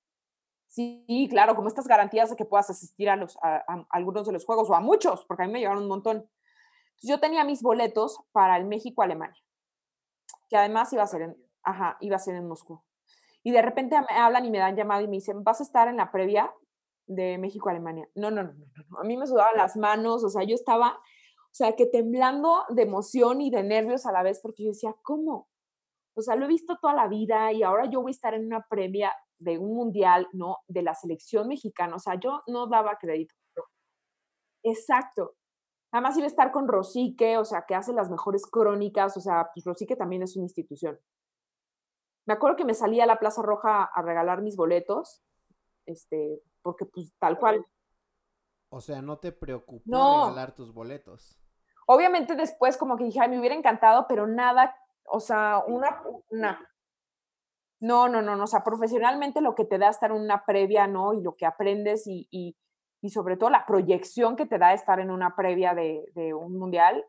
Sí, 0.72 1.28
claro, 1.28 1.54
como 1.54 1.68
estas 1.68 1.86
garantías 1.86 2.30
de 2.30 2.36
que 2.36 2.46
puedas 2.46 2.70
asistir 2.70 3.10
a, 3.10 3.16
los, 3.16 3.36
a, 3.42 3.62
algunos 3.90 4.26
de 4.26 4.32
los 4.32 4.46
juegos 4.46 4.70
o 4.70 4.74
a 4.74 4.80
muchos, 4.80 5.22
porque 5.26 5.42
a 5.42 5.46
mí 5.46 5.52
me 5.52 5.58
llegaron 5.58 5.82
un 5.82 5.88
montón. 5.90 6.26
yo 7.02 7.20
tenía 7.20 7.44
mis 7.44 7.60
boletos 7.60 8.20
para 8.32 8.56
el 8.56 8.64
México-Alemania, 8.64 9.42
que 10.48 10.56
además 10.56 10.90
iba 10.94 11.02
a 11.02 11.06
ser 11.06 11.22
en, 11.22 11.36
ajá, 11.62 11.98
iba 12.00 12.16
a 12.16 12.18
ser 12.18 12.36
en 12.36 12.48
Moscú. 12.48 12.82
Y 13.42 13.50
de 13.50 13.60
repente 13.60 14.00
me 14.00 14.16
hablan 14.16 14.46
y 14.46 14.50
me 14.50 14.60
dan 14.60 14.74
llamada 14.74 15.02
y 15.02 15.08
me 15.08 15.16
dicen, 15.16 15.44
¿vas 15.44 15.60
a 15.60 15.64
estar 15.64 15.88
en 15.88 15.98
la 15.98 16.10
previa 16.10 16.50
de 17.06 17.36
México-Alemania? 17.36 18.08
No, 18.14 18.30
no, 18.30 18.42
no, 18.42 18.54
no, 18.54 18.84
no, 18.88 18.98
a 18.98 19.04
mí 19.04 19.18
me 19.18 19.26
sudaban 19.26 19.58
las 19.58 19.76
manos, 19.76 20.24
o 20.24 20.30
sea, 20.30 20.42
yo 20.42 20.54
estaba, 20.54 20.92
o 20.92 21.54
sea, 21.54 21.76
que 21.76 21.84
temblando 21.84 22.64
de 22.70 22.80
emoción 22.80 23.42
y 23.42 23.50
de 23.50 23.62
nervios 23.62 24.06
a 24.06 24.12
la 24.12 24.22
vez, 24.22 24.40
porque 24.40 24.62
yo 24.62 24.70
decía, 24.70 24.96
¿cómo? 25.02 25.50
O 26.14 26.22
sea, 26.22 26.34
lo 26.34 26.46
he 26.46 26.48
visto 26.48 26.78
toda 26.80 26.94
la 26.94 27.08
vida 27.08 27.52
y 27.52 27.62
ahora 27.62 27.84
yo 27.90 28.00
voy 28.00 28.08
a 28.08 28.16
estar 28.16 28.32
en 28.32 28.46
una 28.46 28.66
previa 28.70 29.12
de 29.42 29.58
un 29.58 29.74
mundial, 29.74 30.28
¿no? 30.32 30.58
De 30.68 30.82
la 30.82 30.94
selección 30.94 31.48
mexicana. 31.48 31.96
O 31.96 31.98
sea, 31.98 32.18
yo 32.18 32.42
no 32.46 32.66
daba 32.66 32.96
crédito. 32.98 33.34
Exacto. 34.62 35.34
Además 35.92 36.16
iba 36.16 36.24
a 36.24 36.28
estar 36.28 36.52
con 36.52 36.68
Rosique, 36.68 37.36
o 37.36 37.44
sea, 37.44 37.64
que 37.66 37.74
hace 37.74 37.92
las 37.92 38.10
mejores 38.10 38.46
crónicas, 38.46 39.16
o 39.16 39.20
sea, 39.20 39.50
pues 39.52 39.66
Rosique 39.66 39.96
también 39.96 40.22
es 40.22 40.36
una 40.36 40.44
institución. 40.44 40.98
Me 42.26 42.34
acuerdo 42.34 42.56
que 42.56 42.64
me 42.64 42.74
salí 42.74 43.00
a 43.00 43.06
la 43.06 43.18
Plaza 43.18 43.42
Roja 43.42 43.84
a 43.84 44.02
regalar 44.02 44.40
mis 44.40 44.56
boletos, 44.56 45.22
este, 45.86 46.40
porque 46.62 46.86
pues 46.86 47.12
tal 47.18 47.38
cual. 47.38 47.66
O 48.70 48.80
sea, 48.80 49.02
no 49.02 49.18
te 49.18 49.32
preocupó 49.32 50.24
regalar 50.24 50.54
tus 50.54 50.72
boletos. 50.72 51.38
Obviamente 51.86 52.36
después 52.36 52.78
como 52.78 52.96
que 52.96 53.04
dije, 53.04 53.20
ay, 53.20 53.28
me 53.28 53.38
hubiera 53.38 53.56
encantado, 53.56 54.06
pero 54.08 54.26
nada, 54.26 54.74
o 55.04 55.20
sea, 55.20 55.62
una, 55.66 56.02
una 56.30 56.71
No, 57.82 58.08
no, 58.08 58.22
no, 58.22 58.36
no, 58.36 58.44
o 58.44 58.46
sea, 58.46 58.62
profesionalmente 58.62 59.40
lo 59.40 59.56
que 59.56 59.64
te 59.64 59.76
da 59.76 59.88
estar 59.88 60.12
en 60.12 60.18
una 60.18 60.44
previa, 60.44 60.86
¿no? 60.86 61.14
Y 61.14 61.20
lo 61.20 61.34
que 61.34 61.46
aprendes 61.46 62.06
y, 62.06 62.28
y, 62.30 62.56
y 63.02 63.10
sobre 63.10 63.36
todo 63.36 63.50
la 63.50 63.66
proyección 63.66 64.36
que 64.36 64.46
te 64.46 64.56
da 64.56 64.72
estar 64.72 65.00
en 65.00 65.10
una 65.10 65.34
previa 65.34 65.74
de, 65.74 66.04
de 66.14 66.32
un 66.32 66.56
mundial, 66.56 67.04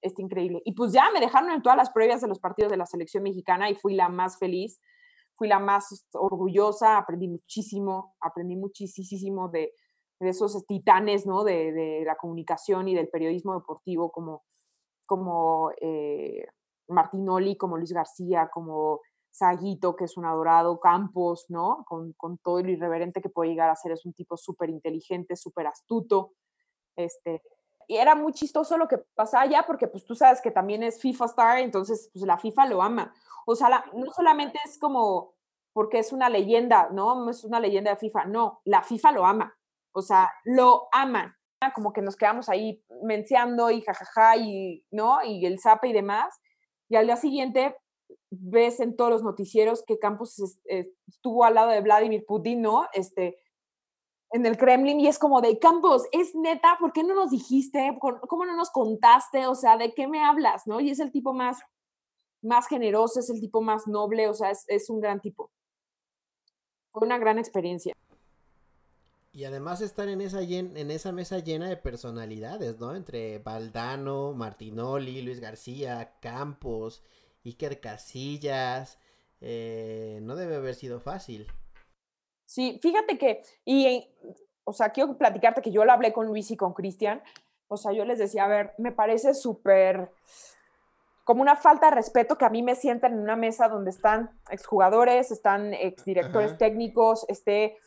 es 0.00 0.18
increíble. 0.18 0.62
Y 0.64 0.72
pues 0.72 0.92
ya 0.92 1.10
me 1.12 1.20
dejaron 1.20 1.50
en 1.50 1.60
todas 1.60 1.76
las 1.76 1.90
previas 1.90 2.22
de 2.22 2.28
los 2.28 2.38
partidos 2.38 2.70
de 2.70 2.78
la 2.78 2.86
selección 2.86 3.22
mexicana 3.24 3.68
y 3.68 3.74
fui 3.74 3.94
la 3.94 4.08
más 4.08 4.38
feliz, 4.38 4.80
fui 5.36 5.48
la 5.48 5.58
más 5.58 6.06
orgullosa, 6.14 6.96
aprendí 6.96 7.28
muchísimo, 7.28 8.14
aprendí 8.22 8.56
muchísimo 8.56 9.50
de, 9.50 9.74
de 10.18 10.28
esos 10.30 10.64
titanes, 10.66 11.26
¿no? 11.26 11.44
De, 11.44 11.72
de, 11.72 12.04
la 12.06 12.16
comunicación 12.16 12.88
y 12.88 12.94
del 12.94 13.10
periodismo 13.10 13.52
deportivo 13.52 14.10
como, 14.10 14.44
como 15.04 15.72
eh, 15.78 16.46
Martinoli, 16.88 17.58
como 17.58 17.76
Luis 17.76 17.92
García, 17.92 18.48
como 18.50 19.00
Saguito, 19.34 19.96
que 19.96 20.04
es 20.04 20.16
un 20.16 20.26
adorado, 20.26 20.78
Campos, 20.78 21.46
¿no? 21.48 21.84
Con, 21.88 22.12
con 22.12 22.38
todo 22.38 22.62
lo 22.62 22.70
irreverente 22.70 23.20
que 23.20 23.28
puede 23.28 23.50
llegar 23.50 23.68
a 23.68 23.74
ser, 23.74 23.90
es 23.90 24.06
un 24.06 24.12
tipo 24.12 24.36
súper 24.36 24.70
inteligente, 24.70 25.34
súper 25.34 25.66
astuto. 25.66 26.34
Este, 26.94 27.42
y 27.88 27.96
era 27.96 28.14
muy 28.14 28.32
chistoso 28.32 28.78
lo 28.78 28.86
que 28.86 28.98
pasaba 28.98 29.42
allá, 29.42 29.64
porque 29.66 29.88
pues 29.88 30.04
tú 30.04 30.14
sabes 30.14 30.40
que 30.40 30.52
también 30.52 30.84
es 30.84 31.00
FIFA 31.00 31.24
Star, 31.24 31.58
entonces 31.58 32.10
pues 32.12 32.24
la 32.24 32.38
FIFA 32.38 32.66
lo 32.66 32.80
ama. 32.80 33.12
O 33.44 33.56
sea, 33.56 33.68
la, 33.68 33.84
no 33.92 34.08
solamente 34.12 34.60
es 34.64 34.78
como 34.78 35.34
porque 35.72 35.98
es 35.98 36.12
una 36.12 36.28
leyenda, 36.28 36.90
¿no? 36.92 37.28
Es 37.28 37.42
una 37.42 37.58
leyenda 37.58 37.90
de 37.90 37.96
FIFA, 37.96 38.26
no, 38.26 38.60
la 38.64 38.84
FIFA 38.84 39.10
lo 39.10 39.26
ama. 39.26 39.52
O 39.90 40.00
sea, 40.00 40.30
lo 40.44 40.86
aman. 40.92 41.34
Como 41.74 41.92
que 41.92 42.02
nos 42.02 42.14
quedamos 42.14 42.48
ahí 42.48 42.84
menciando 43.02 43.68
y 43.70 43.80
jajaja 43.82 44.36
y, 44.36 44.84
¿no? 44.92 45.24
Y 45.24 45.44
el 45.44 45.58
zape 45.58 45.88
y 45.88 45.92
demás. 45.92 46.40
Y 46.88 46.94
al 46.94 47.06
día 47.06 47.16
siguiente 47.16 47.76
ves 48.30 48.80
en 48.80 48.96
todos 48.96 49.10
los 49.10 49.22
noticieros 49.22 49.82
que 49.86 49.98
Campos 49.98 50.60
estuvo 51.06 51.44
al 51.44 51.54
lado 51.54 51.70
de 51.70 51.80
Vladimir 51.80 52.24
Putin, 52.26 52.62
¿no? 52.62 52.86
Este, 52.92 53.38
en 54.34 54.44
el 54.46 54.56
Kremlin 54.56 54.98
y 54.98 55.06
es 55.06 55.20
como 55.20 55.40
de 55.40 55.60
Campos, 55.60 56.08
es 56.10 56.34
neta, 56.34 56.76
¿por 56.80 56.92
qué 56.92 57.04
no 57.04 57.14
nos 57.14 57.30
dijiste? 57.30 57.96
¿Cómo 58.00 58.44
no 58.44 58.56
nos 58.56 58.70
contaste? 58.70 59.46
O 59.46 59.54
sea, 59.54 59.76
¿de 59.76 59.94
qué 59.94 60.08
me 60.08 60.24
hablas? 60.24 60.66
¿No? 60.66 60.80
Y 60.80 60.90
es 60.90 60.98
el 60.98 61.12
tipo 61.12 61.32
más, 61.32 61.58
más 62.42 62.66
generoso, 62.66 63.20
es 63.20 63.30
el 63.30 63.40
tipo 63.40 63.62
más 63.62 63.86
noble, 63.86 64.28
o 64.28 64.34
sea, 64.34 64.50
es, 64.50 64.90
un 64.90 65.00
gran 65.00 65.20
tipo. 65.20 65.52
Fue 66.90 67.06
una 67.06 67.18
gran 67.18 67.38
experiencia. 67.38 67.94
Y 69.32 69.44
además 69.44 69.80
estar 69.80 70.08
en 70.08 70.20
esa, 70.20 70.42
en 70.42 70.90
esa 70.90 71.12
mesa 71.12 71.38
llena 71.38 71.68
de 71.68 71.76
personalidades, 71.76 72.80
¿no? 72.80 72.96
Entre 72.96 73.38
Valdano, 73.38 74.32
Martinoli, 74.32 75.22
Luis 75.22 75.38
García, 75.38 76.18
Campos, 76.20 77.04
Iker 77.44 77.80
Casillas. 77.80 78.98
Eh, 79.40 80.20
no 80.22 80.36
debe 80.36 80.56
haber 80.56 80.74
sido 80.74 81.00
fácil. 81.00 81.46
Sí, 82.46 82.78
fíjate 82.82 83.18
que, 83.18 83.42
y, 83.64 84.08
o 84.64 84.72
sea, 84.72 84.90
quiero 84.90 85.16
platicarte 85.16 85.62
que 85.62 85.72
yo 85.72 85.84
lo 85.84 85.92
hablé 85.92 86.12
con 86.12 86.26
Luis 86.26 86.50
y 86.50 86.56
con 86.56 86.72
Cristian. 86.72 87.22
O 87.68 87.76
sea, 87.76 87.92
yo 87.92 88.04
les 88.04 88.18
decía, 88.18 88.44
a 88.44 88.48
ver, 88.48 88.74
me 88.78 88.92
parece 88.92 89.34
súper 89.34 90.10
como 91.24 91.40
una 91.40 91.56
falta 91.56 91.88
de 91.88 91.96
respeto 91.96 92.36
que 92.36 92.44
a 92.44 92.50
mí 92.50 92.62
me 92.62 92.74
sientan 92.74 93.14
en 93.14 93.20
una 93.20 93.34
mesa 93.34 93.68
donde 93.68 93.90
están 93.90 94.38
exjugadores, 94.50 95.30
están 95.30 95.72
exdirectores 95.72 96.50
Ajá. 96.50 96.58
técnicos, 96.58 97.24
este 97.28 97.78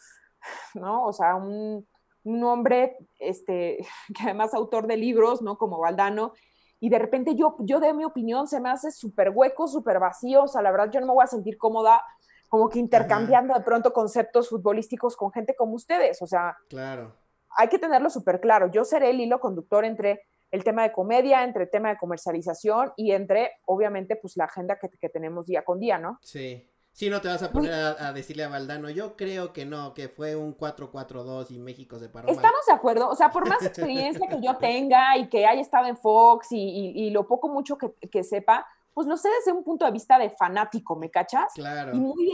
¿no? 0.73 1.05
O 1.05 1.13
sea, 1.13 1.35
un, 1.35 1.87
un, 2.23 2.43
hombre 2.43 2.97
este, 3.19 3.77
que 4.15 4.23
además 4.23 4.53
autor 4.53 4.87
de 4.87 4.97
libros, 4.97 5.41
¿no? 5.41 5.57
Como 5.57 5.79
Valdano, 5.79 6.33
y 6.79 6.89
de 6.89 6.99
repente 6.99 7.35
yo, 7.35 7.55
yo 7.59 7.79
de 7.79 7.93
mi 7.93 8.05
opinión 8.05 8.47
se 8.47 8.59
me 8.59 8.69
hace 8.69 8.91
súper 8.91 9.31
hueco, 9.33 9.67
súper 9.67 9.99
vacío, 9.99 10.43
o 10.43 10.47
sea, 10.47 10.61
la 10.61 10.71
verdad 10.71 10.89
yo 10.91 10.99
no 10.99 11.07
me 11.07 11.13
voy 11.13 11.23
a 11.23 11.27
sentir 11.27 11.57
cómoda 11.57 12.01
como 12.49 12.69
que 12.69 12.79
intercambiando 12.79 13.53
Ajá. 13.53 13.59
de 13.59 13.65
pronto 13.65 13.93
conceptos 13.93 14.49
futbolísticos 14.49 15.17
con 15.17 15.31
gente 15.31 15.55
como 15.55 15.73
ustedes, 15.73 16.21
o 16.21 16.27
sea, 16.27 16.57
claro. 16.69 17.15
hay 17.57 17.67
que 17.67 17.79
tenerlo 17.79 18.09
súper 18.09 18.39
claro, 18.39 18.71
yo 18.71 18.83
seré 18.85 19.09
el 19.09 19.19
hilo 19.19 19.39
conductor 19.39 19.85
entre 19.85 20.21
el 20.51 20.63
tema 20.63 20.83
de 20.83 20.91
comedia, 20.93 21.43
entre 21.43 21.63
el 21.63 21.69
tema 21.69 21.89
de 21.89 21.97
comercialización 21.97 22.93
y 22.95 23.11
entre, 23.11 23.51
obviamente, 23.65 24.15
pues 24.15 24.37
la 24.37 24.45
agenda 24.45 24.77
que, 24.79 24.89
que 24.89 25.09
tenemos 25.09 25.47
día 25.47 25.63
con 25.63 25.79
día, 25.79 25.97
¿no? 25.97 26.19
Sí. 26.21 26.69
Sí, 26.97 27.11
no 27.11 27.21
te 27.21 27.27
vas 27.27 27.43
a 27.43 27.51
poner 27.51 27.71
a, 27.71 28.07
a, 28.07 28.11
decirle 28.11 28.43
a 28.43 28.49
Valdano, 28.49 28.89
yo 28.89 29.15
creo 29.15 29.53
que 29.53 29.67
no, 29.67 29.93
que 29.93 30.09
fue 30.09 30.35
un 30.35 30.57
4-4-2 30.57 31.51
y 31.51 31.59
México 31.59 31.99
se 31.99 32.09
paró. 32.09 32.27
Estamos 32.27 32.61
mal. 32.65 32.65
de 32.65 32.73
acuerdo, 32.73 33.07
o 33.07 33.15
sea, 33.15 33.29
por 33.29 33.47
más 33.47 33.61
experiencia 33.63 34.27
que 34.27 34.41
yo 34.41 34.55
tenga 34.55 35.15
y 35.15 35.29
que 35.29 35.45
haya 35.45 35.61
estado 35.61 35.85
en 35.85 35.95
Fox 35.95 36.51
y, 36.51 36.57
y, 36.57 37.05
y 37.05 37.09
lo 37.11 37.27
poco 37.27 37.49
mucho 37.49 37.77
que, 37.77 37.93
que, 38.09 38.23
sepa, 38.23 38.65
pues 38.95 39.05
lo 39.05 39.15
sé 39.15 39.29
desde 39.29 39.55
un 39.55 39.63
punto 39.63 39.85
de 39.85 39.91
vista 39.91 40.17
de 40.17 40.31
fanático, 40.31 40.95
¿me 40.95 41.11
cachas? 41.11 41.53
Claro. 41.53 41.95
Y 41.95 41.99
muy, 41.99 42.31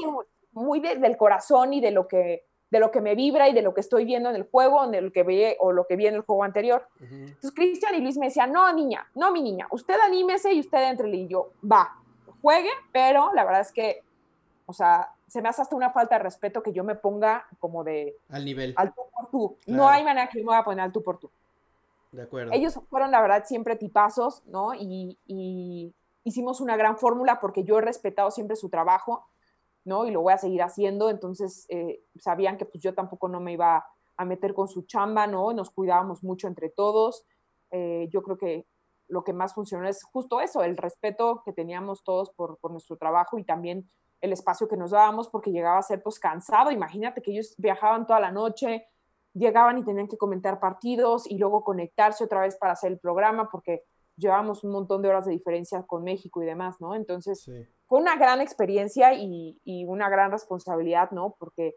muy 0.54 0.80
desde 0.80 1.08
el 1.08 1.17
corazón 1.17 1.73
y 1.73 1.82
de 1.82 1.91
lo 1.91 2.08
que 2.08 2.45
de 2.71 2.80
lo 2.80 2.89
que 2.89 3.02
me 3.02 3.15
vibra 3.15 3.49
y 3.49 3.54
de 3.54 3.63
lo 3.63 3.73
que 3.73 3.82
estoy 3.82 4.06
viendo 4.06 4.30
en 4.30 4.38
el 4.38 4.43
juego, 4.49 4.88
de 4.88 5.02
lo 5.02 5.12
que 5.12 5.23
ve 5.23 5.58
o 5.60 5.73
lo 5.73 5.86
que 5.88 5.97
vi 5.97 6.08
en 6.08 6.15
el 6.15 6.21
juego 6.21 6.45
anterior. 6.45 6.88
Uh 7.02 7.04
-huh. 7.04 7.28
Entonces 7.28 7.52
Cristian 7.52 7.95
y 7.95 7.99
Luis 7.99 8.17
me 8.17 8.28
decían, 8.28 8.54
no, 8.54 8.71
niña, 8.71 9.06
no, 9.13 9.30
mi 9.34 9.41
niña, 9.41 9.67
usted 9.71 9.95
anímese 9.99 10.54
y 10.54 10.62
usted 10.62 10.89
entre 10.89 11.10
y 11.10 11.28
yo, 11.28 11.52
va, 11.69 11.97
juegue, 12.41 12.71
pero 12.93 13.32
la 13.34 13.43
verdad 13.43 13.60
es 13.60 13.73
que 13.73 14.04
o 14.65 14.73
sea, 14.73 15.13
se 15.28 15.41
me 15.41 15.49
hace 15.49 15.62
hasta 15.62 15.76
una 15.76 15.91
falta 15.91 16.17
de 16.17 16.23
respeto 16.23 16.63
que 16.63 16.73
yo 16.73 16.84
me 16.84 16.95
ponga 16.95 17.45
como 17.60 17.84
de... 17.84 18.17
Al 18.30 18.45
nivel. 18.45 18.73
Al 18.78 18.93
tú 18.93 19.02
por 19.13 19.30
tú. 19.30 19.58
Claro. 19.65 19.78
No 19.78 19.89
hay 19.89 20.04
manera 20.04 20.28
que 20.30 20.39
yo 20.39 20.45
me 20.45 20.52
voy 20.52 20.58
a 20.58 20.63
poner 20.63 20.82
al 20.82 20.91
tú 20.91 21.04
por 21.04 21.17
tú. 21.17 21.30
De 22.12 22.23
acuerdo. 22.23 22.52
Ellos 22.54 22.80
fueron, 22.89 23.12
la 23.12 23.21
verdad, 23.21 23.43
siempre 23.45 23.76
tipazos, 23.76 24.43
¿no? 24.45 24.73
Y, 24.76 25.17
y 25.26 25.93
hicimos 26.23 26.62
una 26.62 26.78
gran 26.78 26.97
fórmula 26.97 27.39
porque 27.39 27.63
yo 27.63 27.80
he 27.80 27.82
respetado 27.82 28.32
siempre 28.32 28.56
su 28.56 28.69
trabajo, 28.69 29.26
¿no? 29.86 30.06
Y 30.06 30.12
lo 30.12 30.21
voy 30.21 30.34
a 30.34 30.38
seguir 30.38 30.62
haciendo. 30.62 31.10
Entonces, 31.10 31.65
eh, 31.69 32.02
sabían 32.19 32.58
que 32.58 32.65
pues 32.65 32.84
yo 32.84 32.93
tampoco 32.93 33.28
no 33.28 33.39
me 33.39 33.54
iba 33.54 33.86
a 34.15 34.26
meter 34.26 34.54
con 34.54 34.67
su 34.67 34.84
chamba, 34.84 35.28
¿no? 35.28 35.52
Nos 35.54 35.71
cuidábamos 35.71 36.23
mucho 36.23 36.47
entre 36.47 36.69
todos. 36.69 37.26
Eh, 37.71 38.08
yo 38.12 38.21
creo 38.21 38.38
que 38.38 38.65
lo 39.08 39.23
que 39.23 39.34
más 39.34 39.54
funcionó 39.54 39.88
es 39.88 40.04
justo 40.04 40.39
eso, 40.39 40.63
el 40.63 40.78
respeto 40.78 41.41
que 41.43 41.54
teníamos 41.54 42.04
todos 42.04 42.30
por, 42.32 42.58
por 42.58 42.71
nuestro 42.71 42.97
trabajo 42.97 43.38
y 43.38 43.43
también 43.43 43.89
el 44.23 44.31
espacio 44.31 44.69
que 44.69 44.77
nos 44.77 44.91
dábamos 44.91 45.27
porque 45.27 45.51
llegaba 45.51 45.77
a 45.77 45.83
ser 45.83 46.01
pues 46.01 46.17
cansado. 46.17 46.71
Imagínate 46.71 47.21
que 47.21 47.31
ellos 47.31 47.53
viajaban 47.57 48.07
toda 48.07 48.21
la 48.21 48.31
noche, 48.31 48.88
llegaban 49.33 49.77
y 49.77 49.83
tenían 49.83 50.07
que 50.07 50.17
comentar 50.17 50.62
partidos 50.62 51.29
y 51.29 51.38
luego 51.38 51.62
conectarse 51.62 52.23
otra 52.23 52.39
vez 52.39 52.55
para 52.55 52.71
hacer 52.71 52.93
el 52.93 52.99
programa 52.99 53.49
porque 53.51 53.83
llevábamos 54.15 54.63
un 54.63 54.71
montón 54.71 55.01
de 55.01 55.09
horas 55.09 55.25
de 55.25 55.33
diferencia 55.33 55.83
con 55.83 56.05
México 56.05 56.41
y 56.41 56.45
demás, 56.45 56.79
¿no? 56.79 56.95
Entonces 56.95 57.41
sí. 57.41 57.67
fue 57.86 57.99
una 57.99 58.15
gran 58.15 58.39
experiencia 58.39 59.13
y, 59.13 59.59
y, 59.65 59.83
una 59.83 60.09
gran 60.09 60.31
responsabilidad, 60.31 61.12
¿no? 61.12 61.36
Porque 61.38 61.75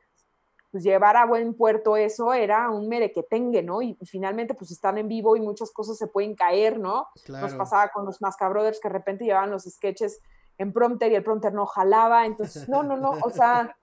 pues 0.71 0.85
llevar 0.85 1.17
a 1.17 1.27
buen 1.27 1.55
puerto 1.55 1.97
eso 1.97 2.33
era 2.33 2.71
un 2.71 2.89
merequetengue, 2.89 3.65
¿no? 3.65 3.83
Y, 3.83 3.97
y, 4.01 4.07
finalmente 4.07 4.55
pues 4.55 4.71
están 4.71 4.99
en 4.99 5.09
vivo 5.09 5.37
y 5.37 5.41
muchas 5.41 5.73
cosas 5.73 5.99
se 5.99 6.07
pueden 6.07 6.37
caer, 6.37 6.79
¿no? 6.79 7.09
Claro. 7.25 7.49
Nos 7.49 7.57
pasaba 7.57 7.89
con 7.89 8.05
los 8.05 8.23
Masca 8.23 8.49
Brothers 8.49 8.79
que 8.79 8.89
de 8.89 8.93
repente 8.93 9.25
llevaban 9.25 9.51
los 9.51 9.65
sketches 9.65 10.21
en 10.59 10.73
prompter 10.73 11.13
y 11.13 11.15
el 11.15 11.23
prompter 11.23 11.53
no 11.53 11.67
jalaba, 11.67 12.27
entonces, 12.27 12.69
no, 12.69 12.83
no, 12.83 12.97
no, 12.97 13.11
o 13.23 13.31
sea, 13.31 13.77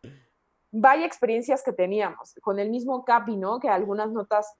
vaya 0.71 1.05
experiencias 1.05 1.63
que 1.63 1.73
teníamos, 1.73 2.35
con 2.41 2.59
el 2.59 2.69
mismo 2.69 3.05
Capi, 3.05 3.37
¿no? 3.37 3.59
Que 3.59 3.69
algunas 3.69 4.11
notas, 4.11 4.55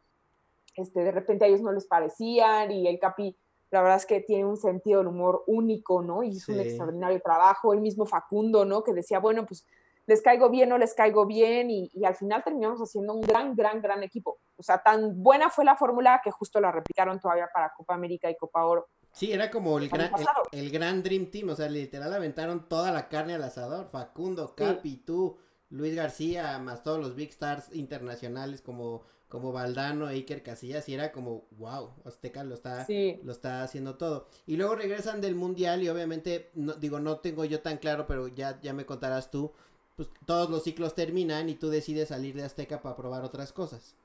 este, 0.76 1.04
de 1.04 1.12
repente 1.12 1.46
a 1.46 1.48
ellos 1.48 1.62
no 1.62 1.72
les 1.72 1.86
parecían 1.86 2.72
y 2.72 2.88
el 2.88 3.00
Capi, 3.00 3.36
la 3.72 3.82
verdad 3.82 3.98
es 3.98 4.06
que 4.06 4.22
tiene 4.22 4.46
un 4.46 4.58
sentido 4.58 5.00
del 5.00 5.08
humor 5.08 5.44
único, 5.48 6.04
¿no? 6.04 6.22
Y 6.22 6.30
hizo 6.30 6.48
sí. 6.48 6.54
un 6.54 6.60
extraordinario 6.60 7.20
trabajo, 7.22 7.74
el 7.74 7.82
mismo 7.82 8.06
Facundo, 8.06 8.66
¿no? 8.66 8.84
Que 8.84 8.94
decía, 8.94 9.20
bueno, 9.20 9.46
pues 9.48 9.66
les 10.06 10.22
caigo 10.22 10.50
bien 10.50 10.72
o 10.72 10.78
les 10.78 10.94
caigo 10.94 11.26
bien 11.26 11.72
y, 11.72 11.90
y, 11.94 12.06
al 12.06 12.16
final 12.16 12.44
terminamos 12.44 12.80
haciendo 12.80 13.14
un 13.14 13.22
gran, 13.22 13.56
gran, 13.56 13.82
gran 13.82 14.04
equipo. 14.04 14.38
O 14.58 14.62
sea, 14.62 14.84
tan 14.84 15.24
buena 15.24 15.50
fue 15.50 15.66
la 15.66 15.76
fórmula 15.76 16.22
que 16.24 16.30
justo 16.30 16.60
la 16.60 16.72
replicaron 16.72 17.20
todavía 17.20 17.50
para 17.52 17.74
Copa 17.76 17.96
América 17.96 18.30
y 18.30 18.36
Copa 18.36 18.66
Oro. 18.66 18.88
Sí, 19.14 19.32
era 19.32 19.52
como 19.52 19.78
el 19.78 19.90
gran, 19.90 20.12
el, 20.52 20.60
el, 20.60 20.72
gran 20.72 21.04
Dream 21.04 21.28
Team, 21.28 21.50
o 21.50 21.56
sea, 21.56 21.70
literal 21.70 22.12
aventaron 22.12 22.68
toda 22.68 22.92
la 22.92 23.10
carne 23.10 23.36
al 23.36 23.44
asador, 23.44 23.88
Facundo, 23.92 24.56
Capi, 24.56 24.90
sí. 24.90 25.04
tú, 25.06 25.38
Luis 25.70 25.96
García, 25.96 26.58
más 26.58 26.82
todos 26.82 27.00
los 27.00 27.16
Big 27.16 27.30
Stars 27.30 27.76
internacionales 27.76 28.62
como, 28.62 29.04
como 29.30 29.52
Valdano, 29.52 30.08
Iker 30.08 30.42
Casillas, 30.42 30.90
y 30.90 30.96
era 30.96 31.12
como, 31.12 31.46
wow, 31.52 31.92
Azteca 32.06 32.44
lo 32.44 32.56
está, 32.56 32.86
sí. 32.86 33.20
lo 33.24 33.32
está 33.32 33.62
haciendo 33.62 33.98
todo. 33.98 34.28
Y 34.48 34.56
luego 34.56 34.76
regresan 34.76 35.22
del 35.22 35.36
Mundial 35.36 35.84
y 35.84 35.90
obviamente, 35.90 36.50
no, 36.56 36.74
digo, 36.74 37.00
no 37.00 37.20
tengo 37.20 37.46
yo 37.46 37.62
tan 37.62 37.78
claro, 37.78 38.08
pero 38.08 38.28
ya, 38.28 38.60
ya 38.62 38.74
me 38.74 38.88
contarás 38.88 39.30
tú, 39.30 39.52
pues 39.96 40.10
todos 40.26 40.50
los 40.50 40.64
ciclos 40.64 40.96
terminan 40.96 41.50
y 41.50 41.56
tú 41.56 41.70
decides 41.70 42.10
salir 42.10 42.36
de 42.36 42.46
Azteca 42.46 42.82
para 42.82 42.96
probar 42.96 43.24
otras 43.24 43.54
cosas. 43.54 43.96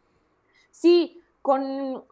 Sí, 0.70 1.22
con, 1.40 2.04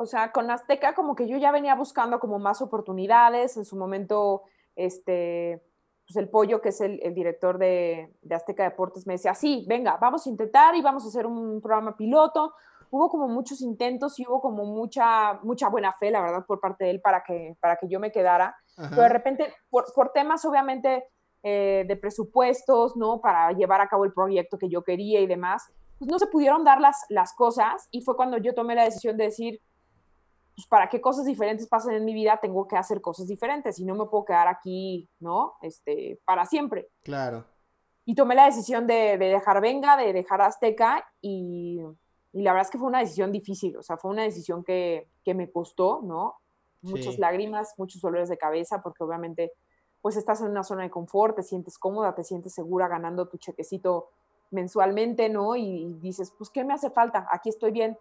o 0.00 0.06
sea, 0.06 0.30
con 0.30 0.48
Azteca 0.48 0.94
como 0.94 1.16
que 1.16 1.26
yo 1.26 1.36
ya 1.38 1.50
venía 1.50 1.74
buscando 1.74 2.20
como 2.20 2.38
más 2.38 2.62
oportunidades. 2.62 3.56
En 3.56 3.64
su 3.64 3.76
momento, 3.76 4.42
este, 4.76 5.60
pues 6.06 6.16
el 6.16 6.28
Pollo, 6.28 6.60
que 6.60 6.68
es 6.68 6.80
el, 6.80 7.00
el 7.02 7.14
director 7.14 7.58
de, 7.58 8.14
de, 8.22 8.34
Azteca 8.36 8.62
Deportes, 8.62 9.08
me 9.08 9.14
decía, 9.14 9.34
sí, 9.34 9.66
venga, 9.68 9.98
vamos 10.00 10.24
a 10.24 10.30
intentar 10.30 10.76
y 10.76 10.82
vamos 10.82 11.04
a 11.04 11.08
hacer 11.08 11.26
un 11.26 11.60
programa 11.60 11.96
piloto. 11.96 12.54
Hubo 12.90 13.08
como 13.08 13.26
muchos 13.26 13.60
intentos 13.60 14.20
y 14.20 14.26
hubo 14.26 14.40
como 14.40 14.64
mucha, 14.66 15.40
mucha 15.42 15.68
buena 15.68 15.92
fe, 15.94 16.12
la 16.12 16.22
verdad, 16.22 16.46
por 16.46 16.60
parte 16.60 16.84
de 16.84 16.90
él 16.90 17.00
para 17.00 17.24
que, 17.24 17.56
para 17.58 17.74
que 17.74 17.88
yo 17.88 17.98
me 17.98 18.12
quedara. 18.12 18.56
Ajá. 18.76 18.90
Pero 18.90 19.02
de 19.02 19.08
repente, 19.08 19.52
por, 19.68 19.92
por 19.92 20.12
temas 20.12 20.44
obviamente 20.44 21.08
eh, 21.42 21.84
de 21.88 21.96
presupuestos, 21.96 22.96
¿no? 22.96 23.20
Para 23.20 23.50
llevar 23.50 23.80
a 23.80 23.88
cabo 23.88 24.04
el 24.04 24.12
proyecto 24.12 24.58
que 24.58 24.68
yo 24.68 24.84
quería 24.84 25.18
y 25.18 25.26
demás, 25.26 25.72
pues 25.98 26.08
no 26.08 26.20
se 26.20 26.28
pudieron 26.28 26.62
dar 26.62 26.80
las, 26.80 27.04
las 27.08 27.34
cosas 27.34 27.88
y 27.90 28.02
fue 28.02 28.14
cuando 28.14 28.36
yo 28.36 28.54
tomé 28.54 28.76
la 28.76 28.84
decisión 28.84 29.16
de 29.16 29.24
decir, 29.24 29.60
pues 30.58 30.66
para 30.66 30.88
que 30.88 31.00
cosas 31.00 31.24
diferentes 31.24 31.68
pasen 31.68 31.94
en 31.94 32.04
mi 32.04 32.12
vida, 32.12 32.36
tengo 32.42 32.66
que 32.66 32.74
hacer 32.76 33.00
cosas 33.00 33.28
diferentes 33.28 33.78
y 33.78 33.84
no 33.84 33.94
me 33.94 34.06
puedo 34.06 34.24
quedar 34.24 34.48
aquí, 34.48 35.08
¿no? 35.20 35.54
Este, 35.62 36.18
para 36.24 36.46
siempre. 36.46 36.88
Claro. 37.04 37.44
Y 38.04 38.16
tomé 38.16 38.34
la 38.34 38.46
decisión 38.46 38.84
de, 38.88 39.18
de 39.18 39.26
dejar 39.26 39.60
Venga, 39.60 39.96
de 39.96 40.12
dejar 40.12 40.40
Azteca 40.42 41.06
y, 41.20 41.80
y, 42.32 42.42
la 42.42 42.52
verdad 42.54 42.66
es 42.66 42.72
que 42.72 42.78
fue 42.78 42.88
una 42.88 42.98
decisión 42.98 43.30
difícil, 43.30 43.76
o 43.76 43.84
sea, 43.84 43.98
fue 43.98 44.10
una 44.10 44.24
decisión 44.24 44.64
que, 44.64 45.08
que 45.22 45.32
me 45.32 45.48
costó, 45.48 46.00
¿no? 46.02 46.40
Muchas 46.82 47.14
Sí. 47.14 47.20
lágrimas, 47.20 47.74
muchos 47.76 48.02
dolores 48.02 48.28
de 48.28 48.36
cabeza, 48.36 48.82
porque 48.82 49.04
obviamente 49.04 49.52
pues 50.00 50.16
estás 50.16 50.40
en 50.40 50.48
una 50.48 50.64
zona 50.64 50.82
de 50.82 50.90
confort, 50.90 51.36
te 51.36 51.44
sientes 51.44 51.78
cómoda, 51.78 52.16
te 52.16 52.24
sientes 52.24 52.52
segura 52.52 52.88
ganando 52.88 53.28
tu 53.28 53.38
chequecito 53.38 54.10
mensualmente, 54.50 55.28
¿no? 55.28 55.54
Y, 55.54 55.62
y 55.62 55.94
dices, 56.00 56.32
pues, 56.36 56.50
¿qué 56.50 56.64
me 56.64 56.74
hace 56.74 56.90
falta? 56.90 57.28
Aquí 57.30 57.48
estoy 57.48 57.70
bien. 57.70 57.96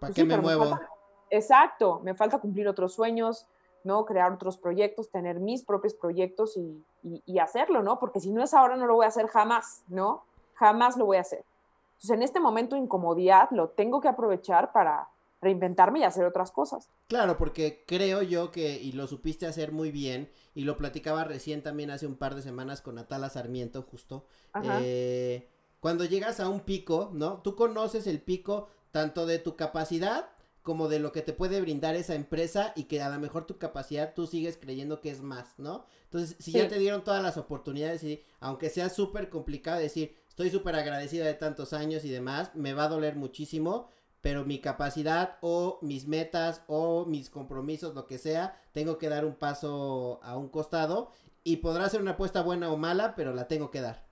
¿Para 0.00 0.08
Pues 0.08 0.14
qué 0.16 0.22
sí, 0.22 0.26
me 0.26 0.38
muevo? 0.38 0.70
falta- 0.70 0.88
exacto, 1.30 2.00
me 2.02 2.14
falta 2.14 2.38
cumplir 2.38 2.68
otros 2.68 2.92
sueños, 2.94 3.46
¿no? 3.84 4.04
Crear 4.04 4.32
otros 4.32 4.58
proyectos, 4.58 5.10
tener 5.10 5.40
mis 5.40 5.62
propios 5.64 5.94
proyectos 5.94 6.56
y, 6.56 6.84
y- 7.02 7.22
y 7.24 7.38
hacerlo, 7.38 7.82
¿no? 7.82 7.98
Porque 7.98 8.20
si 8.20 8.30
no 8.30 8.42
es 8.42 8.52
ahora, 8.52 8.76
no 8.76 8.86
lo 8.86 8.94
voy 8.96 9.04
a 9.04 9.08
hacer 9.08 9.26
jamás, 9.28 9.82
¿no? 9.88 10.22
Jamás 10.54 10.96
lo 10.96 11.06
voy 11.06 11.16
a 11.16 11.22
hacer. 11.22 11.44
Entonces, 11.92 12.10
en 12.10 12.22
este 12.22 12.40
momento 12.40 12.76
de 12.76 12.82
incomodidad, 12.82 13.48
lo 13.52 13.68
tengo 13.70 14.00
que 14.00 14.08
aprovechar 14.08 14.72
para 14.72 15.08
reinventarme 15.42 16.00
y 16.00 16.04
hacer 16.04 16.26
otras 16.26 16.50
cosas. 16.52 16.90
Claro, 17.08 17.38
porque 17.38 17.84
creo 17.86 18.20
yo 18.22 18.50
que, 18.50 18.78
y 18.80 18.92
lo 18.92 19.06
supiste 19.06 19.46
hacer 19.46 19.72
muy 19.72 19.90
bien, 19.90 20.30
y 20.54 20.64
lo 20.64 20.76
platicaba 20.76 21.24
recién 21.24 21.62
también 21.62 21.90
hace 21.90 22.06
un 22.06 22.16
par 22.16 22.34
de 22.34 22.42
semanas 22.42 22.82
con 22.82 22.98
Atala 22.98 23.30
Sarmiento, 23.30 23.82
justo. 23.82 24.26
Eh, 24.62 25.48
cuando 25.80 26.04
llegas 26.04 26.40
a 26.40 26.48
un 26.50 26.60
pico, 26.60 27.10
¿no? 27.14 27.40
Tú 27.40 27.56
conoces 27.56 28.06
el 28.06 28.20
pico 28.20 28.68
tanto 28.92 29.24
de 29.24 29.38
tu 29.38 29.56
capacidad 29.56 30.28
como 30.62 30.88
de 30.88 30.98
lo 30.98 31.12
que 31.12 31.22
te 31.22 31.32
puede 31.32 31.60
brindar 31.60 31.96
esa 31.96 32.14
empresa 32.14 32.72
y 32.76 32.84
que 32.84 33.02
a 33.02 33.08
lo 33.08 33.18
mejor 33.18 33.46
tu 33.46 33.58
capacidad 33.58 34.14
tú 34.14 34.26
sigues 34.26 34.56
creyendo 34.56 35.00
que 35.00 35.10
es 35.10 35.22
más, 35.22 35.58
¿no? 35.58 35.84
Entonces, 36.04 36.36
si 36.38 36.52
ya 36.52 36.68
te 36.68 36.78
dieron 36.78 37.04
todas 37.04 37.22
las 37.22 37.36
oportunidades 37.36 38.02
y 38.02 38.22
aunque 38.40 38.68
sea 38.68 38.88
súper 38.88 39.30
complicado 39.30 39.78
decir, 39.78 40.16
estoy 40.28 40.50
súper 40.50 40.74
agradecida 40.76 41.24
de 41.24 41.34
tantos 41.34 41.72
años 41.72 42.04
y 42.04 42.10
demás, 42.10 42.50
me 42.54 42.74
va 42.74 42.84
a 42.84 42.88
doler 42.88 43.16
muchísimo, 43.16 43.88
pero 44.20 44.44
mi 44.44 44.58
capacidad 44.58 45.38
o 45.40 45.78
mis 45.82 46.06
metas 46.06 46.62
o 46.66 47.06
mis 47.06 47.30
compromisos, 47.30 47.94
lo 47.94 48.06
que 48.06 48.18
sea, 48.18 48.60
tengo 48.72 48.98
que 48.98 49.08
dar 49.08 49.24
un 49.24 49.34
paso 49.34 50.20
a 50.22 50.36
un 50.36 50.48
costado 50.48 51.10
y 51.44 51.58
podrá 51.58 51.88
ser 51.88 52.02
una 52.02 52.12
apuesta 52.12 52.42
buena 52.42 52.70
o 52.70 52.76
mala, 52.76 53.14
pero 53.14 53.32
la 53.34 53.48
tengo 53.48 53.70
que 53.70 53.80
dar. 53.80 54.04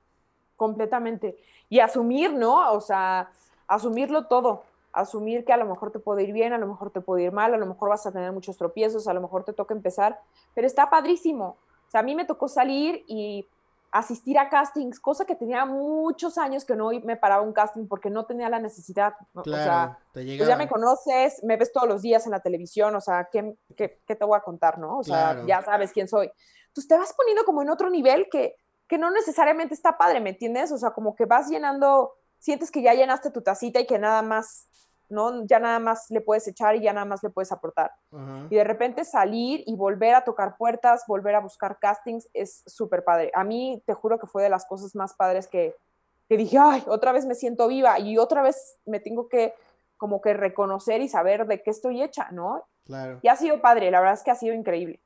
completamente. 0.57 1.39
Y 1.69 1.81
asumir, 1.81 2.33
¿no? 2.33 2.73
O 2.73 2.81
sea, 2.81 3.31
asumirlo 3.67 4.27
todo. 4.27 4.65
Asumir 4.93 5.45
que 5.45 5.53
a 5.53 5.57
lo 5.57 5.67
mejor 5.67 5.91
te 5.93 5.99
puede 5.99 6.23
ir 6.23 6.33
bien, 6.33 6.53
a 6.53 6.59
lo 6.59 6.67
mejor 6.67 6.91
te 6.91 7.01
puede 7.01 7.25
ir 7.25 7.33
mal, 7.33 7.55
a 7.55 7.59
lo 7.59 7.67
mejor 7.67 7.91
vas 7.91 8.07
a 8.07 8.13
tener 8.13 8.33
muchos 8.33 8.57
tropiezos, 8.57 9.07
a 9.07 9.13
lo 9.15 9.21
mejor 9.21 9.45
te 9.45 9.53
toca 9.53 9.75
empezar, 9.75 10.19
pero 10.55 10.67
está 10.67 10.89
padrísimo. 10.91 11.57
O 11.87 11.91
sea, 11.91 12.01
a 12.01 12.03
mí 12.03 12.15
me 12.15 12.25
tocó 12.25 12.49
salir 12.49 13.05
y 13.07 13.47
asistir 13.91 14.39
a 14.39 14.51
castings, 14.51 15.01
cosa 15.01 15.25
que 15.25 15.35
tenía 15.35 15.65
muchos 15.65 16.37
años 16.37 16.65
que 16.67 16.77
no 16.77 16.91
me 17.05 17.17
paraba 17.17 17.43
un 17.43 17.55
casting 17.55 17.87
porque 17.87 18.11
no 18.11 18.27
tenía 18.27 18.51
la 18.51 18.59
necesidad. 18.61 19.15
¿no? 19.33 19.43
Claro, 19.43 19.63
O 19.63 19.65
sea, 19.65 19.99
te 20.13 20.37
pues 20.37 20.47
ya 20.47 20.57
me 20.57 20.69
conoces, 20.69 21.43
me 21.43 21.57
ves 21.57 21.73
todos 21.73 21.89
los 21.89 22.03
días 22.03 22.27
en 22.27 22.33
la 22.33 22.41
televisión, 22.41 22.95
o 22.95 23.01
sea, 23.01 23.29
¿qué, 23.33 23.57
qué, 23.77 24.01
qué 24.07 24.15
te 24.15 24.25
voy 24.27 24.37
a 24.37 24.43
contar, 24.43 24.79
no? 24.79 24.99
O 24.99 25.03
sea, 25.05 25.33
Claro. 25.33 25.47
ya 25.47 25.63
sabes 25.63 25.93
quién 25.93 26.07
soy. 26.07 26.31
Entonces 26.67 26.89
te 26.89 26.99
vas 26.99 27.15
poniendo 27.15 27.45
como 27.45 27.63
en 27.63 27.71
otro 27.71 27.89
nivel 27.89 28.29
que, 28.31 28.57
que 28.87 28.99
no 28.99 29.11
necesariamente 29.11 29.73
está 29.73 29.97
padre, 29.97 30.21
¿me 30.21 30.31
entiendes? 30.31 30.71
O 30.71 30.77
sea, 30.77 30.91
como 30.91 31.15
que 31.17 31.25
vas 31.25 31.49
llenando, 31.49 32.13
sientes 32.39 32.71
que 32.71 32.83
ya 32.83 32.95
llenaste 32.95 33.31
tu 33.31 33.43
tacita 33.43 33.81
y 33.81 33.87
que 33.87 33.99
nada 33.99 34.23
más, 34.23 34.69
¿no? 35.09 35.45
Ya 35.47 35.59
nada 35.59 35.79
más 35.79 36.11
le 36.11 36.21
puedes 36.21 36.47
echar 36.49 36.77
y 36.77 36.83
ya 36.83 36.93
nada 36.93 37.07
más 37.07 37.23
le 37.23 37.31
puedes 37.31 37.53
aportar. 37.53 37.93
Y 38.51 38.57
de 38.57 38.65
repente 38.65 39.05
salir 39.05 39.63
y 39.67 39.77
volver 39.77 40.15
a 40.15 40.25
tocar 40.25 40.57
puertas, 40.57 41.05
volver 41.07 41.35
a 41.35 41.41
buscar 41.41 41.79
castings, 41.79 42.29
es 42.33 42.63
súper 42.67 43.05
padre. 43.05 43.31
A 43.35 43.45
mí, 43.45 43.83
te 43.87 43.95
juro 43.95 44.19
que 44.19 44.27
fue 44.27 44.43
de 44.43 44.51
las 44.51 44.67
cosas 44.67 44.95
más 44.95 45.15
padres 45.15 45.47
que, 45.47 45.75
que 46.29 46.37
dije, 46.37 46.59
ay, 46.59 46.83
otra 46.87 47.13
vez 47.13 47.27
me 47.27 47.35
siento 47.35 47.69
viva 47.69 47.99
y 47.99 48.19
otra 48.19 48.43
vez 48.43 48.79
me 48.85 49.01
tengo 49.01 49.29
que 49.29 49.55
como 49.97 50.21
que 50.21 50.33
reconocer 50.33 51.01
y 51.01 51.09
saber 51.09 51.47
de 51.47 51.63
qué 51.63 51.71
estoy 51.71 52.03
hecha, 52.03 52.31
¿no? 52.31 52.65
Claro. 52.85 53.19
Y 53.23 53.29
ha 53.29 53.37
sido 53.37 53.61
padre, 53.61 53.91
la 53.91 54.01
verdad 54.01 54.15
es 54.15 54.23
que 54.23 54.31
ha 54.31 54.37
sido 54.37 54.55
increíble. 54.55 55.01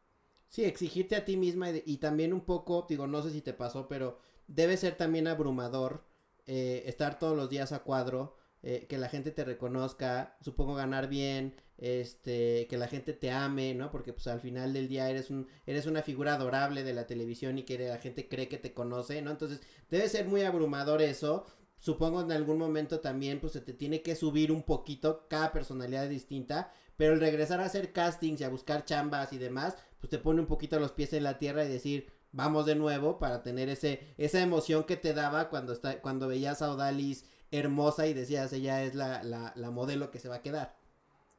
Sí, 0.49 0.67
exigirte 0.67 1.17
a 1.17 1.25
ti 1.25 1.39
misma 1.39 1.71
y 1.71 1.97
también 1.97 2.35
un 2.35 2.43
poco, 2.43 2.85
digo, 2.87 3.07
no 3.07 3.23
sé 3.23 3.31
si 3.31 3.41
te 3.41 3.55
pasó, 3.55 3.89
pero 3.89 4.19
debe 4.47 4.77
ser 4.77 4.97
también 4.97 5.27
abrumador 5.27 6.05
eh, 6.47 6.85
estar 6.87 7.19
todos 7.19 7.37
los 7.37 7.49
días 7.49 7.73
a 7.73 7.81
cuadro, 7.81 8.37
eh, 8.63 8.87
que 8.89 8.99
la 8.99 9.09
gente 9.09 9.33
te 9.33 9.45
reconozca, 9.45 10.37
supongo 10.41 10.75
ganar 10.75 11.09
bien, 11.09 11.55
este, 11.79 12.69
que 12.69 12.79
la 12.79 12.87
gente 12.87 13.13
te 13.13 13.33
ame, 13.33 13.75
¿no? 13.75 13.91
Porque 13.91 14.13
pues 14.13 14.29
al 14.29 14.41
final 14.41 14.73
del 14.73 14.87
día 14.87 15.11
eres 15.11 15.31
un, 15.31 15.49
eres 15.67 15.87
una 15.87 16.03
figura 16.03 16.35
adorable 16.35 16.85
de 16.85 16.95
la 16.95 17.09
televisión 17.09 17.59
y 17.59 17.65
que 17.65 17.77
la 17.77 17.99
gente 17.99 18.29
cree 18.29 18.49
que 18.49 18.59
te 18.59 18.73
conoce, 18.73 19.21
¿no? 19.21 19.33
Entonces 19.33 19.61
debe 19.91 20.09
ser 20.09 20.27
muy 20.27 20.43
abrumador 20.43 21.03
eso. 21.03 21.45
Supongo 21.79 22.21
en 22.21 22.31
algún 22.31 22.59
momento 22.59 23.01
también 23.01 23.41
pues 23.41 23.55
se 23.55 23.61
te 23.61 23.73
tiene 23.73 24.03
que 24.03 24.15
subir 24.15 24.53
un 24.53 24.63
poquito, 24.63 25.27
cada 25.29 25.51
personalidad 25.51 26.09
distinta, 26.09 26.73
pero 26.97 27.15
el 27.15 27.21
regresar 27.21 27.61
a 27.61 27.65
hacer 27.65 27.93
castings 27.93 28.41
y 28.41 28.45
a 28.45 28.49
buscar 28.49 28.85
chambas 28.85 29.33
y 29.33 29.39
demás, 29.39 29.77
pues 29.99 30.09
te 30.09 30.19
pone 30.19 30.41
un 30.41 30.47
poquito 30.47 30.79
los 30.79 30.93
pies 30.93 31.13
en 31.15 31.25
la 31.25 31.41
tierra 31.41 31.65
y 31.65 31.69
decir, 31.69 32.07
vamos 32.33 32.67
de 32.67 32.75
nuevo 32.75 33.19
para 33.19 33.43
tener 33.43 33.69
ese 33.69 34.15
esa 34.17 34.41
emoción 34.41 34.85
que 34.85 34.97
te 34.97 35.15
daba 35.15 35.49
cuando 35.49 35.73
está 35.73 36.01
cuando 36.01 36.29
veías 36.29 36.63
a 36.63 36.73
Odalis 36.73 37.25
hermosa 37.53 38.07
y 38.07 38.15
decías, 38.15 38.53
ella 38.53 38.83
es 38.83 38.95
la, 38.95 39.23
la, 39.23 39.53
la 39.55 39.71
modelo 39.71 40.11
que 40.11 40.19
se 40.19 40.29
va 40.29 40.37
a 40.37 40.43
quedar. 40.43 40.75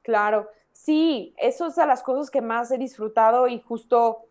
Claro, 0.03 0.47
sí, 0.71 1.33
eso 1.37 1.67
es 1.67 1.75
de 1.75 1.85
las 1.85 2.03
cosas 2.03 2.29
que 2.29 2.41
más 2.41 2.71
he 2.71 2.77
disfrutado 2.77 3.47
y 3.47 3.59
justo 3.59 4.27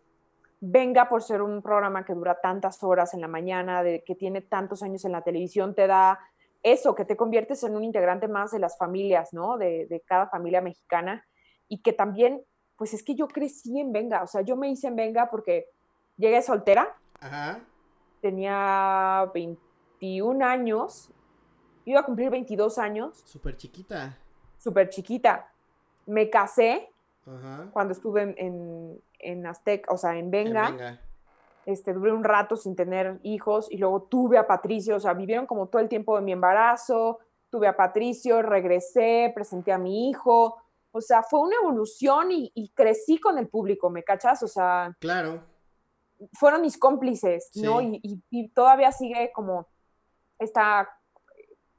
venga 0.61 1.09
por 1.09 1.21
ser 1.21 1.41
un 1.41 1.61
programa 1.61 2.05
que 2.05 2.13
dura 2.13 2.39
tantas 2.39 2.81
horas 2.83 3.13
en 3.13 3.19
la 3.19 3.27
mañana, 3.27 3.83
de 3.83 4.01
que 4.05 4.15
tiene 4.15 4.39
tantos 4.39 4.81
años 4.81 5.03
en 5.03 5.11
la 5.11 5.23
televisión, 5.23 5.75
te 5.75 5.87
da 5.87 6.19
eso, 6.63 6.95
que 6.95 7.03
te 7.03 7.17
conviertes 7.17 7.63
en 7.63 7.75
un 7.75 7.83
integrante 7.83 8.29
más 8.29 8.51
de 8.51 8.59
las 8.59 8.77
familias, 8.77 9.33
¿no? 9.33 9.57
De, 9.57 9.85
de 9.87 9.99
cada 9.99 10.27
familia 10.27 10.61
mexicana 10.61 11.25
y 11.67 11.81
que 11.81 11.91
también, 11.91 12.45
pues 12.77 12.93
es 12.93 13.03
que 13.03 13.15
yo 13.15 13.27
crecí 13.27 13.77
en 13.77 13.91
Venga, 13.91 14.23
o 14.23 14.27
sea, 14.27 14.41
yo 14.41 14.55
me 14.55 14.69
hice 14.69 14.87
en 14.87 14.95
Venga 14.95 15.29
porque 15.29 15.67
llegué 16.17 16.41
soltera, 16.41 16.95
Ajá. 17.19 17.59
tenía 18.21 19.29
21 19.33 20.43
años, 20.45 21.09
iba 21.85 21.99
a 21.99 22.03
cumplir 22.03 22.29
22 22.29 22.77
años, 22.77 23.19
Súper 23.25 23.57
chiquita. 23.57 24.17
súper 24.57 24.89
chiquita. 24.89 25.49
Me 26.05 26.29
casé 26.29 26.89
Ajá. 27.25 27.69
cuando 27.71 27.93
estuve 27.93 28.21
en, 28.23 28.35
en, 28.37 29.01
en 29.19 29.45
Azteca, 29.45 29.91
o 29.93 29.97
sea, 29.97 30.11
en 30.13 30.25
En 30.25 30.31
Venga, 30.31 30.69
Venga. 30.71 30.99
este, 31.65 31.93
duré 31.93 32.11
un 32.11 32.23
rato 32.23 32.55
sin 32.55 32.75
tener 32.75 33.19
hijos 33.23 33.71
y 33.71 33.77
luego 33.77 34.03
tuve 34.03 34.37
a 34.37 34.47
Patricio, 34.47 34.95
o 34.95 34.99
sea, 34.99 35.13
vivieron 35.13 35.45
como 35.45 35.67
todo 35.67 35.81
el 35.81 35.89
tiempo 35.89 36.15
de 36.15 36.21
mi 36.21 36.31
embarazo, 36.31 37.19
tuve 37.49 37.67
a 37.67 37.75
Patricio, 37.75 38.41
regresé, 38.41 39.31
presenté 39.35 39.71
a 39.71 39.77
mi 39.77 40.09
hijo, 40.09 40.57
o 40.91 41.01
sea, 41.01 41.23
fue 41.23 41.39
una 41.41 41.55
evolución 41.61 42.31
y, 42.31 42.51
y 42.53 42.69
crecí 42.69 43.19
con 43.19 43.37
el 43.37 43.47
público, 43.47 43.89
¿me 43.89 44.03
cachas? 44.03 44.43
O 44.43 44.47
sea, 44.47 44.95
Claro. 44.99 45.41
Fueron 46.33 46.61
mis 46.61 46.77
cómplices, 46.77 47.51
¿no? 47.63 47.81
Y, 47.81 47.99
y- 48.03 48.23
y 48.29 48.49
todavía 48.49 48.91
sigue 48.91 49.31
como 49.33 49.67
esta 50.39 50.89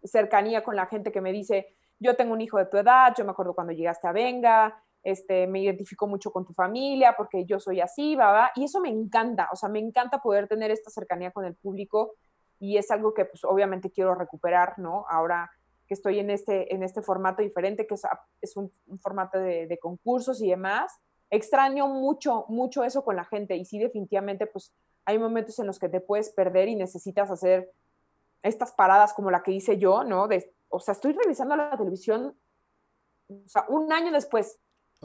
cercanía 0.03 0.63
con 0.63 0.77
la 0.77 0.87
gente 0.87 1.13
que 1.13 1.21
me 1.21 1.33
dice, 1.33 1.77
yo 1.99 2.17
tengo 2.17 2.33
un 2.33 2.41
hijo 2.41 2.59
de 2.59 2.67
tu 2.67 2.77
edad, 2.77 3.15
yo 3.17 3.25
me 3.25 3.31
acuerdo 3.31 3.55
cuando 3.55 3.73
llegaste 3.73 4.07
a 4.07 4.13
Venga, 4.13 4.83
este, 5.03 5.47
me 5.47 5.61
identifico 5.61 6.07
mucho 6.07 6.31
con 6.33 6.45
tu 6.47 6.53
familia 6.53 7.15
porque 7.17 7.45
yo 7.45 7.61
soy 7.61 7.81
así, 7.81 8.17
¿verdad? 8.17 8.49
Y 8.55 8.65
eso 8.65 8.81
me 8.81 8.89
encanta, 8.89 9.49
o 9.53 9.57
sea, 9.57 9.69
me 9.69 9.79
encanta 9.79 10.21
poder 10.21 10.49
tener 10.49 10.71
esta 10.71 10.91
cercanía 10.91 11.31
con 11.31 11.45
el 11.45 11.55
público 11.55 12.15
y 12.59 12.77
es 12.79 12.91
algo 12.91 13.13
que 13.13 13.25
pues 13.27 13.45
obviamente 13.45 13.91
quiero 13.91 14.15
recuperar, 14.15 14.79
¿no? 14.79 15.05
Ahora 15.09 15.51
que 15.87 15.95
estoy 15.95 16.19
en 16.19 16.31
este, 16.31 16.75
en 16.75 16.83
este 16.83 17.03
formato 17.03 17.43
diferente, 17.43 17.87
que 17.87 17.95
es, 18.41 18.57
un, 18.57 18.71
un 18.87 18.99
formato 18.99 19.39
de, 19.39 19.67
de 19.67 19.79
concursos 19.79 20.41
y 20.41 20.49
demás, 20.49 20.99
extraño 21.35 21.89
mucho, 21.89 22.45
mucho 22.49 22.85
eso 22.85 23.05
con 23.05 23.17
la 23.17 23.25
gente 23.25 23.57
y 23.57 23.65
sí 23.65 23.79
definitivamente 23.79 24.47
pues 24.47 24.73
hay 25.05 25.19
momentos 25.19 25.59
en 25.59 25.67
los 25.67 25.79
que 25.79 25.89
te 25.89 26.01
puedes 26.01 26.31
perder 26.31 26.69
y 26.69 26.77
necesitas 26.77 27.31
hacer 27.31 27.71
estas 28.43 28.73
paradas 28.73 29.13
como 29.15 29.31
la 29.31 29.43
que 29.43 29.53
hice 29.53 29.79
yo, 29.79 30.05
¿no? 30.05 30.29
De, 30.29 30.55
o 30.69 30.81
sea, 30.81 30.93
estoy 30.93 31.13
revisando 31.13 31.57
la 31.57 31.77
televisión, 31.77 32.37
o 33.29 33.49
sea, 33.49 33.65
un 33.69 33.93
año 33.93 34.13
después, 34.13 34.59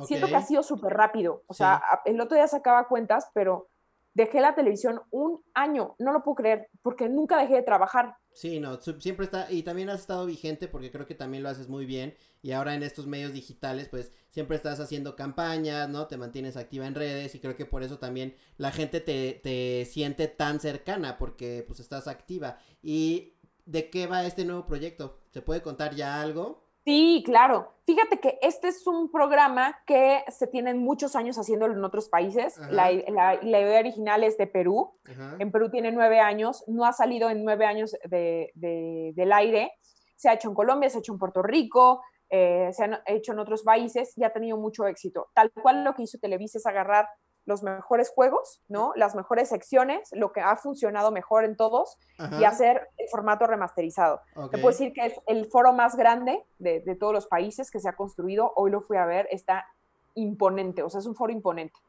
siento 0.05 0.27
que 0.27 0.35
ha 0.35 0.41
sido 0.41 0.63
súper 0.63 0.93
rápido, 0.93 1.43
o 1.47 1.53
Sí. 1.53 1.59
sea, 1.59 1.81
el 2.05 2.19
otro 2.21 2.35
día 2.35 2.47
sacaba 2.47 2.87
cuentas, 2.87 3.29
pero 3.33 3.67
dejé 4.13 4.39
la 4.41 4.55
televisión 4.55 5.01
un 5.11 5.41
año, 5.53 5.95
no 5.99 6.11
lo 6.11 6.23
puedo 6.23 6.35
creer, 6.35 6.69
porque 6.81 7.09
nunca 7.09 7.37
dejé 7.37 7.55
de 7.55 7.63
trabajar, 7.63 8.15
Sí, 8.39 8.61
no, 8.61 8.79
siempre 8.81 9.25
está, 9.25 9.51
y 9.51 9.63
también 9.63 9.89
has 9.89 9.99
estado 9.99 10.25
vigente 10.25 10.69
porque 10.69 10.91
creo 10.91 11.05
que 11.05 11.13
también 11.13 11.43
lo 11.43 11.49
haces 11.49 11.67
muy 11.67 11.85
bien 11.85 12.15
y 12.41 12.53
ahora 12.53 12.73
en 12.73 12.83
estos 12.83 13.05
medios 13.05 13.33
digitales 13.33 13.89
pues 13.89 14.13
siempre 14.29 14.55
estás 14.55 14.79
haciendo 14.79 15.17
campañas, 15.17 15.89
¿no? 15.89 16.07
Te 16.07 16.15
mantienes 16.15 16.55
activa 16.55 16.87
en 16.87 16.95
redes 16.95 17.35
y 17.35 17.41
creo 17.41 17.57
que 17.57 17.65
por 17.65 17.83
eso 17.83 17.99
también 17.99 18.33
la 18.55 18.71
gente 18.71 19.01
te, 19.01 19.41
te 19.43 19.83
siente 19.83 20.29
tan 20.29 20.61
cercana 20.61 21.17
porque 21.17 21.65
pues 21.67 21.81
estás 21.81 22.07
activa. 22.07 22.59
¿Y 22.81 23.33
de 23.65 23.89
qué 23.89 24.07
va 24.07 24.25
este 24.25 24.45
nuevo 24.45 24.65
proyecto? 24.65 25.19
¿Se 25.31 25.41
puede 25.41 25.61
contar 25.61 25.93
ya 25.93 26.21
algo? 26.21 26.68
Sí, 26.85 27.23
claro. 27.25 27.73
Fíjate 27.85 28.19
que 28.19 28.37
este 28.41 28.67
es 28.67 28.85
un 28.87 29.11
programa 29.11 29.77
que 29.85 30.23
se 30.29 30.47
tienen 30.47 30.77
muchos 30.77 31.15
años 31.15 31.37
haciéndolo 31.37 31.73
en 31.73 31.83
otros 31.83 32.07
países. 32.09 32.57
La, 32.69 32.91
la- 32.91 33.39
la 33.41 33.59
idea 33.61 33.79
original 33.79 34.23
es 34.23 34.37
de 34.37 34.47
Perú. 34.47 34.93
Ajá. 35.05 35.35
En 35.39 35.51
Perú 35.51 35.69
tiene 35.69 35.91
nueve 35.91 36.19
años, 36.19 36.63
no 36.67 36.85
ha 36.85 36.93
salido 36.93 37.29
en 37.29 37.43
nueve 37.43 37.65
años 37.65 37.95
de- 38.05 38.51
de- 38.55 39.11
del 39.15 39.33
aire. 39.33 39.71
Se 40.15 40.29
ha 40.29 40.33
hecho 40.33 40.49
en 40.49 40.55
Colombia, 40.55 40.89
se 40.89 40.97
ha 40.97 40.99
hecho 40.99 41.13
en 41.13 41.19
Puerto 41.19 41.41
Rico, 41.41 42.01
eh, 42.29 42.69
se 42.73 42.83
han 42.83 42.99
hecho 43.07 43.31
en 43.33 43.39
otros 43.39 43.63
países 43.63 44.15
y 44.17 44.23
ha 44.23 44.31
tenido 44.31 44.57
mucho 44.57 44.85
éxito. 44.85 45.29
Tal 45.33 45.51
cual 45.51 45.83
lo 45.83 45.95
que 45.95 46.03
hizo 46.03 46.19
Televisa 46.19 46.59
es 46.59 46.65
agarrar 46.65 47.07
los 47.49 47.63
mejores 47.63 48.11
juegos, 48.11 48.61
¿no? 48.69 48.93
Las 48.95 49.15
mejores 49.15 49.49
secciones, 49.49 50.09
lo 50.13 50.31
que 50.31 50.39
ha 50.39 50.55
funcionado 50.55 51.11
mejor 51.11 51.43
en 51.43 51.57
todos 51.57 51.97
y 52.39 52.45
hacer 52.45 52.87
el 52.97 53.09
formato 53.09 53.47
remasterizado. 53.47 54.21
Te 54.51 54.57
puedo 54.59 54.69
decir 54.69 54.93
que 54.93 55.07
es 55.07 55.13
el 55.27 55.47
foro 55.47 55.73
más 55.73 55.97
grande 55.97 56.45
de, 56.59 56.79
de 56.81 56.95
todos 56.95 57.11
los 57.11 57.27
países 57.27 57.71
que 57.71 57.79
se 57.79 57.89
ha 57.89 57.93
construido. 57.93 58.53
Hoy 58.55 58.71
lo 58.71 58.81
fui 58.81 58.97
a 58.97 59.05
ver, 59.05 59.27
está 59.31 59.65
imponente, 60.13 60.83
o 60.83 60.89
sea, 60.89 60.99
es 60.99 61.07
un 61.07 61.15
foro 61.15 61.33
imponente. 61.33 61.79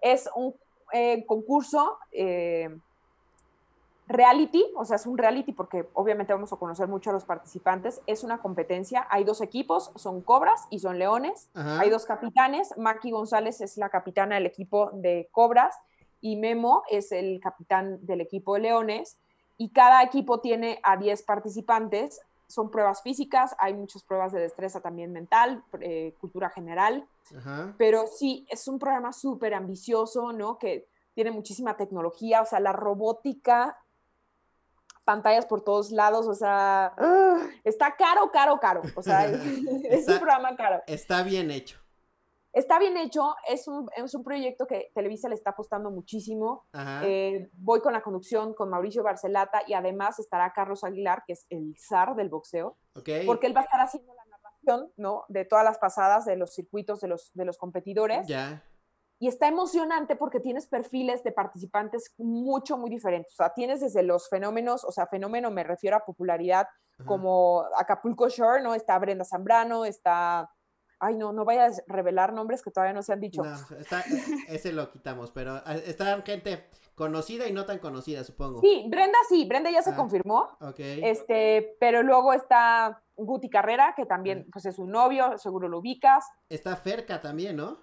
Es 0.00 0.28
un 0.34 0.54
eh, 0.92 1.24
concurso 1.26 1.98
eh, 2.12 2.68
reality, 4.10 4.64
o 4.76 4.84
sea, 4.84 4.96
es 4.96 5.06
un 5.06 5.16
reality 5.16 5.52
porque 5.52 5.88
obviamente 5.94 6.32
vamos 6.32 6.52
a 6.52 6.56
conocer 6.56 6.88
mucho 6.88 7.10
a 7.10 7.12
los 7.12 7.24
participantes. 7.24 8.02
Es 8.06 8.22
una 8.22 8.38
competencia, 8.38 9.06
hay 9.10 9.24
dos 9.24 9.40
equipos, 9.40 9.92
son 9.96 10.20
Cobras 10.20 10.66
y 10.70 10.80
son 10.80 10.98
Leones. 10.98 11.48
Ajá. 11.54 11.80
Hay 11.80 11.90
dos 11.90 12.04
capitanes, 12.04 12.76
Maki 12.76 13.10
González 13.10 13.60
es 13.60 13.76
la 13.76 13.88
capitana 13.88 14.34
del 14.34 14.46
equipo 14.46 14.90
de 14.92 15.28
Cobras 15.32 15.74
y 16.20 16.36
Memo 16.36 16.82
es 16.90 17.12
el 17.12 17.40
capitán 17.40 18.04
del 18.04 18.20
equipo 18.20 18.54
de 18.54 18.60
Leones. 18.60 19.18
Y 19.56 19.70
cada 19.70 20.02
equipo 20.02 20.40
tiene 20.40 20.80
a 20.82 20.96
10 20.96 21.22
participantes. 21.22 22.20
Son 22.46 22.70
pruebas 22.70 23.02
físicas, 23.02 23.54
hay 23.58 23.74
muchas 23.74 24.02
pruebas 24.02 24.32
de 24.32 24.40
destreza 24.40 24.80
también 24.80 25.12
mental, 25.12 25.62
eh, 25.80 26.14
cultura 26.20 26.50
general. 26.50 27.06
Ajá. 27.36 27.74
Pero 27.78 28.06
sí, 28.06 28.46
es 28.48 28.66
un 28.68 28.78
programa 28.78 29.12
súper 29.12 29.54
ambicioso, 29.54 30.32
¿no? 30.32 30.58
Que 30.58 30.88
tiene 31.14 31.30
muchísima 31.30 31.76
tecnología, 31.76 32.42
o 32.42 32.46
sea, 32.46 32.60
la 32.60 32.72
robótica, 32.72 33.76
pantallas 35.10 35.46
por 35.46 35.62
todos 35.62 35.90
lados, 35.90 36.28
o 36.28 36.34
sea, 36.34 36.92
¡ah! 36.96 37.38
está 37.64 37.96
caro, 37.96 38.30
caro, 38.30 38.58
caro. 38.60 38.82
O 38.94 39.02
sea, 39.02 39.24
es, 39.26 40.00
Está- 40.00 40.12
un 40.12 40.18
programa 40.20 40.54
caro. 40.56 40.82
Está 40.86 41.22
bien 41.24 41.50
hecho. 41.50 41.78
Está 42.52 42.78
bien 42.80 42.96
hecho, 42.96 43.34
es 43.48 43.68
un, 43.68 43.88
es 43.96 44.12
un 44.14 44.24
proyecto 44.24 44.66
que 44.66 44.90
Televisa 44.94 45.28
le 45.28 45.36
está 45.36 45.50
apostando 45.50 45.90
muchísimo. 45.90 46.64
Ajá. 46.72 47.00
Eh, 47.04 47.48
voy 47.52 47.80
con 47.80 47.92
la 47.92 48.02
conducción 48.02 48.54
con 48.54 48.70
Mauricio 48.70 49.02
Barcelata 49.04 49.62
y 49.68 49.74
además 49.74 50.18
estará 50.18 50.52
Carlos 50.52 50.82
Aguilar, 50.82 51.22
que 51.26 51.34
es 51.34 51.46
el 51.48 51.76
zar 51.78 52.14
del 52.16 52.28
boxeo, 52.28 52.76
ok. 52.94 53.08
porque 53.26 53.46
él 53.46 53.56
va 53.56 53.60
a 53.60 53.64
estar 53.64 53.80
haciendo 53.80 54.12
la 54.14 54.24
narración, 54.24 54.92
¿no? 54.96 55.24
De 55.28 55.44
todas 55.44 55.64
las 55.64 55.78
pasadas 55.78 56.24
de 56.24 56.34
los 56.36 56.52
circuitos 56.52 57.00
de 57.00 57.08
los, 57.08 57.30
de 57.34 57.44
los 57.44 57.56
competidores. 57.56 58.26
Ya. 58.26 58.62
Y 59.22 59.28
está 59.28 59.46
emocionante 59.48 60.16
porque 60.16 60.40
tienes 60.40 60.66
perfiles 60.66 61.22
de 61.22 61.30
participantes 61.30 62.14
mucho, 62.16 62.76
muy 62.78 62.88
diferentes. 62.90 63.34
O 63.34 63.36
sea, 63.36 63.52
tienes 63.54 63.80
desde 63.80 64.02
los 64.02 64.28
fenómenos, 64.30 64.82
o 64.84 64.90
sea, 64.92 65.06
fenómeno 65.06 65.50
me 65.50 65.62
refiero 65.62 65.94
a 65.96 66.00
popularidad, 66.06 66.66
Ajá. 66.98 67.04
como 67.06 67.64
Acapulco 67.78 68.28
Shore, 68.30 68.62
¿no? 68.62 68.74
Está 68.74 68.98
Brenda 68.98 69.24
Zambrano, 69.26 69.84
está... 69.84 70.50
Ay, 70.98 71.16
no, 71.16 71.32
no 71.32 71.44
vaya 71.44 71.66
a 71.66 71.70
revelar 71.86 72.32
nombres 72.32 72.62
que 72.62 72.70
todavía 72.70 72.92
no 72.94 73.02
se 73.02 73.12
han 73.12 73.20
dicho. 73.20 73.42
No, 73.42 73.54
está, 73.78 74.02
ese 74.48 74.72
lo 74.72 74.90
quitamos, 74.90 75.30
pero 75.30 75.60
ah, 75.64 75.74
está 75.74 76.20
gente 76.22 76.66
conocida 76.94 77.46
y 77.46 77.52
no 77.52 77.64
tan 77.64 77.78
conocida, 77.78 78.22
supongo. 78.24 78.60
Sí, 78.60 78.86
Brenda 78.90 79.16
sí, 79.28 79.46
Brenda 79.46 79.70
ya 79.70 79.80
se 79.82 79.90
Ah. 79.90 79.96
confirmó. 79.96 80.50
Ok. 80.60 80.76
Este, 80.78 81.76
pero 81.80 82.02
luego 82.02 82.32
está 82.34 83.02
Guti 83.16 83.48
Carrera, 83.48 83.94
que 83.96 84.04
también 84.06 84.46
pues, 84.52 84.66
es 84.66 84.78
un 84.78 84.90
novio, 84.90 85.38
seguro 85.38 85.68
lo 85.68 85.78
ubicas. 85.78 86.24
Está 86.50 86.76
Ferca 86.76 87.20
también, 87.22 87.56
¿no? 87.56 87.78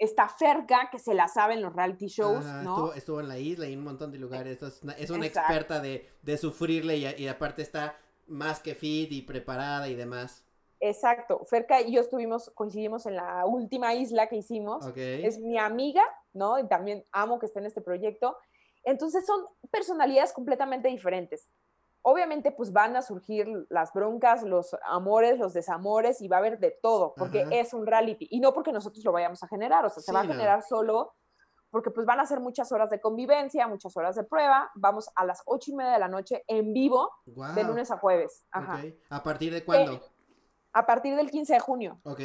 Está 0.00 0.28
Ferca, 0.28 0.88
que 0.90 0.98
se 0.98 1.14
la 1.14 1.28
sabe 1.28 1.54
en 1.54 1.62
los 1.62 1.72
reality 1.74 2.06
shows, 2.06 2.44
Ajá, 2.44 2.62
¿no? 2.62 2.70
estuvo, 2.70 2.94
estuvo 2.94 3.20
en 3.20 3.28
la 3.28 3.38
isla 3.38 3.68
y 3.68 3.74
en 3.74 3.80
un 3.80 3.84
montón 3.84 4.10
de 4.10 4.18
lugares. 4.18 4.62
Es 4.62 4.82
una, 4.82 4.94
es 4.94 5.10
una 5.10 5.26
Exacto. 5.26 5.52
experta 5.52 5.80
de, 5.80 6.08
de 6.22 6.38
sufrirle 6.38 6.96
y, 6.96 7.06
y 7.22 7.28
aparte 7.28 7.60
está 7.62 7.96
más 8.26 8.60
que 8.60 8.74
fit 8.74 9.12
y 9.12 9.22
preparada 9.22 9.88
y 9.88 9.94
demás. 9.94 10.44
Exacto. 10.80 11.44
Ferca 11.44 11.82
y 11.82 11.92
yo 11.92 12.00
estuvimos, 12.00 12.50
coincidimos 12.54 13.04
en 13.04 13.16
la 13.16 13.44
última 13.44 13.92
isla 13.94 14.28
que 14.28 14.36
hicimos. 14.36 14.86
Es 14.96 15.38
mi 15.38 15.58
amiga, 15.58 16.02
¿no? 16.32 16.58
Y 16.58 16.66
también 16.66 17.04
amo 17.12 17.38
que 17.38 17.46
esté 17.46 17.58
en 17.58 17.66
este 17.66 17.82
proyecto. 17.82 18.38
Entonces 18.82 19.26
son 19.26 19.44
personalidades 19.70 20.32
completamente 20.32 20.88
diferentes. 20.88 21.50
Obviamente, 22.02 22.52
pues 22.52 22.72
van 22.72 22.96
a 22.96 23.02
surgir 23.02 23.46
las 23.68 23.92
broncas, 23.92 24.42
los 24.42 24.74
amores, 24.84 25.38
los 25.38 25.52
desamores 25.52 26.22
y 26.22 26.28
va 26.28 26.36
a 26.36 26.38
haber 26.40 26.58
de 26.58 26.78
todo, 26.82 27.14
porque 27.16 27.42
Ajá. 27.42 27.54
es 27.54 27.74
un 27.74 27.86
reality. 27.86 28.26
Y 28.30 28.40
no 28.40 28.54
porque 28.54 28.72
nosotros 28.72 29.04
lo 29.04 29.12
vayamos 29.12 29.42
a 29.42 29.48
generar, 29.48 29.84
o 29.84 29.90
sea, 29.90 30.02
se 30.02 30.12
va 30.12 30.20
a 30.20 30.24
no. 30.24 30.32
generar 30.32 30.62
solo 30.62 31.14
porque 31.70 31.90
pues 31.90 32.04
van 32.04 32.20
a 32.20 32.26
ser 32.26 32.40
muchas 32.40 32.72
horas 32.72 32.90
de 32.90 33.00
convivencia, 33.00 33.68
muchas 33.68 33.96
horas 33.96 34.16
de 34.16 34.24
prueba. 34.24 34.70
Vamos 34.74 35.08
a 35.14 35.24
las 35.24 35.42
ocho 35.46 35.70
y 35.70 35.74
media 35.74 35.92
de 35.92 35.98
la 35.98 36.08
noche 36.08 36.44
en 36.48 36.72
vivo, 36.72 37.10
de 37.24 37.64
lunes 37.64 37.90
a 37.90 37.98
jueves. 37.98 38.44
Ajá. 38.50 38.82
¿A 39.08 39.22
partir 39.22 39.52
de 39.52 39.64
cuándo? 39.64 40.00
A 40.72 40.86
partir 40.86 41.16
del 41.16 41.30
15 41.30 41.54
de 41.54 41.60
junio. 41.60 42.00
Ok. 42.04 42.20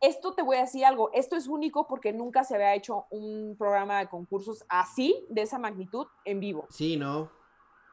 Esto 0.00 0.34
te 0.34 0.42
voy 0.42 0.56
a 0.56 0.62
decir 0.62 0.84
algo, 0.86 1.10
esto 1.12 1.36
es 1.36 1.46
único 1.46 1.86
porque 1.86 2.12
nunca 2.12 2.42
se 2.42 2.54
había 2.54 2.74
hecho 2.74 3.06
un 3.10 3.54
programa 3.58 3.98
de 3.98 4.08
concursos 4.08 4.64
así, 4.68 5.26
de 5.28 5.42
esa 5.42 5.58
magnitud, 5.58 6.06
en 6.24 6.40
vivo. 6.40 6.66
Sí, 6.70 6.96
¿no? 6.96 7.30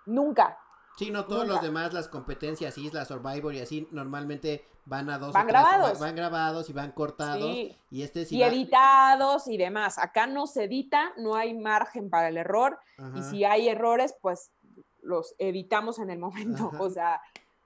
Nunca. 0.05 0.58
Sí, 0.98 1.12
no, 1.12 1.26
todos 1.26 1.48
los 1.48 1.62
demás, 1.62 1.93
las 1.93 2.08
competencias, 2.08 2.78
Islas, 2.78 3.08
Survivor 3.08 3.54
y 3.54 3.60
así, 3.60 3.88
normalmente 3.91 4.66
van 4.86 5.10
a 5.10 5.18
dos 5.20 5.34
Van 5.34 5.43
o 5.45 5.48
tres, 5.50 5.62
grabados. 5.62 5.95
va- 6.02 6.06
van 6.06 6.16
grabados 6.16 6.70
y 6.70 6.74
van 6.74 6.91
cortados. 6.91 7.43
Sí. 7.43 7.78
Y 7.91 8.02
este 8.02 8.26
sí 8.26 8.38
Y 8.38 8.41
va- 8.41 8.48
editados 8.48 9.48
y 9.48 9.58
demás. 9.58 9.98
Acá 10.00 10.28
no 10.28 10.48
se 10.48 10.64
edita, 10.64 11.12
no 11.18 11.36
hay 11.36 11.54
margen 11.54 12.10
para 12.10 12.30
el 12.30 12.38
error. 12.38 12.80
Y 13.16 13.22
si 13.24 13.43
hay 13.43 13.70
errores, 13.70 14.16
pues 14.22 14.52
los 15.02 15.36
editamos 15.38 16.00
en 16.00 16.10
el 16.10 16.20
momento. 16.20 16.70
Ajá. 16.74 16.78
O 16.84 16.89
sea, 16.89 17.22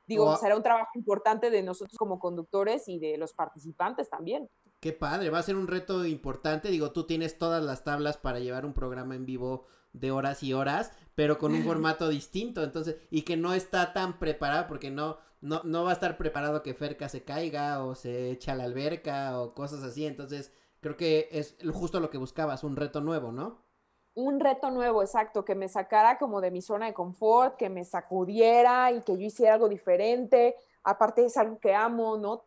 digo, 0.08 0.26
O- 0.32 0.36
será 0.38 0.58
un 0.58 0.64
trabajo 0.64 0.90
importante 0.96 1.50
de 1.50 1.64
nosotros 1.64 1.98
como 1.98 2.20
conductores 2.20 2.90
y 2.90 3.00
de 3.00 3.18
los 3.18 3.34
participantes 3.34 4.10
también. 4.10 4.50
Qué 4.82 4.92
padre, 4.94 5.30
va 5.30 5.38
a 5.40 5.44
ser 5.44 5.56
un 5.56 5.68
reto 5.68 6.06
importante. 6.06 6.70
Digo, 6.70 6.92
tú 6.92 7.06
tienes 7.06 7.38
todas 7.38 7.64
las 7.64 7.84
tablas 7.84 8.18
para 8.18 8.40
llevar 8.40 8.66
un 8.66 8.74
programa 8.74 9.16
en 9.16 9.26
vivo 9.28 9.68
de 9.94 10.12
horas 10.12 10.44
y 10.44 10.54
horas, 10.54 10.92
pero 11.16 11.38
con 11.38 11.54
un 11.54 11.64
formato 11.64 12.10
distinto, 12.10 12.64
entonces, 12.64 12.98
y 13.10 13.24
que 13.24 13.38
no 13.38 13.54
está 13.54 13.94
tan 13.94 14.20
preparado, 14.20 14.68
porque 14.68 14.90
no, 14.90 15.18
no, 15.42 15.62
no 15.64 15.84
va 15.84 15.92
a 15.92 15.94
estar 15.94 16.18
preparado 16.18 16.64
que 16.64 16.74
Ferca 16.74 17.10
se 17.10 17.24
caiga 17.24 17.84
o 17.84 17.96
se 17.96 18.32
echa 18.32 18.54
a 18.54 18.56
la 18.56 18.64
alberca 18.64 19.40
o 19.40 19.54
cosas 19.54 19.84
así, 19.84 20.06
entonces 20.06 20.54
creo 20.80 20.98
que 20.98 21.30
es 21.32 21.58
justo 21.74 22.00
lo 22.00 22.10
que 22.10 22.18
buscabas, 22.18 22.64
un 22.64 22.76
reto 22.76 23.02
nuevo, 23.02 23.32
¿no? 23.32 23.64
Un 24.14 24.42
reto 24.42 24.72
nuevo, 24.72 25.02
exacto, 25.02 25.46
que 25.46 25.56
me 25.56 25.70
sacara 25.70 26.18
como 26.18 26.42
de 26.42 26.52
mi 26.52 26.62
zona 26.62 26.88
de 26.88 26.94
confort, 26.94 27.56
que 27.56 27.70
me 27.70 27.86
sacudiera 27.86 28.92
y 28.92 29.02
que 29.04 29.18
yo 29.18 29.26
hiciera 29.26 29.54
algo 29.54 29.70
diferente. 29.70 30.56
Aparte 30.84 31.24
es 31.24 31.38
algo 31.38 31.60
que 31.60 31.74
amo, 31.74 32.18
¿no? 32.18 32.44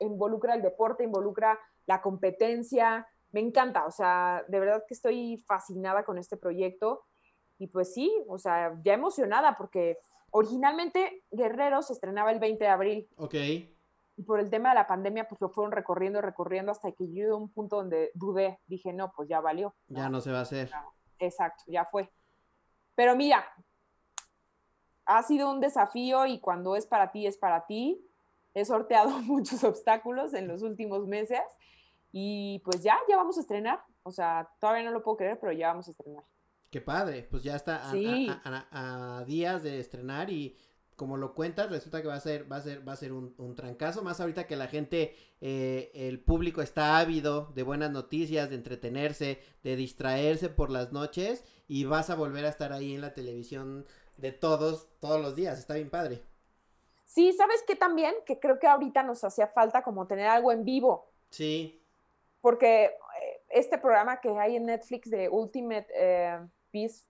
Involucra 0.00 0.54
el 0.54 0.62
deporte, 0.62 1.04
involucra 1.04 1.58
la 1.84 2.00
competencia. 2.00 3.06
Me 3.34 3.40
encanta, 3.40 3.84
o 3.84 3.90
sea, 3.90 4.44
de 4.46 4.60
verdad 4.60 4.84
que 4.86 4.94
estoy 4.94 5.38
fascinada 5.48 6.04
con 6.04 6.18
este 6.18 6.36
proyecto. 6.36 7.04
Y 7.58 7.66
pues 7.66 7.92
sí, 7.92 8.12
o 8.28 8.38
sea, 8.38 8.78
ya 8.84 8.94
emocionada 8.94 9.56
porque 9.56 9.98
originalmente 10.30 11.24
Guerrero 11.32 11.82
se 11.82 11.94
estrenaba 11.94 12.30
el 12.30 12.38
20 12.38 12.62
de 12.62 12.70
abril 12.70 13.08
Ok, 13.16 13.34
y 13.34 14.22
por 14.24 14.38
el 14.38 14.50
tema 14.50 14.68
de 14.68 14.76
la 14.76 14.86
pandemia 14.86 15.26
pues 15.28 15.40
lo 15.40 15.48
fueron 15.48 15.72
recorriendo, 15.72 16.20
recorriendo 16.20 16.70
hasta 16.70 16.92
que 16.92 17.08
yo 17.08 17.12
llegué 17.12 17.30
a 17.30 17.34
un 17.34 17.48
punto 17.50 17.74
donde 17.74 18.12
dudé, 18.14 18.60
dije, 18.68 18.92
no, 18.92 19.10
pues 19.10 19.28
ya 19.28 19.40
valió. 19.40 19.74
ya 19.88 20.08
no 20.08 20.20
se 20.20 20.30
va 20.30 20.38
a 20.38 20.42
hacer. 20.42 20.70
Exacto, 21.18 21.64
ya 21.66 21.84
fue. 21.86 22.12
Pero 22.94 23.16
mira, 23.16 23.44
ha 25.06 25.24
sido 25.24 25.50
un 25.50 25.58
desafío 25.58 26.24
y 26.26 26.38
cuando 26.38 26.76
es 26.76 26.86
para 26.86 27.10
ti, 27.10 27.26
es 27.26 27.36
para 27.36 27.66
ti. 27.66 28.00
He 28.54 28.64
sorteado 28.64 29.10
muchos 29.22 29.64
obstáculos 29.64 30.34
en 30.34 30.46
los 30.46 30.62
últimos 30.62 31.08
meses 31.08 31.42
y 32.16 32.60
pues 32.60 32.80
ya, 32.80 32.96
ya 33.08 33.16
vamos 33.16 33.36
a 33.38 33.40
estrenar. 33.40 33.80
O 34.04 34.12
sea, 34.12 34.48
todavía 34.60 34.84
no 34.84 34.92
lo 34.92 35.02
puedo 35.02 35.16
creer, 35.16 35.38
pero 35.40 35.50
ya 35.52 35.68
vamos 35.68 35.88
a 35.88 35.90
estrenar. 35.90 36.22
Qué 36.70 36.80
padre, 36.80 37.26
pues 37.28 37.42
ya 37.42 37.56
está 37.56 37.88
a, 37.88 37.90
Sí. 37.90 38.28
a- 38.30 38.66
a- 38.70 39.18
a 39.18 39.24
días 39.24 39.64
de 39.64 39.80
estrenar 39.80 40.30
y 40.30 40.56
como 40.94 41.16
lo 41.16 41.34
cuentas, 41.34 41.70
resulta 41.70 42.00
que 42.02 42.06
va 42.06 42.14
a 42.14 42.20
ser, 42.20 42.50
va 42.50 42.56
a 42.58 42.60
ser, 42.60 42.86
va 42.86 42.92
a 42.92 42.96
ser 42.96 43.12
un, 43.12 43.34
un 43.38 43.56
trancazo, 43.56 44.02
más 44.04 44.20
ahorita 44.20 44.46
que 44.46 44.54
la 44.54 44.68
gente, 44.68 45.16
eh, 45.40 45.90
el 45.92 46.20
público 46.20 46.62
está 46.62 46.98
ávido 46.98 47.50
de 47.56 47.64
buenas 47.64 47.90
noticias, 47.90 48.48
de 48.48 48.54
entretenerse, 48.54 49.40
de 49.64 49.74
distraerse 49.74 50.50
por 50.50 50.70
las 50.70 50.92
noches, 50.92 51.44
y 51.66 51.84
vas 51.84 52.10
a 52.10 52.14
volver 52.14 52.44
a 52.44 52.48
estar 52.48 52.72
ahí 52.72 52.94
en 52.94 53.00
la 53.00 53.12
televisión 53.12 53.86
de 54.18 54.30
todos, 54.30 54.86
todos 55.00 55.20
los 55.20 55.34
días, 55.34 55.58
está 55.58 55.74
bien 55.74 55.90
padre. 55.90 56.22
Sí, 57.04 57.32
¿sabes 57.32 57.64
qué 57.66 57.74
también? 57.74 58.14
Que 58.24 58.38
creo 58.38 58.60
que 58.60 58.68
ahorita 58.68 59.02
nos 59.02 59.24
hacía 59.24 59.48
falta 59.48 59.82
como 59.82 60.06
tener 60.06 60.26
algo 60.28 60.52
en 60.52 60.64
vivo. 60.64 61.10
Sí. 61.30 61.80
Porque 62.44 62.84
eh, 62.84 63.42
este 63.48 63.78
programa 63.78 64.20
que 64.20 64.28
hay 64.38 64.56
en 64.56 64.66
Netflix 64.66 65.08
de 65.08 65.30
Ultimate 65.30 65.86
eh, 65.94 66.38
Beast, 66.70 67.08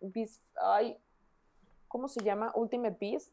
Beast 0.00 0.42
ay, 0.62 0.98
¿cómo 1.88 2.08
se 2.08 2.22
llama? 2.22 2.52
Ultimate 2.54 2.98
Beast. 3.00 3.32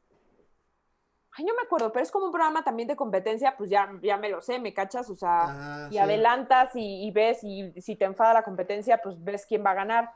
Ay, 1.34 1.44
no 1.44 1.54
me 1.54 1.64
acuerdo, 1.64 1.92
pero 1.92 2.04
es 2.04 2.12
como 2.12 2.28
un 2.28 2.32
programa 2.32 2.64
también 2.64 2.88
de 2.88 2.96
competencia, 2.96 3.58
pues 3.58 3.70
ya, 3.70 3.92
ya 4.02 4.16
me 4.16 4.30
lo 4.30 4.40
sé, 4.40 4.58
me 4.58 4.74
cachas, 4.74 5.10
o 5.10 5.18
sea, 5.18 5.42
Ajá, 5.42 5.88
y 5.90 5.96
sí. 5.96 5.98
adelantas 5.98 6.74
y, 6.78 7.06
y 7.06 7.12
ves, 7.12 7.44
y 7.44 7.74
si 7.82 7.98
te 7.98 8.06
enfada 8.06 8.34
la 8.34 8.44
competencia, 8.44 9.02
pues 9.02 9.22
ves 9.22 9.46
quién 9.46 9.66
va 9.66 9.72
a 9.72 9.82
ganar. 9.84 10.12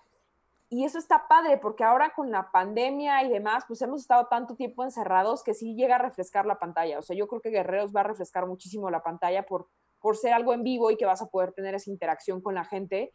Y 0.69 0.85
eso 0.85 0.97
está 0.97 1.27
padre, 1.27 1.57
porque 1.57 1.83
ahora 1.83 2.13
con 2.13 2.31
la 2.31 2.51
pandemia 2.53 3.21
y 3.23 3.29
demás, 3.29 3.65
pues 3.67 3.81
hemos 3.81 3.99
estado 3.99 4.27
tanto 4.27 4.55
tiempo 4.55 4.85
encerrados 4.85 5.43
que 5.43 5.53
sí 5.53 5.75
llega 5.75 5.95
a 5.95 6.01
refrescar 6.07 6.45
la 6.45 6.57
pantalla. 6.57 6.99
O 6.99 7.01
sea, 7.01 7.17
yo 7.17 7.27
creo 7.27 7.41
que 7.41 7.49
Guerreros 7.49 7.93
va 7.93 7.99
a 7.99 8.05
refrescar 8.05 8.47
muchísimo 8.47 8.89
la 8.89 9.03
pantalla 9.03 9.45
por, 9.45 9.67
por 10.01 10.17
ser 10.17 10.33
algo 10.33 10.53
en 10.53 10.63
vivo 10.63 10.91
y 10.91 10.97
que 10.97 11.05
vas 11.05 11.21
a 11.21 11.27
poder 11.27 11.53
tener 11.53 11.75
esa 11.75 11.89
interacción 11.89 12.41
con 12.41 12.55
la 12.55 12.65
gente. 12.65 13.13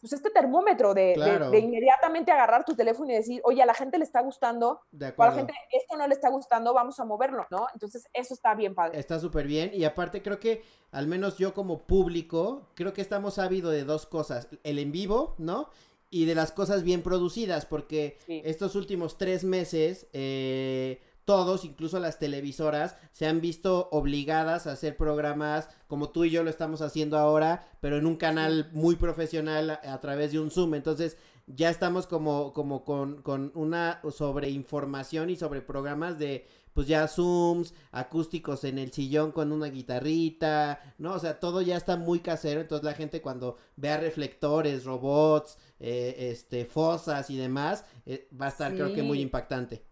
Pues 0.00 0.12
este 0.12 0.30
termómetro 0.30 0.94
de, 0.94 1.06
de- 1.06 1.14
Claro. 1.14 1.50
de 1.50 1.58
inmediatamente 1.58 2.30
agarrar 2.30 2.64
tu 2.64 2.76
teléfono 2.76 3.10
y 3.10 3.14
decir, 3.14 3.40
oye, 3.44 3.60
a 3.62 3.66
la 3.66 3.74
gente 3.74 3.98
le 3.98 4.04
está 4.04 4.20
gustando, 4.22 4.80
De 4.92 5.12
o 5.16 5.22
a 5.24 5.26
la 5.26 5.32
gente 5.32 5.52
esto 5.72 5.96
no 5.96 6.06
le 6.06 6.14
está 6.14 6.28
gustando, 6.30 6.72
vamos 6.72 7.00
a 7.00 7.04
moverlo, 7.04 7.46
¿no? 7.50 7.66
Entonces, 7.74 8.06
eso 8.12 8.32
está 8.32 8.54
bien 8.54 8.76
padre. 8.76 8.96
Está 8.98 9.18
súper 9.18 9.48
bien 9.48 9.72
y 9.74 9.82
aparte 9.84 10.22
creo 10.22 10.38
que 10.38 10.62
al 10.92 11.08
menos 11.08 11.36
yo 11.36 11.52
como 11.52 11.82
público 11.82 12.68
creo 12.74 12.92
que 12.92 13.00
estamos 13.02 13.40
ávidos 13.40 13.72
de 13.72 13.82
dos 13.84 14.06
cosas, 14.06 14.48
el 14.62 14.78
en 14.78 14.92
vivo, 14.92 15.34
¿no? 15.38 15.68
Y 16.10 16.26
de 16.26 16.36
las 16.36 16.52
cosas 16.52 16.84
bien 16.84 17.02
producidas 17.02 17.66
porque 17.66 18.18
Sí. 18.24 18.40
estos 18.44 18.76
últimos 18.76 19.18
tres 19.18 19.42
meses 19.42 20.06
eh, 20.12 21.00
todos, 21.28 21.66
incluso 21.66 22.00
las 22.00 22.18
televisoras, 22.18 22.96
se 23.12 23.26
han 23.26 23.42
visto 23.42 23.90
obligadas 23.92 24.66
a 24.66 24.72
hacer 24.72 24.96
programas 24.96 25.68
como 25.86 26.08
tú 26.08 26.24
y 26.24 26.30
yo 26.30 26.42
lo 26.42 26.48
estamos 26.48 26.80
haciendo 26.80 27.18
ahora, 27.18 27.68
pero 27.82 27.98
en 27.98 28.06
un 28.06 28.16
canal 28.16 28.70
muy 28.72 28.96
profesional 28.96 29.68
a, 29.68 29.92
a 29.92 30.00
través 30.00 30.32
de 30.32 30.40
un 30.40 30.50
Zoom. 30.50 30.74
Entonces 30.74 31.18
ya 31.46 31.68
estamos 31.68 32.06
como, 32.06 32.54
como 32.54 32.82
con, 32.82 33.20
con 33.20 33.52
una 33.54 34.00
sobreinformación 34.10 35.28
y 35.28 35.36
sobre 35.36 35.60
programas 35.60 36.18
de 36.18 36.48
pues 36.72 36.86
ya 36.86 37.08
zooms, 37.08 37.74
acústicos 37.90 38.64
en 38.64 38.78
el 38.78 38.90
sillón 38.90 39.32
con 39.32 39.52
una 39.52 39.66
guitarrita, 39.66 40.80
¿no? 40.96 41.12
O 41.12 41.18
sea, 41.18 41.40
todo 41.40 41.60
ya 41.60 41.76
está 41.76 41.98
muy 41.98 42.20
casero, 42.20 42.62
entonces 42.62 42.84
la 42.84 42.94
gente 42.94 43.20
cuando 43.20 43.58
vea 43.76 43.98
reflectores, 43.98 44.84
robots, 44.84 45.58
eh, 45.78 46.30
este, 46.30 46.64
fosas 46.64 47.28
y 47.28 47.36
demás, 47.36 47.84
eh, 48.06 48.28
va 48.40 48.46
a 48.46 48.50
estar 48.50 48.72
creo 48.72 48.94
que 48.94 49.02
muy 49.02 49.20
impactante. 49.20 49.87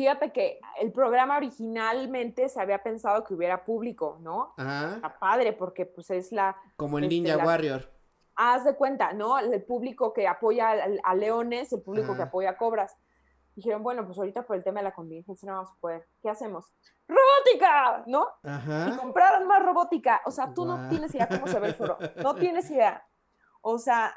Fíjate 0.00 0.32
que 0.32 0.58
el 0.80 0.92
programa 0.92 1.36
originalmente 1.36 2.48
se 2.48 2.58
había 2.58 2.82
pensado 2.82 3.22
que 3.22 3.34
hubiera 3.34 3.66
público, 3.66 4.16
¿no? 4.22 4.54
Ajá, 4.56 4.94
Está 4.94 5.18
padre 5.18 5.52
porque 5.52 5.84
pues 5.84 6.08
es 6.10 6.32
la, 6.32 6.56
como 6.76 6.96
el 6.96 7.04
este, 7.04 7.16
Ninja 7.16 7.36
la- 7.36 7.44
Warrior. 7.44 7.90
haz 8.34 8.64
de 8.64 8.74
cuenta, 8.76 9.12
¿no? 9.12 9.38
El 9.38 9.62
público 9.62 10.14
que 10.14 10.26
apoya 10.26 10.70
a, 10.70 10.76
a 11.04 11.14
leones, 11.14 11.70
el 11.74 11.82
público 11.82 12.14
que 12.14 12.22
Ajá. 12.22 12.28
apoya 12.30 12.50
a 12.50 12.56
cobras. 12.56 12.96
Dijeron, 13.54 13.82
bueno, 13.82 14.06
pues 14.06 14.16
ahorita 14.16 14.42
por 14.46 14.56
el 14.56 14.64
tema 14.64 14.80
de 14.80 14.84
la 14.84 14.94
contingencia 14.94 15.46
no 15.46 15.56
vamos 15.56 15.72
a 15.72 15.80
poder. 15.80 16.08
¿Qué 16.22 16.30
hacemos? 16.30 16.72
¡Robótica! 17.06 18.04
¿No? 18.06 18.26
Y 18.42 18.48
Ajá. 18.48 18.96
compraron 18.98 19.46
más 19.46 19.62
robótica. 19.62 20.22
O 20.24 20.30
sea, 20.30 20.54
tú 20.54 20.64
no 20.64 20.88
tienes 20.88 21.14
idea 21.14 21.28
cómo 21.28 21.46
se 21.46 21.60
ve 21.60 21.68
el 21.68 21.74
foro. 21.74 21.98
No 22.16 22.34
tienes 22.36 22.70
idea. 22.70 23.04
O 23.60 23.78
sea, 23.78 24.16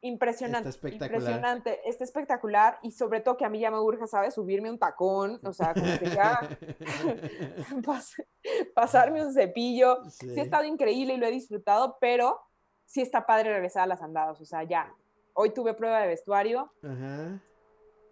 impresionante. 0.00 0.68
Está 0.68 0.86
espectacular. 0.88 1.20
Impresionante. 1.20 1.80
Está 1.88 2.04
espectacular. 2.04 2.78
Y 2.82 2.92
sobre 2.92 3.20
todo 3.20 3.36
que 3.36 3.44
a 3.44 3.48
mí 3.48 3.58
ya 3.60 3.70
me 3.70 3.78
urge, 3.80 4.06
¿sabes? 4.06 4.34
Subirme 4.34 4.70
un 4.70 4.78
tacón. 4.78 5.40
O 5.44 5.52
sea, 5.52 5.74
como 5.74 5.86
que 5.98 6.06
ya 6.10 6.40
pas- 7.82 8.24
pasarme 8.74 9.24
un 9.24 9.32
cepillo. 9.32 10.04
Sí. 10.10 10.30
Sí 10.34 10.40
ha 10.40 10.42
estado 10.42 10.64
increíble 10.64 11.14
y 11.14 11.16
lo 11.16 11.26
he 11.26 11.30
disfrutado, 11.30 11.96
pero 12.00 12.40
sí 12.84 13.00
está 13.02 13.26
padre 13.26 13.52
regresar 13.52 13.82
a 13.84 13.86
las 13.86 14.02
andadas. 14.02 14.40
O 14.40 14.44
sea, 14.44 14.62
ya. 14.64 14.92
Hoy 15.34 15.50
tuve 15.50 15.74
prueba 15.74 16.00
de 16.00 16.08
vestuario. 16.08 16.72
Ajá. 16.82 17.40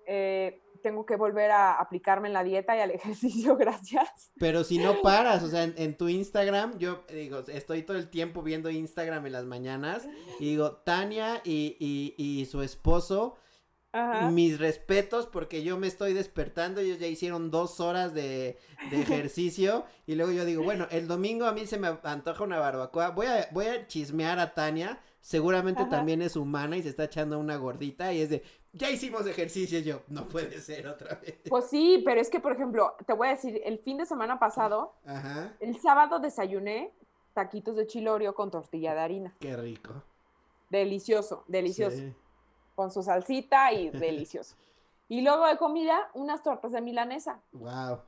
Eh, 0.06 0.62
tengo 0.82 1.04
que 1.04 1.16
volver 1.16 1.50
a 1.50 1.72
aplicarme 1.80 2.28
en 2.28 2.34
la 2.34 2.44
dieta 2.44 2.76
y 2.76 2.80
al 2.80 2.90
ejercicio, 2.92 3.56
gracias. 3.56 4.30
Pero 4.38 4.62
si 4.64 4.78
no 4.78 5.02
paras, 5.02 5.42
o 5.42 5.48
sea, 5.48 5.64
en, 5.64 5.74
en 5.76 5.96
tu 5.96 6.08
Instagram, 6.08 6.78
yo 6.78 7.04
digo, 7.12 7.40
estoy 7.48 7.82
todo 7.82 7.96
el 7.96 8.08
tiempo 8.08 8.42
viendo 8.42 8.70
Instagram 8.70 9.26
en 9.26 9.32
las 9.32 9.44
mañanas 9.44 10.06
y 10.38 10.50
digo, 10.50 10.76
Tania 10.84 11.40
y, 11.44 11.76
y, 11.80 12.14
y 12.16 12.46
su 12.46 12.62
esposo, 12.62 13.36
Ajá. 13.92 14.30
mis 14.30 14.58
respetos 14.58 15.26
porque 15.26 15.62
yo 15.62 15.78
me 15.78 15.86
estoy 15.86 16.12
despertando, 16.12 16.80
ellos 16.82 16.98
ya 16.98 17.06
hicieron 17.06 17.50
dos 17.50 17.80
horas 17.80 18.12
de, 18.12 18.58
de 18.90 19.00
ejercicio 19.00 19.86
y 20.06 20.14
luego 20.14 20.32
yo 20.32 20.44
digo, 20.44 20.62
bueno, 20.62 20.86
el 20.90 21.08
domingo 21.08 21.46
a 21.46 21.52
mí 21.52 21.66
se 21.66 21.78
me 21.78 21.88
antoja 22.02 22.44
una 22.44 22.58
barbacoa, 22.58 23.10
voy 23.10 23.26
a, 23.26 23.48
voy 23.52 23.66
a 23.66 23.86
chismear 23.86 24.38
a 24.38 24.52
Tania, 24.54 25.00
seguramente 25.26 25.82
Ajá. 25.82 25.90
también 25.90 26.22
es 26.22 26.36
humana 26.36 26.76
y 26.76 26.84
se 26.84 26.90
está 26.90 27.02
echando 27.02 27.40
una 27.40 27.56
gordita 27.56 28.12
y 28.12 28.20
es 28.20 28.30
de, 28.30 28.44
ya 28.72 28.90
hicimos 28.90 29.26
ejercicio, 29.26 29.80
Y 29.80 29.82
yo, 29.82 30.02
no 30.06 30.28
puede 30.28 30.60
ser 30.60 30.86
otra 30.86 31.16
vez. 31.16 31.40
Pues 31.48 31.64
sí, 31.68 32.00
pero 32.04 32.20
es 32.20 32.30
que, 32.30 32.38
por 32.38 32.52
ejemplo, 32.52 32.94
te 33.04 33.12
voy 33.12 33.26
a 33.26 33.30
decir, 33.32 33.60
el 33.64 33.80
fin 33.80 33.96
de 33.96 34.06
semana 34.06 34.38
pasado, 34.38 34.94
Ajá, 35.04 35.52
el 35.58 35.80
sábado 35.80 36.20
desayuné 36.20 36.92
taquitos 37.34 37.74
de 37.74 37.88
chilorio 37.88 38.36
con 38.36 38.52
tortilla 38.52 38.94
de 38.94 39.00
harina. 39.00 39.34
qué 39.40 39.56
rico. 39.56 40.00
Delicioso, 40.70 41.42
delicioso. 41.48 41.96
Sí. 41.96 42.14
Con 42.76 42.92
su 42.92 43.02
salsita 43.02 43.72
y 43.72 43.90
delicioso. 43.90 44.54
Y 45.08 45.22
luego 45.22 45.44
de 45.48 45.56
comida, 45.56 46.08
unas 46.14 46.44
tortas 46.44 46.70
de 46.70 46.80
milanesa. 46.82 47.40
Wow. 47.50 47.98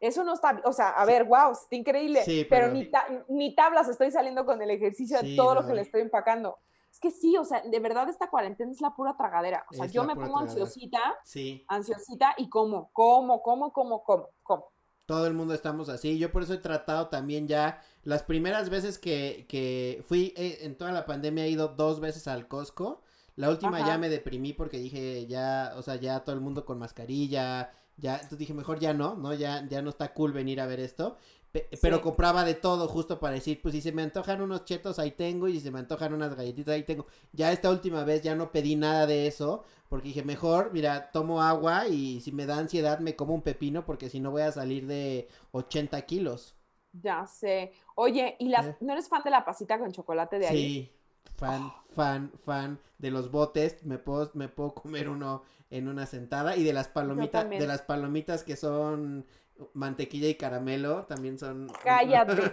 Eso 0.00 0.24
no 0.24 0.32
está, 0.34 0.60
o 0.64 0.72
sea, 0.72 0.88
a 0.90 1.04
ver, 1.04 1.24
wow, 1.24 1.52
está 1.52 1.76
increíble. 1.76 2.24
Sí, 2.24 2.46
pero, 2.48 2.66
pero- 2.68 2.74
ni, 2.74 2.86
ta- 2.90 3.06
ni 3.28 3.54
tablas 3.54 3.88
estoy 3.88 4.10
saliendo 4.10 4.44
con 4.46 4.60
el 4.62 4.70
ejercicio 4.70 5.18
de 5.20 5.28
Sí, 5.28 5.36
todo 5.36 5.54
lo 5.54 5.66
que 5.66 5.74
le 5.74 5.82
estoy 5.82 6.00
empacando. 6.00 6.58
Es 6.90 6.98
que 6.98 7.10
sí, 7.10 7.36
o 7.36 7.44
sea, 7.44 7.60
de 7.60 7.78
verdad 7.80 8.08
esta 8.08 8.28
cuarentena 8.28 8.72
es 8.72 8.80
la 8.80 8.94
pura 8.94 9.14
tragadera. 9.16 9.64
O 9.70 9.74
sea, 9.74 9.84
Es 9.84 9.92
yo 9.92 10.02
me 10.02 10.14
pongo 10.14 10.38
tragadera. 10.38 10.50
ansiosita, 10.62 11.00
Sí, 11.22 11.64
ansiosita 11.68 12.34
y 12.38 12.48
como, 12.48 12.90
como, 12.92 13.42
como, 13.42 13.72
como, 13.72 14.02
como, 14.02 14.30
como. 14.42 14.72
todo 15.06 15.26
el 15.26 15.34
mundo 15.34 15.54
estamos 15.54 15.88
así. 15.88 16.18
Yo 16.18 16.32
por 16.32 16.42
eso 16.42 16.54
he 16.54 16.58
tratado 16.58 17.08
también 17.08 17.46
ya. 17.46 17.80
Las 18.02 18.22
primeras 18.22 18.70
veces 18.70 18.98
que, 18.98 19.44
que 19.48 20.02
fui 20.08 20.32
eh, 20.36 20.58
en 20.62 20.76
toda 20.78 20.90
la 20.92 21.04
pandemia 21.06 21.44
he 21.44 21.50
ido 21.50 21.68
dos 21.68 22.00
veces 22.00 22.26
al 22.26 22.48
Costco. 22.48 23.02
La 23.36 23.50
última 23.50 23.78
Ajá. 23.78 23.86
ya 23.86 23.98
me 23.98 24.08
deprimí 24.08 24.52
porque 24.52 24.78
dije 24.78 25.26
ya, 25.26 25.72
o 25.76 25.82
sea, 25.82 25.96
ya 25.96 26.24
todo 26.24 26.34
el 26.34 26.40
mundo 26.40 26.64
con 26.64 26.78
mascarilla. 26.78 27.70
Ya, 28.00 28.14
entonces 28.14 28.38
dije, 28.38 28.54
mejor 28.54 28.78
ya 28.80 28.94
no, 28.94 29.14
¿no? 29.16 29.34
Ya, 29.34 29.66
ya 29.68 29.82
no 29.82 29.90
está 29.90 30.12
cool 30.14 30.32
venir 30.32 30.60
a 30.60 30.66
ver 30.66 30.80
esto. 30.80 31.16
Pe- 31.52 31.68
Pero 31.80 32.00
compraba 32.00 32.44
de 32.44 32.54
todo 32.54 32.88
justo 32.88 33.18
para 33.20 33.34
decir, 33.34 33.60
pues 33.60 33.74
si 33.74 33.80
se 33.80 33.92
me 33.92 34.02
antojan 34.02 34.40
unos 34.42 34.64
chetos, 34.64 34.98
ahí 34.98 35.10
tengo. 35.12 35.48
Y 35.48 35.54
si 35.54 35.60
se 35.60 35.70
me 35.70 35.78
antojan 35.80 36.14
unas 36.14 36.34
galletitas, 36.34 36.74
ahí 36.74 36.84
tengo. 36.84 37.06
Ya 37.32 37.52
esta 37.52 37.70
última 37.70 38.04
vez 38.04 38.22
ya 38.22 38.34
no 38.34 38.52
pedí 38.52 38.76
nada 38.76 39.06
de 39.06 39.26
eso. 39.26 39.64
Porque 39.88 40.08
dije, 40.08 40.22
mejor, 40.22 40.70
mira, 40.72 41.10
tomo 41.12 41.42
agua 41.42 41.88
y 41.88 42.20
si 42.20 42.32
me 42.32 42.46
da 42.46 42.58
ansiedad 42.58 43.00
me 43.00 43.16
como 43.16 43.34
un 43.34 43.42
pepino 43.42 43.84
porque 43.84 44.08
si 44.08 44.20
no 44.20 44.30
voy 44.30 44.42
a 44.42 44.52
salir 44.52 44.86
de 44.86 45.28
80 45.52 46.02
kilos. 46.02 46.54
Ya 46.92 47.26
sé. 47.26 47.72
Oye, 47.94 48.36
¿y 48.40 48.48
las, 48.48 48.68
Eh. 48.68 48.76
no 48.80 48.92
eres 48.92 49.08
fan 49.08 49.22
de 49.22 49.30
la 49.30 49.44
pasita 49.44 49.78
con 49.78 49.92
chocolate 49.92 50.38
de 50.38 50.48
ahí? 50.48 50.74
Sí, 50.74 50.92
fan, 51.36 51.72
fan, 51.90 52.32
fan 52.44 52.78
de 52.98 53.10
los 53.10 53.30
botes. 53.30 53.84
Me 53.84 53.98
puedo, 53.98 54.30
me 54.34 54.48
puedo 54.48 54.74
comer 54.74 55.08
uno 55.08 55.42
en 55.70 55.88
una 55.88 56.06
sentada. 56.06 56.56
Y 56.56 56.64
de 56.64 56.72
las 56.72 56.88
palomitas, 56.88 57.48
de 57.48 57.66
las 57.66 57.82
palomitas 57.82 58.42
que 58.44 58.56
son 58.56 59.26
mantequilla 59.74 60.28
y 60.28 60.34
caramelo, 60.34 61.04
también 61.06 61.38
son. 61.38 61.68
Cállate. 61.84 62.52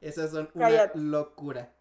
Esas 0.00 0.30
son 0.30 0.50
una 0.54 0.92
locura. 0.94 1.72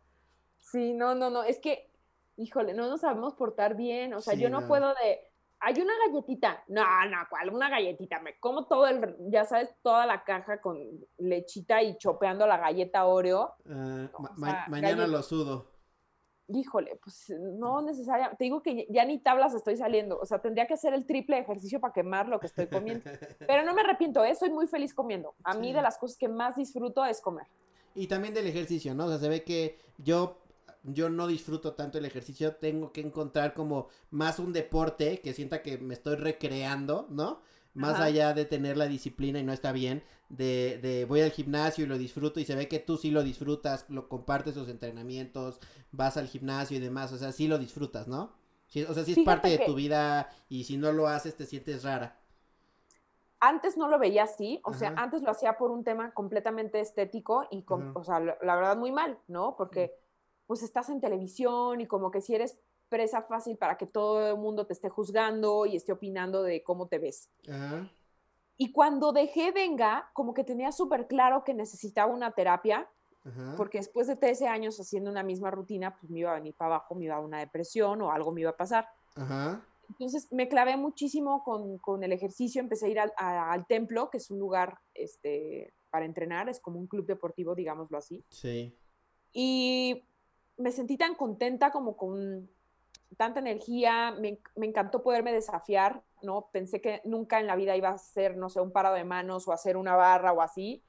Sí, 0.60 0.94
no, 0.94 1.14
no, 1.16 1.30
no, 1.30 1.44
es 1.44 1.60
que, 1.60 1.92
híjole, 2.38 2.74
no 2.74 2.88
nos 2.88 3.02
sabemos 3.02 3.34
portar 3.36 3.76
bien, 3.76 4.14
o 4.14 4.22
sea, 4.22 4.34
Sí, 4.34 4.42
yo 4.42 4.50
no, 4.50 4.62
no. 4.62 4.68
puedo 4.68 4.90
de, 4.96 5.20
hay 5.68 5.82
una 5.82 5.94
galletita, 6.08 6.64
no, 6.68 6.84
no, 7.10 7.18
¿cuál? 7.28 7.50
Una 7.50 7.70
galletita, 7.72 8.20
me 8.20 8.38
como 8.40 8.66
todo 8.68 8.86
el, 8.88 9.16
ya 9.32 9.46
sabes, 9.46 9.76
toda 9.82 10.06
la 10.06 10.24
caja 10.24 10.62
con 10.62 10.78
lechita 11.18 11.82
y 11.82 11.98
chopeando 11.98 12.46
la 12.46 12.58
galleta 12.58 13.06
Oreo, 13.06 13.56
Ah, 13.68 14.08
No, 14.14 14.20
ma- 14.20 14.30
o 14.30 14.34
ma- 14.38 14.52
sea, 14.52 14.66
mañana 14.70 15.08
lo 15.08 15.24
sudo. 15.24 15.72
híjole, 16.50 17.00
pues 17.04 17.32
no 17.40 17.82
necesariamente, 17.82 18.38
te 18.38 18.44
digo 18.44 18.62
que 18.62 18.86
ya 18.92 19.04
ni 19.06 19.18
tablas 19.18 19.56
estoy 19.56 19.76
saliendo, 19.76 20.20
o 20.20 20.26
sea, 20.28 20.38
tendría 20.40 20.68
que 20.68 20.76
hacer 20.76 20.94
el 20.94 21.08
triple 21.08 21.40
ejercicio 21.40 21.80
para 21.80 21.94
quemar 21.94 22.28
lo 22.28 22.40
que 22.40 22.46
estoy 22.46 22.68
comiendo, 22.68 23.04
pero 23.48 23.64
no 23.64 23.74
me 23.74 23.82
arrepiento, 23.82 24.24
¿eh? 24.24 24.36
soy 24.36 24.52
muy 24.52 24.68
feliz 24.68 24.94
comiendo, 24.94 25.34
a 25.44 25.56
mí 25.56 25.70
Sí. 25.70 25.74
de 25.74 25.82
las 25.82 25.98
cosas 25.98 26.16
que 26.18 26.28
más 26.28 26.56
disfruto 26.56 27.04
es 27.04 27.20
comer. 27.22 27.48
Y 27.96 28.06
también 28.08 28.36
del 28.36 28.46
ejercicio, 28.46 28.94
¿no? 28.94 29.06
O 29.06 29.10
sea, 29.10 29.18
se 29.18 29.30
ve 29.30 29.44
que 29.44 29.80
yo, 29.98 30.38
yo 30.86 31.10
no 31.10 31.28
disfruto 31.28 31.74
tanto 31.74 31.98
el 31.98 32.06
ejercicio, 32.06 32.56
tengo 32.56 32.92
que 32.92 33.02
encontrar 33.02 33.54
como 33.54 33.88
más 34.12 34.40
un 34.40 34.54
deporte 34.54 35.22
que 35.22 35.34
sienta 35.34 35.62
que 35.62 35.78
me 35.78 35.94
estoy 35.94 36.16
recreando, 36.16 37.08
¿no? 37.10 37.42
Más 37.74 37.96
Ajá. 37.96 38.06
allá 38.06 38.34
de 38.34 38.46
tener 38.46 38.78
la 38.78 38.88
disciplina 38.88 39.40
y 39.40 39.44
no 39.44 39.52
está 39.54 39.72
bien, 39.74 40.04
de, 40.30 40.80
de 40.82 41.06
voy 41.06 41.22
al 41.22 41.32
gimnasio 41.32 41.84
y 41.84 41.88
lo 41.88 41.98
disfruto 41.98 42.40
y 42.40 42.46
se 42.46 42.56
ve 42.56 42.68
que 42.70 42.80
tú 42.80 42.98
sí 42.98 43.12
lo 43.12 43.24
disfrutas, 43.24 43.86
lo 43.90 44.08
compartes 44.08 44.54
tus 44.54 44.70
entrenamientos, 44.70 45.60
vas 45.92 46.18
al 46.18 46.28
gimnasio 46.28 46.78
y 46.78 46.80
demás, 46.80 47.12
o 47.12 47.18
sea, 47.18 47.32
sí 47.32 47.48
lo 47.48 47.58
disfrutas, 47.58 48.08
¿no? 48.08 48.34
Sí, 48.68 48.84
o 48.84 48.94
sea, 48.94 49.04
si 49.04 49.12
es 49.14 49.18
Fíjate 49.18 49.42
parte 49.42 49.50
de 49.50 49.58
que- 49.58 49.66
tu 49.66 49.76
vida 49.76 50.30
y 50.50 50.64
si 50.64 50.78
no 50.78 50.92
lo 50.92 51.08
haces 51.08 51.36
te 51.36 51.46
sientes 51.46 51.84
rara. 51.84 52.20
Antes 53.40 53.78
no 53.78 53.88
lo 53.88 54.00
veía 54.00 54.24
así, 54.24 54.60
o 54.64 54.74
sea, 54.74 54.94
antes 54.96 55.22
lo 55.22 55.30
hacía 55.30 55.58
por 55.58 55.70
un 55.70 55.84
tema 55.84 56.14
completamente 56.14 56.80
estético 56.80 57.46
y, 57.52 57.64
con, 57.64 57.92
o 57.94 58.04
sea, 58.04 58.20
la, 58.20 58.38
la 58.42 58.56
verdad 58.56 58.78
muy 58.78 58.92
mal, 58.92 59.20
¿no? 59.28 59.56
Porque 59.56 59.94
pues 60.48 60.64
estás 60.64 60.90
en 60.90 61.02
televisión 61.02 61.82
y 61.82 61.88
como 61.88 62.12
que 62.12 62.22
si 62.22 62.36
eres 62.36 62.58
presa 62.90 63.24
fácil 63.24 63.58
para 63.58 63.78
que 63.78 63.86
todo 63.88 64.30
el 64.30 64.38
mundo 64.38 64.66
te 64.68 64.74
esté 64.74 64.90
juzgando 64.90 65.66
y 65.66 65.76
esté 65.76 65.92
opinando 65.92 66.44
de 66.44 66.64
cómo 66.64 66.88
te 66.88 67.00
ves. 67.00 67.30
Ajá. 67.50 67.90
Y 68.58 68.72
cuando 68.72 69.12
dejé 69.12 69.52
Venga, 69.52 70.10
como 70.14 70.34
que 70.34 70.44
tenía 70.44 70.72
súper 70.72 71.08
claro 71.08 71.44
que 71.44 71.54
necesitaba 71.54 72.14
una 72.14 72.32
terapia, 72.32 72.88
Ajá. 73.26 73.56
porque 73.58 73.80
después 73.80 74.08
de 74.08 74.16
13 74.16 74.48
años 74.48 74.80
haciendo 74.80 75.10
una 75.10 75.24
misma 75.24 75.52
rutina, 75.52 75.98
pues 75.98 76.10
me 76.12 76.20
iba 76.20 76.32
a 76.32 76.36
venir 76.36 76.54
para 76.56 76.76
abajo, 76.76 76.96
me 76.96 77.06
iba 77.06 77.16
a 77.16 77.20
una 77.20 77.40
depresión 77.40 78.02
o 78.02 78.12
algo 78.12 78.32
me 78.32 78.42
iba 78.42 78.52
a 78.52 78.56
pasar. 78.58 78.88
Ajá. 79.16 79.66
Entonces 79.90 80.32
me 80.32 80.48
clavé 80.48 80.78
muchísimo 80.78 81.44
con, 81.44 81.78
con 81.80 82.04
el 82.04 82.12
ejercicio, 82.12 82.62
empecé 82.62 82.86
a 82.86 82.90
ir 82.90 83.00
al, 83.00 83.14
a- 83.18 83.52
al 83.52 83.66
templo, 83.68 84.10
que 84.10 84.18
es 84.18 84.32
un 84.32 84.40
lugar 84.40 84.78
este, 84.94 85.74
para 85.90 86.06
entrenar, 86.06 86.48
es 86.50 86.60
como 86.60 86.80
un 86.80 86.88
club 86.88 87.06
deportivo, 87.08 87.56
digámoslo 87.56 87.98
así. 87.98 88.24
Sí. 88.30 88.78
Y 89.34 90.04
me 90.58 90.72
sentí 90.72 90.98
tan 90.98 91.16
contenta 91.16 91.72
como 91.72 91.96
con 91.98 92.50
tanta 93.18 93.40
energía, 93.40 94.12
me, 94.20 94.40
me 94.56 94.66
encantó 94.66 95.02
poderme 95.04 95.32
desafiar, 95.32 96.04
¿no? 96.22 96.50
Pensé 96.52 96.82
que 96.82 97.02
nunca 97.06 97.40
en 97.40 97.48
la 97.48 97.56
vida 97.56 97.76
iba 97.76 97.90
a 97.90 97.94
hacer, 97.94 98.36
no 98.38 98.50
sé, 98.50 98.60
un 98.62 98.72
parado 98.72 98.96
de 98.96 99.04
manos 99.04 99.48
o 99.48 99.54
hacer 99.54 99.78
una 99.78 99.96
barra 99.96 100.34
o 100.34 100.42
así. 100.42 100.84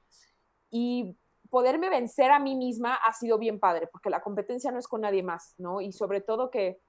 Y 0.69 1.17
poderme 1.49 1.89
vencer 1.89 2.31
a 2.31 2.39
mí 2.39 2.55
misma 2.55 2.95
ha 2.95 3.13
sido 3.13 3.37
bien 3.37 3.59
padre, 3.59 3.87
porque 3.87 4.09
la 4.09 4.21
competencia 4.21 4.71
no 4.71 4.79
es 4.79 4.87
con 4.87 5.01
nadie 5.01 5.23
más, 5.23 5.53
¿no? 5.57 5.79
Y 5.79 5.93
sobre 5.93 6.21
todo 6.21 6.49
que 6.49 6.81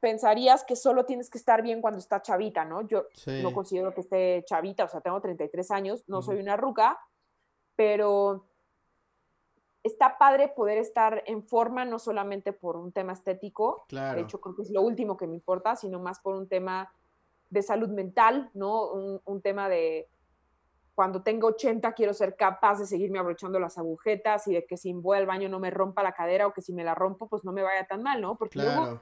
pensarías 0.00 0.64
que 0.64 0.76
solo 0.76 1.06
tienes 1.06 1.30
que 1.30 1.38
estar 1.38 1.62
bien 1.62 1.80
cuando 1.80 1.98
estás 1.98 2.22
chavita, 2.22 2.64
¿no? 2.64 2.86
Yo 2.86 3.06
Sí. 3.14 3.40
no 3.42 3.52
considero 3.52 3.94
que 3.94 4.02
esté 4.02 4.44
chavita, 4.46 4.84
o 4.84 4.88
sea, 4.88 5.00
tengo 5.00 5.20
33 5.20 5.70
años, 5.70 6.04
no 6.06 6.18
Ujú. 6.18 6.26
soy 6.26 6.40
una 6.40 6.56
ruca, 6.56 6.98
pero 7.76 8.46
está 9.86 10.18
padre 10.18 10.48
poder 10.48 10.78
estar 10.78 11.22
en 11.26 11.42
forma, 11.42 11.84
no 11.84 11.98
solamente 11.98 12.52
por 12.52 12.76
un 12.76 12.92
tema 12.92 13.12
estético, 13.12 13.84
Claro. 13.88 14.16
de 14.16 14.22
hecho 14.24 14.40
creo 14.40 14.54
que 14.56 14.62
es 14.62 14.70
lo 14.70 14.82
último 14.82 15.16
que 15.16 15.26
me 15.26 15.34
importa, 15.34 15.76
sino 15.76 15.98
más 16.00 16.20
por 16.20 16.34
un 16.34 16.48
tema 16.48 16.92
de 17.50 17.62
salud 17.62 17.88
mental, 17.88 18.50
¿no? 18.54 18.90
Un, 18.90 19.20
un 19.24 19.40
tema 19.42 19.68
de 19.68 20.08
cuando 20.94 21.22
tengo 21.22 21.48
80 21.48 21.92
quiero 21.92 22.14
ser 22.14 22.36
capaz 22.36 22.78
de 22.78 22.86
seguirme 22.86 23.18
abrochando 23.18 23.60
las 23.60 23.76
agujetas 23.76 24.48
y 24.48 24.54
de 24.54 24.66
que 24.66 24.76
si 24.78 24.92
voy 24.94 25.18
al 25.18 25.26
baño 25.26 25.48
no 25.48 25.60
me 25.60 25.70
rompa 25.70 26.02
la 26.02 26.12
cadera 26.12 26.46
o 26.46 26.52
que 26.52 26.62
si 26.62 26.72
me 26.72 26.84
la 26.84 26.94
rompo 26.94 27.28
pues 27.28 27.44
no 27.44 27.52
me 27.52 27.62
vaya 27.62 27.86
tan 27.86 28.02
mal, 28.02 28.20
¿no? 28.22 28.36
Porque 28.36 28.58
luego 28.58 29.00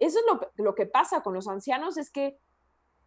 eso 0.00 0.18
es 0.18 0.24
lo, 0.30 0.40
que- 0.40 0.48
lo 0.56 0.74
que 0.74 0.86
pasa 0.86 1.22
con 1.22 1.32
los 1.32 1.46
ancianos, 1.46 1.96
es 1.96 2.10
que, 2.10 2.38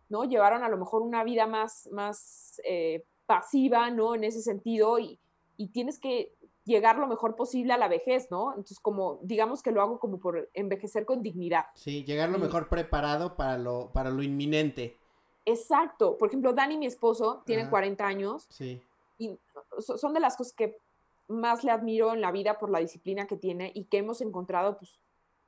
¿no? 0.07 0.23
Llevaron 0.23 0.63
a 0.63 0.69
lo 0.69 0.77
mejor 0.77 1.01
una 1.01 1.23
vida 1.25 1.45
más, 1.45 1.89
más 1.91 2.61
eh, 2.63 3.03
pasiva, 3.25 3.89
¿no? 3.91 4.15
En 4.15 4.23
ese 4.23 4.41
sentido, 4.41 4.97
y, 4.97 5.19
y 5.57 5.67
tienes 5.69 5.99
que 5.99 6.33
llegar 6.65 6.97
lo 6.97 7.07
mejor 7.07 7.35
posible 7.35 7.73
a 7.73 7.77
la 7.77 7.87
vejez, 7.87 8.29
¿no? 8.31 8.49
Entonces, 8.49 8.79
como, 8.79 9.19
digamos 9.21 9.61
que 9.63 9.71
lo 9.71 9.81
hago 9.81 9.99
como 9.99 10.19
por 10.19 10.49
envejecer 10.53 11.05
con 11.05 11.21
dignidad. 11.21 11.65
Sí, 11.75 12.03
llegar 12.03 12.29
lo 12.29 12.39
mejor 12.39 12.67
preparado 12.69 13.35
para 13.35 13.57
lo, 13.57 13.91
para 13.93 14.09
lo 14.09 14.21
inminente. 14.23 14.97
Exacto. 15.45 16.17
Por 16.17 16.29
ejemplo, 16.29 16.53
Dani, 16.53 16.77
mi 16.77 16.87
esposo, 16.87 17.43
tiene 17.45 17.63
Ajá. 17.63 17.71
40 17.71 18.05
años 18.05 18.47
Sí. 18.49 18.81
y 19.17 19.37
so- 19.79 19.97
son 19.97 20.13
de 20.13 20.19
las 20.19 20.35
cosas 20.35 20.53
que 20.53 20.79
más 21.27 21.63
le 21.63 21.71
admiro 21.71 22.13
en 22.13 22.21
la 22.21 22.31
vida 22.31 22.57
por 22.59 22.69
la 22.69 22.79
disciplina 22.79 23.27
que 23.27 23.37
tiene 23.37 23.71
y 23.73 23.85
que 23.85 23.97
hemos 23.99 24.21
encontrado 24.21 24.77
pues, 24.77 24.99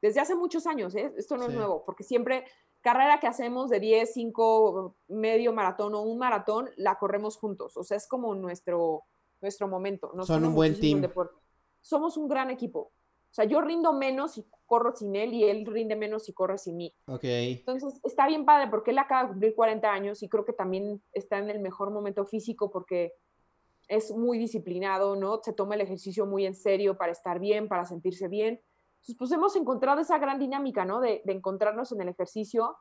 desde 0.01 0.19
hace 0.19 0.35
muchos 0.35 0.67
años. 0.67 0.93
¿eh? 0.95 1.11
Esto 1.17 1.35
no 1.37 1.45
Sí. 1.45 1.49
es 1.51 1.55
nuevo, 1.55 1.83
porque 1.85 2.03
siempre 2.03 2.45
carrera 2.81 3.19
que 3.19 3.27
hacemos 3.27 3.69
de 3.69 3.79
10, 3.79 4.13
5, 4.13 4.95
medio 5.07 5.51
maratón 5.51 5.93
o 5.95 6.01
un 6.01 6.17
maratón, 6.19 6.69
la 6.77 6.97
corremos 6.99 7.37
juntos. 7.37 7.75
O 7.75 7.83
sea, 7.83 7.97
es 7.97 8.07
como 8.07 8.33
nuestro, 8.35 9.03
nuestro 9.41 9.67
momento. 9.67 10.11
Son 10.23 10.45
un 10.45 10.55
buen 10.55 10.79
team. 10.79 11.01
deporte. 11.01 11.35
Somos 11.81 12.17
un 12.17 12.27
gran 12.27 12.49
equipo. 12.49 12.91
O 13.29 13.33
sea, 13.37 13.45
yo 13.45 13.61
rindo 13.61 13.93
menos 13.93 14.33
si 14.33 14.45
corro 14.65 14.95
sin 14.95 15.15
él 15.15 15.33
y 15.33 15.43
él 15.43 15.65
rinde 15.65 15.95
menos 15.95 16.23
si 16.23 16.33
corre 16.33 16.57
sin 16.57 16.77
mí. 16.77 16.93
Ok. 17.07 17.23
Entonces, 17.23 17.99
está 18.03 18.27
bien 18.27 18.45
padre 18.45 18.69
porque 18.69 18.91
él 18.91 18.97
acaba 18.97 19.23
de 19.23 19.29
cumplir 19.29 19.55
40 19.55 19.91
años 19.91 20.23
y 20.23 20.29
creo 20.29 20.45
que 20.45 20.53
también 20.53 21.01
está 21.13 21.37
en 21.37 21.49
el 21.49 21.59
mejor 21.59 21.91
momento 21.91 22.25
físico 22.25 22.71
porque 22.71 23.13
es 23.87 24.11
muy 24.11 24.37
disciplinado, 24.37 25.15
¿no? 25.15 25.39
Se 25.43 25.53
toma 25.53 25.75
el 25.75 25.81
ejercicio 25.81 26.25
muy 26.25 26.45
en 26.45 26.55
serio 26.55 26.97
para 26.97 27.11
estar 27.11 27.39
bien, 27.39 27.67
para 27.67 27.85
sentirse 27.85 28.27
bien. 28.27 28.61
Entonces, 28.95 29.15
pues 29.17 29.31
hemos 29.31 29.55
encontrado 29.55 30.01
esa 30.01 30.17
gran 30.17 30.39
dinámica, 30.39 30.83
¿no? 30.83 30.99
De, 30.99 31.21
de 31.23 31.33
encontrarnos 31.33 31.91
en 31.91 32.01
el 32.01 32.09
ejercicio. 32.09 32.75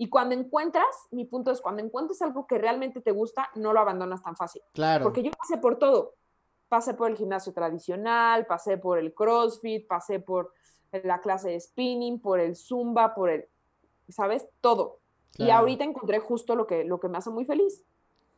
Y 0.00 0.08
cuando 0.08 0.34
encuentras, 0.34 0.86
mi 1.10 1.24
punto 1.24 1.50
es, 1.50 1.60
cuando 1.60 1.82
encuentras 1.82 2.22
algo 2.22 2.46
que 2.46 2.56
realmente 2.56 3.00
te 3.00 3.10
gusta, 3.10 3.50
no 3.56 3.72
lo 3.72 3.80
abandonas 3.80 4.22
tan 4.22 4.36
fácil. 4.36 4.62
Claro. 4.72 5.02
Porque 5.04 5.22
yo 5.24 5.30
pasé 5.32 5.58
por 5.58 5.76
todo. 5.78 6.14
Pasé 6.68 6.94
por 6.94 7.10
el 7.10 7.16
gimnasio 7.16 7.52
tradicional, 7.52 8.46
pasé 8.46 8.78
por 8.78 8.98
el 8.98 9.12
CrossFit, 9.12 9.86
pasé 9.88 10.20
por 10.20 10.52
la 10.92 11.20
clase 11.20 11.50
de 11.50 11.60
spinning, 11.60 12.20
por 12.20 12.38
el 12.40 12.54
Zumba, 12.56 13.14
por 13.14 13.28
el, 13.30 13.46
¿sabes? 14.08 14.46
Todo. 14.60 15.00
Y 15.34 15.44
Claro. 15.44 15.60
ahorita 15.60 15.84
encontré 15.84 16.18
justo 16.20 16.54
lo 16.54 16.66
que, 16.66 16.84
lo 16.84 17.00
que 17.00 17.08
me 17.08 17.18
hace 17.18 17.30
muy 17.30 17.44
feliz. 17.44 17.84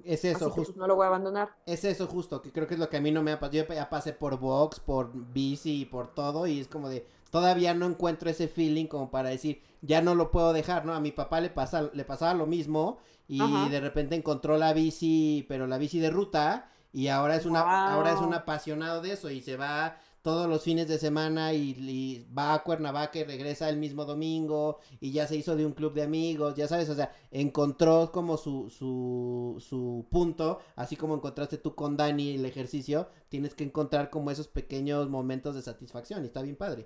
Es 0.02 0.24
eso, 0.24 0.36
Así 0.36 0.44
que, 0.46 0.50
justo. 0.52 0.72
pues, 0.72 0.76
no 0.78 0.86
lo 0.86 0.96
voy 0.96 1.04
a 1.04 1.08
abandonar. 1.08 1.50
Es 1.66 1.84
eso 1.84 2.06
justo, 2.06 2.40
que 2.40 2.52
creo 2.52 2.66
que 2.66 2.74
es 2.74 2.80
lo 2.80 2.88
que 2.88 2.96
a 2.96 3.00
mí 3.02 3.11
no 3.11 3.22
me 3.22 3.32
ha 3.32 3.38
pasado. 3.38 3.58
Yo 3.58 3.74
ya 3.74 3.90
pasé 3.90 4.14
por 4.14 4.38
box, 4.38 4.80
por 4.80 5.11
bici 5.12 5.82
y 5.82 5.84
por 5.84 6.14
todo 6.14 6.46
y 6.46 6.58
es 6.61 6.68
como 6.68 6.88
de, 6.88 7.06
todavía 7.31 7.74
no 7.74 7.87
encuentro 7.87 8.28
ese 8.31 8.49
feeling 8.49 8.87
como 8.87 9.11
para 9.11 9.31
decir, 9.31 9.62
ya 9.83 10.03
no 10.03 10.14
lo 10.14 10.31
puedo 10.31 10.53
dejar, 10.53 10.85
¿no? 10.85 10.95
A 10.95 11.01
mi 11.01 11.12
papá 11.12 11.41
le, 11.41 11.51
pasa, 11.51 11.91
le 11.93 12.05
pasaba 12.05 12.35
lo 12.35 12.47
mismo 12.47 12.99
y 13.28 13.41
Ajá. 13.41 13.68
de 13.68 13.81
repente 13.81 14.16
encontró 14.16 14.59
la 14.59 14.72
bici, 14.72 15.47
pero 15.49 15.66
la 15.66 15.78
bici 15.78 16.01
de 16.01 16.11
ruta 16.11 16.68
y 16.93 17.09
ahora 17.09 17.37
es 17.37 17.47
una, 17.47 17.93
ahora 17.95 18.12
es 18.12 18.20
un 18.20 18.35
apasionado 18.35 19.01
de 19.01 19.12
eso 19.12 19.31
y 19.31 19.41
se 19.41 19.57
va 19.57 19.97
todos 20.22 20.49
los 20.49 20.62
fines 20.62 20.87
de 20.89 20.99
semana 20.99 21.55
y, 21.55 21.70
y 21.78 22.26
va 22.37 22.53
a 22.53 22.62
Cuernavaca 22.62 23.18
y 23.18 23.24
regresa 23.24 23.68
el 23.70 23.78
mismo 23.78 24.05
domingo 24.05 24.81
y 25.01 25.12
ya 25.12 25.26
se 25.26 25.37
hizo 25.37 25.57
de 25.57 25.64
un 25.64 25.72
club 25.72 25.95
de 25.95 26.03
amigos, 26.03 26.55
ya 26.57 26.68
sabes, 26.68 26.89
o 26.91 26.95
sea, 26.95 27.12
encontró 27.31 28.11
como 28.12 28.37
su, 28.37 28.68
su, 28.70 29.57
su 29.66 30.07
punto, 30.11 30.61
así 30.76 30.97
como 30.97 31.14
encontraste 31.14 31.57
tú 31.59 31.74
con 31.74 31.97
Dani 31.97 32.35
el 32.35 32.45
ejercicio, 32.45 33.09
tienes 33.28 33.55
que 33.55 33.64
encontrar 33.64 34.11
como 34.11 34.31
esos 34.31 34.49
pequeños 34.49 35.09
momentos 35.09 35.55
de 35.55 35.62
satisfacción 35.62 36.22
y 36.22 36.26
está 36.26 36.43
bien 36.43 36.57
padre. 36.57 36.85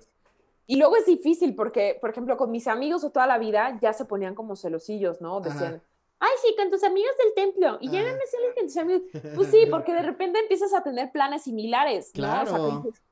Y 0.67 0.77
luego 0.77 0.95
es 0.95 1.05
difícil 1.05 1.55
porque, 1.55 1.97
por 2.01 2.09
ejemplo, 2.09 2.37
con 2.37 2.51
mis 2.51 2.67
amigos 2.67 3.01
de 3.03 3.11
toda 3.11 3.27
la 3.27 3.37
vida 3.37 3.77
ya 3.81 3.93
se 3.93 4.05
ponían 4.05 4.33
como 4.35 4.55
celosillos, 4.55 5.21
¿no? 5.21 5.39
Decían, 5.41 5.81
ay, 6.19 6.31
sí, 6.43 6.55
con 6.57 6.71
tus 6.71 6.83
amigos 6.83 7.11
del 7.23 7.33
templo. 7.35 7.77
Y 7.81 7.89
ya 7.91 8.01
me 8.01 8.07
sales 8.07 8.53
con 8.55 8.65
tus 8.65 8.77
amigos. 8.77 9.01
Pues 9.35 9.49
sí, 9.51 9.67
porque 9.69 9.93
de 9.93 10.01
repente 10.01 10.39
empiezas 10.39 10.73
a 10.73 10.81
tener 10.81 11.11
planes 11.11 11.43
similares, 11.43 12.11
¿no? 12.15 12.25
O 12.25 12.29
sea, 12.31 12.43
Claro. 12.45 12.81
que 12.81 12.87
dices, 12.87 13.03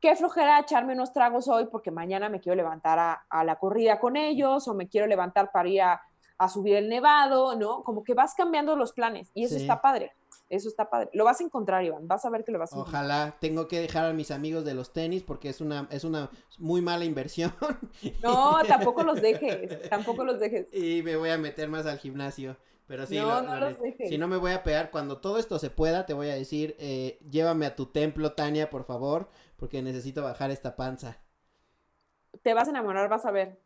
qué 0.00 0.14
flojera 0.16 0.60
echarme 0.60 0.92
unos 0.94 1.12
tragos 1.12 1.48
hoy 1.48 1.66
porque 1.66 1.90
mañana 1.90 2.28
me 2.28 2.40
quiero 2.40 2.56
levantar 2.56 2.98
a, 2.98 3.24
a 3.28 3.44
la 3.44 3.56
corrida 3.58 3.98
con 3.98 4.16
ellos 4.16 4.66
o 4.68 4.74
me 4.74 4.88
quiero 4.88 5.06
levantar 5.06 5.50
para 5.52 5.68
ir 5.68 5.82
a, 5.82 6.02
a 6.38 6.48
subir 6.48 6.76
el 6.76 6.88
nevado, 6.88 7.56
¿no? 7.56 7.82
Como 7.84 8.02
que 8.04 8.14
vas 8.14 8.34
cambiando 8.34 8.74
los 8.76 8.92
planes 8.92 9.30
y 9.34 9.44
eso 9.44 9.54
Sí. 9.56 9.62
está 9.62 9.80
padre. 9.80 10.12
Eso 10.52 10.68
está 10.68 10.90
padre. 10.90 11.08
Lo 11.14 11.24
vas 11.24 11.40
a 11.40 11.44
encontrar, 11.44 11.82
Iván. 11.82 12.06
Vas 12.06 12.24
a 12.26 12.30
ver 12.30 12.44
que 12.44 12.52
lo 12.52 12.58
vas 12.58 12.72
a 12.72 12.76
encontrar. 12.76 13.02
Ojalá 13.04 13.36
tengo 13.40 13.68
que 13.68 13.80
dejar 13.80 14.04
a 14.04 14.12
mis 14.12 14.30
amigos 14.30 14.64
de 14.66 14.74
los 14.74 14.92
tenis 14.92 15.22
porque 15.22 15.48
es 15.48 15.62
una 15.62 15.88
es 15.90 16.04
una 16.04 16.28
muy 16.58 16.82
mala 16.82 17.06
inversión 17.06 17.54
No, 18.22 18.58
tampoco 18.68 19.02
los 19.02 19.22
dejes. 19.22 19.88
Tampoco 19.88 20.24
los 20.24 20.38
dejes. 20.38 20.66
y 20.72 21.02
me 21.02 21.16
voy 21.16 21.30
a 21.30 21.38
meter 21.38 21.68
más 21.70 21.86
al 21.86 21.98
gimnasio. 21.98 22.56
Pero 22.86 23.06
sí, 23.06 23.16
No, 23.16 23.26
lo- 23.26 23.42
no 23.42 23.54
lo 23.56 23.70
los 23.70 23.80
dejes. 23.80 24.10
si 24.10 24.18
no 24.18 24.28
me 24.28 24.36
voy 24.36 24.52
a 24.52 24.62
pegar, 24.62 24.90
cuando 24.90 25.18
todo 25.22 25.38
esto 25.38 25.58
se 25.58 25.70
pueda, 25.70 26.04
te 26.04 26.12
voy 26.12 26.28
a 26.28 26.34
decir, 26.34 26.76
eh, 26.78 27.18
llévame 27.30 27.64
a 27.64 27.74
tu 27.74 27.86
templo, 27.86 28.32
Tania, 28.32 28.68
por 28.68 28.84
favor, 28.84 29.30
porque 29.56 29.80
necesito 29.80 30.22
bajar 30.22 30.50
esta 30.50 30.76
panza. 30.76 31.16
Te 32.42 32.52
vas 32.54 32.66
a 32.68 32.70
enamorar, 32.72 33.08
vas 33.08 33.24
a 33.24 33.30
ver. 33.30 33.58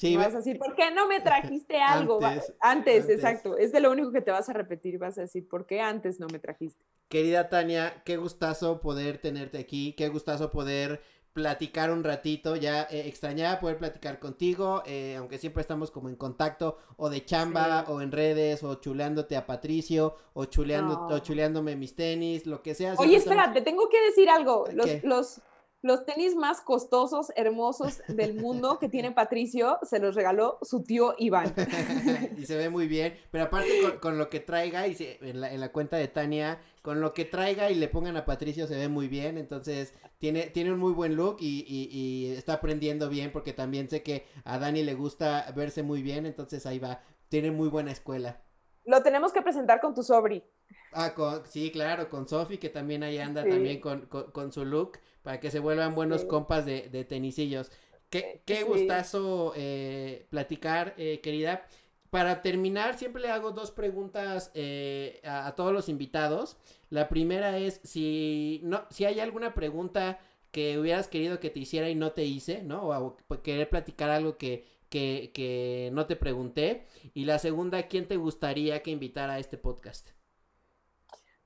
Sí, 0.00 0.16
vas 0.16 0.34
a 0.34 0.38
decir, 0.38 0.58
¿por 0.58 0.74
qué 0.74 0.90
no 0.90 1.06
me 1.06 1.20
trajiste 1.20 1.80
algo? 1.82 2.24
Antes, 2.24 2.52
Antes, 2.60 3.00
antes. 3.02 3.08
exacto. 3.16 3.56
Es 3.58 3.70
de 3.72 3.80
lo 3.80 3.90
único 3.90 4.12
que 4.12 4.22
te 4.22 4.30
vas 4.30 4.48
a 4.48 4.52
repetir. 4.54 4.98
Vas 4.98 5.18
a 5.18 5.22
decir, 5.22 5.46
¿por 5.48 5.66
qué 5.66 5.80
antes 5.80 6.18
no 6.20 6.26
me 6.32 6.38
trajiste? 6.38 6.82
Querida 7.08 7.48
Tania, 7.48 8.02
qué 8.04 8.16
gustazo 8.16 8.80
poder 8.80 9.18
tenerte 9.18 9.58
aquí, 9.58 9.92
qué 9.94 10.08
gustazo 10.08 10.50
poder 10.50 11.02
platicar 11.32 11.92
un 11.92 12.02
ratito, 12.02 12.56
ya 12.56 12.82
eh, 12.90 13.06
extrañaba 13.06 13.60
poder 13.60 13.78
platicar 13.78 14.18
contigo, 14.18 14.82
eh, 14.84 15.14
aunque 15.16 15.38
siempre 15.38 15.60
estamos 15.60 15.90
como 15.92 16.08
en 16.08 16.16
contacto, 16.16 16.78
o 16.96 17.08
de 17.08 17.24
chamba, 17.24 17.84
Sí. 17.86 17.92
o 17.92 18.00
en 18.00 18.10
redes, 18.10 18.64
o 18.64 18.74
chuleándote 18.76 19.36
a 19.36 19.46
Patricio, 19.46 20.16
o 20.32 20.46
chuleando, 20.46 21.06
No. 21.08 21.14
o 21.14 21.18
chuleándome 21.20 21.76
mis 21.76 21.94
tenis, 21.94 22.46
lo 22.46 22.62
que 22.64 22.74
sea. 22.74 22.94
Oye, 22.98 23.16
espera, 23.16 23.42
estamos- 23.42 23.54
te 23.58 23.62
tengo 23.62 23.88
que 23.88 24.00
decir 24.02 24.28
algo. 24.28 24.64
Los, 24.72 24.86
¿Qué? 24.86 25.00
los, 25.04 25.40
Los 25.82 26.04
tenis 26.04 26.34
más 26.34 26.60
costosos, 26.60 27.32
hermosos 27.36 28.02
del 28.08 28.34
mundo 28.34 28.78
que 28.78 28.88
tiene 28.88 29.12
Patricio 29.12 29.78
se 29.82 29.98
los 29.98 30.14
regaló 30.14 30.58
su 30.60 30.82
tío 30.82 31.14
Iván. 31.16 31.54
y 32.36 32.44
se 32.44 32.56
ve 32.56 32.68
muy 32.68 32.86
bien, 32.86 33.14
pero 33.30 33.44
aparte 33.44 33.98
con, 34.00 34.18
lo 34.18 34.28
que 34.28 34.40
traiga 34.40 34.86
y 34.86 34.96
en, 35.20 35.40
la, 35.40 35.52
en, 35.52 35.60
la, 35.60 35.72
cuenta 35.72 35.96
de 35.96 36.08
Tania, 36.08 36.60
con 36.82 37.00
lo 37.00 37.14
que 37.14 37.24
traiga 37.24 37.70
y 37.70 37.74
le 37.76 37.88
pongan 37.88 38.16
a 38.18 38.26
Patricio 38.26 38.66
se 38.66 38.76
ve 38.76 38.88
muy 38.88 39.08
bien, 39.08 39.38
entonces 39.38 39.94
tiene, 40.18 40.48
tiene 40.48 40.72
un 40.72 40.78
muy 40.78 40.92
buen 40.92 41.16
look 41.16 41.38
y, 41.40 41.64
y, 41.66 41.88
y 41.90 42.32
está 42.32 42.54
aprendiendo 42.54 43.08
bien 43.08 43.32
porque 43.32 43.54
también 43.54 43.88
sé 43.88 44.02
que 44.02 44.26
a 44.44 44.58
Dani 44.58 44.82
le 44.82 44.94
gusta 44.94 45.50
verse 45.56 45.82
muy 45.82 46.02
bien, 46.02 46.26
entonces 46.26 46.66
ahí 46.66 46.78
va, 46.78 47.00
tiene 47.30 47.50
muy 47.50 47.68
buena 47.68 47.90
escuela. 47.90 48.42
Lo 48.84 49.02
tenemos 49.02 49.32
que 49.32 49.40
presentar 49.40 49.80
con 49.80 49.94
tu 49.94 50.02
sobri. 50.02 50.44
Ah, 50.92 51.14
con, 51.14 51.46
sí, 51.46 51.70
claro, 51.70 52.08
con 52.08 52.26
Sofi, 52.28 52.58
que 52.58 52.68
también 52.68 53.02
ahí 53.02 53.18
anda 53.18 53.44
también 53.44 53.80
con, 53.80 54.06
con, 54.06 54.52
su 54.52 54.64
look, 54.64 54.98
para 55.22 55.38
que 55.38 55.50
se 55.50 55.60
vuelvan 55.60 55.94
buenos 55.94 56.24
compas 56.24 56.66
de, 56.66 56.88
de 56.88 57.04
tenisillos. 57.04 57.70
Qué, 58.08 58.42
qué 58.44 58.64
gustazo 58.64 59.52
eh, 59.56 60.26
platicar, 60.30 60.94
eh, 60.98 61.20
querida. 61.22 61.64
Para 62.10 62.42
terminar, 62.42 62.98
siempre 62.98 63.22
le 63.22 63.30
hago 63.30 63.52
dos 63.52 63.70
preguntas 63.70 64.50
eh, 64.54 65.20
a, 65.24 65.46
a, 65.46 65.54
todos 65.54 65.72
los 65.72 65.88
invitados. 65.88 66.56
La 66.88 67.08
primera 67.08 67.56
es 67.58 67.80
si 67.84 68.60
no, 68.64 68.84
si 68.90 69.04
hay 69.04 69.20
alguna 69.20 69.54
pregunta 69.54 70.18
que 70.50 70.76
hubieras 70.78 71.06
querido 71.06 71.38
que 71.38 71.50
te 71.50 71.60
hiciera 71.60 71.88
y 71.88 71.94
no 71.94 72.10
te 72.12 72.24
hice, 72.24 72.62
¿no? 72.62 72.82
O, 72.88 73.16
o 73.28 73.42
querer 73.42 73.68
platicar 73.70 74.10
algo 74.10 74.36
que, 74.36 74.64
que, 74.88 75.30
que 75.32 75.90
no 75.92 76.06
te 76.06 76.16
pregunté. 76.16 76.86
Y 77.14 77.24
la 77.26 77.38
segunda, 77.38 77.84
¿quién 77.84 78.08
te 78.08 78.16
gustaría 78.16 78.82
que 78.82 78.90
invitara 78.90 79.34
a 79.34 79.38
este 79.38 79.56
podcast? 79.56 80.10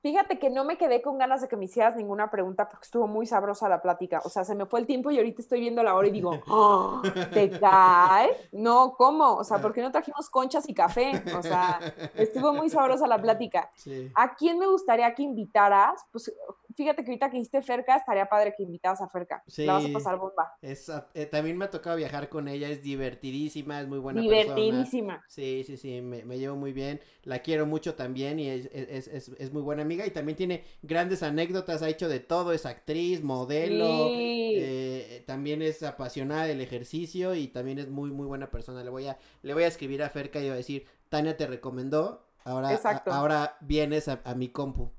Fíjate 0.05 0.37
que 0.37 0.51
no 0.51 0.63
me 0.65 0.77
quedé 0.77 1.01
con 1.01 1.17
ganas 1.17 1.41
de 1.41 1.47
que 1.47 1.57
me 1.57 1.65
hicieras 1.65 1.95
ninguna 1.95 2.29
pregunta 2.29 2.69
porque 2.69 2.83
estuvo 2.83 3.07
muy 3.07 3.25
sabrosa 3.25 3.67
la 3.67 3.81
plática. 3.81 4.21
O 4.23 4.29
sea, 4.29 4.45
se 4.45 4.53
me 4.53 4.67
fue 4.67 4.79
el 4.79 4.85
tiempo 4.85 5.09
y 5.09 5.17
ahorita 5.17 5.41
estoy 5.41 5.61
viendo 5.61 5.81
la 5.81 5.95
hora 5.95 6.07
y 6.07 6.11
digo, 6.11 6.43
oh, 6.47 7.01
¿te 7.33 7.49
cae? 7.49 8.29
No, 8.51 8.93
¿cómo? 8.95 9.33
O 9.33 9.43
sea, 9.43 9.57
¿por 9.57 9.73
qué 9.73 9.81
no 9.81 9.91
trajimos 9.91 10.29
conchas 10.29 10.69
y 10.69 10.75
café? 10.75 11.23
O 11.35 11.41
sea, 11.41 11.79
estuvo 12.13 12.53
muy 12.53 12.69
sabrosa 12.69 13.07
la 13.07 13.19
plática. 13.19 13.71
¿A 14.13 14.35
quién 14.35 14.59
me 14.59 14.67
gustaría 14.67 15.11
que 15.15 15.23
invitaras? 15.23 16.05
Pues 16.11 16.31
fíjate 16.75 17.03
que 17.03 17.11
ahorita 17.11 17.29
que 17.29 17.37
hiciste 17.37 17.61
Ferca, 17.61 17.95
estaría 17.95 18.25
padre 18.25 18.53
que 18.55 18.63
invitaras 18.63 19.01
a 19.01 19.07
Ferca. 19.07 19.43
Sí, 19.47 19.65
la 19.65 19.73
vas 19.73 19.85
a 19.85 19.93
pasar 19.93 20.17
bomba. 20.17 20.57
Eh, 20.61 21.25
también 21.25 21.57
me 21.57 21.65
ha 21.65 21.69
tocado 21.71 21.95
viajar 21.95 22.29
con 22.29 22.47
ella, 22.47 22.69
es 22.69 22.83
divertidísima, 22.83 23.81
es 23.81 23.87
muy 23.87 23.99
buena 23.99 24.21
Divertidísima. 24.21 25.23
Sí, 25.27 25.63
sí, 25.65 25.77
sí, 25.77 26.01
me, 26.01 26.37
llevo 26.37 26.55
muy 26.55 26.73
bien. 26.73 26.99
La 27.23 27.39
quiero 27.39 27.65
mucho 27.65 27.95
también 27.95 28.39
y 28.39 28.49
es, 28.49 28.69
es, 28.73 29.07
es, 29.07 29.29
es, 29.29 29.53
muy 29.53 29.61
buena 29.61 29.81
amiga 29.81 30.05
y 30.05 30.11
también 30.11 30.35
tiene 30.35 30.63
grandes 30.83 31.23
anécdotas, 31.23 31.81
ha 31.81 31.89
hecho 31.89 32.09
de 32.09 32.19
todo, 32.19 32.51
es 32.51 32.65
actriz, 32.65 33.23
modelo, 33.23 34.09
eh, 34.11 35.23
también 35.25 35.61
es 35.61 35.81
apasionada 35.81 36.45
del 36.45 36.61
ejercicio 36.61 37.35
y 37.35 37.47
también 37.47 37.79
es 37.79 37.89
muy, 37.89 38.11
muy 38.11 38.27
buena 38.27 38.51
persona. 38.51 38.83
Le 38.83 38.89
voy 38.89 39.07
a, 39.07 39.17
le 39.41 39.53
voy 39.53 39.63
a 39.63 39.67
escribir 39.67 40.03
a 40.03 40.09
Ferca 40.09 40.39
y 40.39 40.43
voy 40.43 40.51
a 40.51 40.55
decir, 40.55 40.85
Tania 41.09 41.37
te 41.37 41.47
recomendó, 41.47 42.25
ahora, 42.43 42.79
ahora 43.07 43.57
vienes 43.61 44.07
a 44.07 44.35
mi 44.35 44.49
compu. 44.49 44.91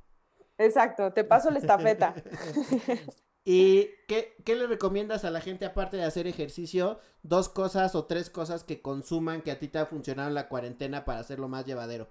Exacto, 0.59 1.13
te 1.13 1.25
paso 1.25 1.51
la 1.51 1.59
estafeta. 1.59 2.15
¿Y 3.49 3.91
qué, 4.09 4.35
le 4.45 4.67
recomiendas 4.67 5.25
a 5.25 5.31
la 5.31 5.41
gente 5.41 5.65
aparte 5.67 5.97
de 5.97 6.05
hacer 6.05 6.27
ejercicio? 6.27 6.99
Dos 7.23 7.49
cosas 7.49 7.95
o 7.95 8.07
tres 8.07 8.29
cosas 8.29 8.65
que 8.65 8.83
consuman 8.83 9.41
que 9.41 9.53
a 9.53 9.59
ti 9.61 9.69
te 9.69 9.79
ha 9.79 9.87
funcionado 9.87 10.29
en 10.29 10.35
la 10.35 10.49
cuarentena 10.49 11.05
para 11.05 11.21
hacerlo 11.21 11.47
más 11.47 11.65
llevadero. 11.65 12.09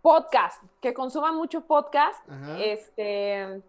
Podcast, 0.00 0.62
que 0.80 0.94
consuman 0.94 1.36
mucho 1.36 1.66
podcast. 1.66 2.26
Este 2.58 3.62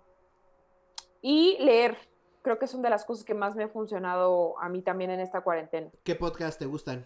y 1.22 1.57
leer. 1.59 1.97
Creo 2.41 2.57
que 2.57 2.65
es 2.65 2.74
una 2.74 2.84
de 2.84 2.91
las 2.91 3.03
cosas 3.03 3.26
que 3.26 3.34
más 3.34 3.55
me 3.55 3.65
ha 3.65 3.68
funcionado 3.68 4.57
a 4.59 4.70
mí 4.70 4.82
también 4.82 5.11
en 5.11 5.20
esta 5.20 5.41
cuarentena. 5.41 5.89
¿Qué 6.05 6.15
podcast 6.15 6.57
te 6.57 6.68
gustan? 6.68 7.05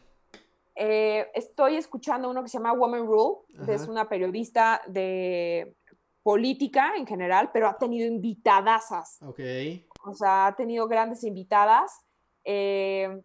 Eh, 0.76 1.32
estoy 1.34 1.78
escuchando 1.78 2.30
uno 2.30 2.44
que 2.44 2.50
se 2.50 2.60
llama 2.60 2.74
Woman 2.74 3.08
Rule, 3.08 3.40
que 3.66 3.74
es 3.74 3.88
una 3.88 4.08
periodista 4.08 4.82
de 4.86 5.76
política 6.24 6.94
en 6.96 7.08
general, 7.08 7.50
pero 7.52 7.68
ha 7.68 7.78
tenido 7.78 8.08
invitadasas. 8.08 9.22
Ok. 9.22 9.40
O 10.04 10.14
sea, 10.14 10.48
ha 10.48 10.56
tenido 10.56 10.88
grandes 10.88 11.24
invitadas. 11.24 12.06
Eh, 12.44 13.22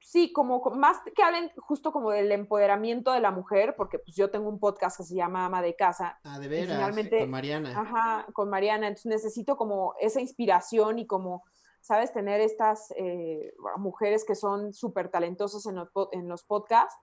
sí, 0.00 0.32
como 0.32 0.62
más 0.70 0.98
que 1.14 1.22
hablen 1.22 1.50
justo 1.56 1.92
como 1.92 2.10
del 2.10 2.30
empoderamiento 2.32 3.12
de 3.12 3.20
la 3.20 3.30
mujer, 3.30 3.74
porque 3.76 3.98
pues 3.98 4.16
yo 4.16 4.30
tengo 4.30 4.48
un 4.48 4.58
podcast 4.58 4.96
que 4.96 5.04
se 5.04 5.14
llama 5.14 5.46
Ama 5.46 5.62
de 5.62 5.74
Casa. 5.74 6.18
Ah, 6.24 6.38
de 6.38 6.48
veras, 6.48 6.94
con 7.10 7.30
Mariana. 7.30 7.80
Ajá, 7.80 8.26
con 8.32 8.48
Mariana. 8.48 8.88
Entonces 8.88 9.10
necesito 9.10 9.56
como 9.56 9.94
esa 10.00 10.20
inspiración 10.20 10.98
y 10.98 11.06
como, 11.06 11.44
¿sabes? 11.80 12.12
Tener 12.12 12.40
estas 12.40 12.92
eh, 12.96 13.52
mujeres 13.76 14.24
que 14.24 14.34
son 14.34 14.72
súper 14.72 15.10
talentosas 15.10 15.66
en 15.66 15.74
los, 15.74 15.88
en 16.12 16.28
los 16.28 16.44
podcasts. 16.44 16.96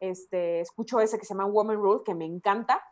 Este, 0.00 0.60
escucho 0.60 1.00
ese 1.00 1.18
que 1.18 1.24
se 1.24 1.34
llama 1.34 1.46
Woman 1.46 1.76
Rule, 1.76 2.02
que 2.04 2.14
me 2.14 2.24
encanta. 2.24 2.82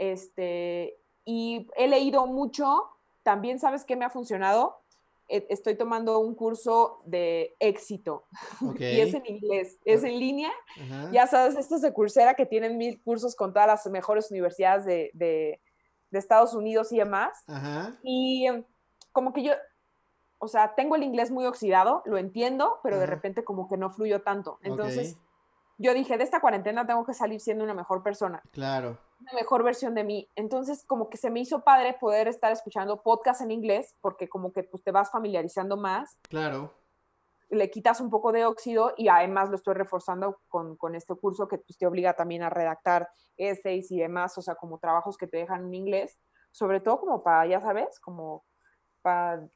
Este, 0.00 0.98
y 1.26 1.68
he 1.76 1.86
leído 1.86 2.26
mucho, 2.26 2.88
también 3.22 3.58
sabes 3.58 3.84
qué 3.84 3.96
me 3.96 4.06
ha 4.06 4.10
funcionado. 4.10 4.80
E, 5.28 5.46
estoy 5.50 5.74
tomando 5.74 6.20
un 6.20 6.34
curso 6.34 7.02
de 7.04 7.54
éxito 7.60 8.24
y 8.78 9.00
es 9.00 9.12
en 9.12 9.26
inglés, 9.26 9.78
es 9.84 10.02
en 10.02 10.18
línea. 10.18 10.50
Ya 11.12 11.26
sabes, 11.26 11.54
estos 11.56 11.82
de 11.82 11.92
Coursera 11.92 12.32
que 12.32 12.46
tienen 12.46 12.78
mil 12.78 13.02
cursos 13.02 13.36
con 13.36 13.52
todas 13.52 13.68
las 13.68 13.86
mejores 13.88 14.30
universidades 14.30 14.86
de, 14.86 15.10
de, 15.12 15.60
Estados 16.12 16.54
Unidos 16.54 16.90
y 16.92 16.96
demás. 16.96 17.44
Y 18.02 18.46
em, 18.46 18.64
como 19.12 19.34
que 19.34 19.42
yo, 19.42 19.52
o 20.38 20.48
sea, 20.48 20.74
tengo 20.74 20.96
el 20.96 21.02
inglés 21.02 21.30
muy 21.30 21.44
oxidado, 21.44 22.02
lo 22.06 22.16
entiendo, 22.16 22.80
pero 22.82 22.98
de 22.98 23.06
repente 23.06 23.44
como 23.44 23.68
que 23.68 23.76
no 23.76 23.90
fluyo 23.90 24.22
tanto. 24.22 24.58
Entonces, 24.62 25.18
yo 25.76 25.92
dije, 25.92 26.16
de 26.16 26.24
esta 26.24 26.40
cuarentena 26.40 26.86
tengo 26.86 27.04
que 27.04 27.12
salir 27.12 27.38
siendo 27.40 27.64
una 27.64 27.74
mejor 27.74 28.02
persona. 28.02 28.42
Claro 28.50 28.98
una 29.20 29.32
mejor 29.34 29.62
versión 29.62 29.94
de 29.94 30.04
mí. 30.04 30.28
Entonces, 30.34 30.84
como 30.86 31.08
que 31.08 31.16
se 31.16 31.30
me 31.30 31.40
hizo 31.40 31.62
padre 31.62 31.96
poder 32.00 32.28
estar 32.28 32.52
escuchando 32.52 33.02
podcast 33.02 33.40
en 33.40 33.50
inglés, 33.50 33.96
porque 34.00 34.28
como 34.28 34.52
que 34.52 34.64
pues, 34.64 34.82
te 34.82 34.90
vas 34.90 35.10
familiarizando 35.10 35.76
más. 35.76 36.18
Claro. 36.28 36.72
Le 37.48 37.70
quitas 37.70 38.00
un 38.00 38.10
poco 38.10 38.32
de 38.32 38.44
óxido 38.44 38.94
y 38.96 39.08
además 39.08 39.50
lo 39.50 39.56
estoy 39.56 39.74
reforzando 39.74 40.40
con, 40.48 40.76
con 40.76 40.94
este 40.94 41.14
curso 41.14 41.48
que 41.48 41.58
pues, 41.58 41.76
te 41.78 41.86
obliga 41.86 42.14
también 42.14 42.42
a 42.42 42.50
redactar 42.50 43.08
essays 43.36 43.90
y 43.90 43.98
demás, 43.98 44.36
o 44.38 44.42
sea, 44.42 44.54
como 44.54 44.78
trabajos 44.78 45.16
que 45.16 45.26
te 45.26 45.38
dejan 45.38 45.66
en 45.66 45.74
inglés, 45.74 46.18
sobre 46.52 46.80
todo 46.80 47.00
como 47.00 47.22
para, 47.22 47.46
ya 47.46 47.60
sabes, 47.60 47.98
como 48.00 48.44
para 49.02 49.48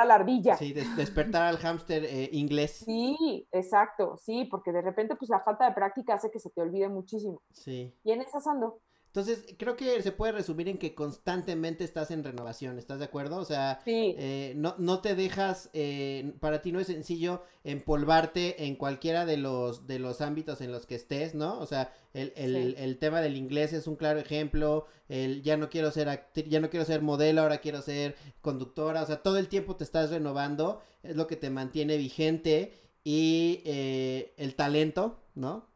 a 0.00 0.04
la 0.04 0.14
ardilla. 0.14 0.56
Sí, 0.56 0.72
despertar 0.72 1.42
al 1.42 1.58
hámster 1.58 2.04
eh, 2.04 2.28
inglés. 2.32 2.82
Sí, 2.84 3.46
exacto, 3.52 4.16
sí, 4.16 4.46
porque 4.50 4.72
de 4.72 4.82
repente 4.82 5.16
pues 5.16 5.30
la 5.30 5.40
falta 5.40 5.66
de 5.66 5.74
práctica 5.74 6.14
hace 6.14 6.30
que 6.30 6.40
se 6.40 6.50
te 6.50 6.60
olvide 6.60 6.88
muchísimo. 6.88 7.42
Sí. 7.52 7.94
Y 8.04 8.12
en 8.12 8.22
esas 8.22 8.46
ando. 8.46 8.80
Entonces, 9.08 9.44
creo 9.58 9.74
que 9.76 10.00
se 10.02 10.12
puede 10.12 10.32
resumir 10.32 10.68
en 10.68 10.78
que 10.78 10.94
constantemente 10.94 11.82
estás 11.82 12.10
en 12.10 12.22
renovación, 12.22 12.78
¿estás 12.78 12.98
de 12.98 13.06
acuerdo? 13.06 13.38
O 13.38 13.44
sea, 13.44 13.80
eh, 14.18 14.52
no, 14.54 14.74
no 14.78 15.00
te 15.00 15.14
dejas, 15.14 15.70
eh, 15.72 16.34
para 16.40 16.60
ti 16.62 16.72
no 16.72 16.78
es 16.78 16.86
sencillo 16.88 17.42
empolvarte 17.64 18.66
en 18.66 18.76
cualquiera 18.76 19.24
de 19.24 19.38
los, 19.38 19.86
de 19.86 19.98
los 19.98 20.20
ámbitos 20.20 20.60
en 20.60 20.72
los 20.72 20.86
que 20.86 20.94
estés, 20.94 21.34
¿no? 21.34 21.58
O 21.58 21.66
sea, 21.66 21.92
el, 22.12 22.32
el, 22.36 22.74
el 22.76 22.98
tema 22.98 23.20
del 23.22 23.36
inglés 23.36 23.72
es 23.72 23.86
un 23.86 23.96
claro 23.96 24.18
ejemplo, 24.20 24.86
el 25.08 25.42
ya 25.42 25.56
no 25.56 25.70
quiero 25.70 25.90
ser 25.90 26.26
ya 26.46 26.60
no 26.60 26.68
quiero 26.70 26.84
ser 26.84 27.00
modelo, 27.02 27.40
ahora 27.42 27.58
quiero 27.58 27.80
ser 27.82 28.14
conductora, 28.42 29.02
o 29.02 29.06
sea, 29.06 29.22
todo 29.22 29.38
el 29.38 29.48
tiempo 29.48 29.74
te 29.74 29.84
estás 29.84 30.10
renovando, 30.10 30.80
es 31.02 31.16
lo 31.16 31.26
que 31.26 31.36
te 31.36 31.50
mantiene 31.50 31.96
vigente 31.96 32.74
y 33.04 33.62
eh, 33.64 34.34
el 34.36 34.54
talento, 34.54 35.18
¿no? 35.34 35.66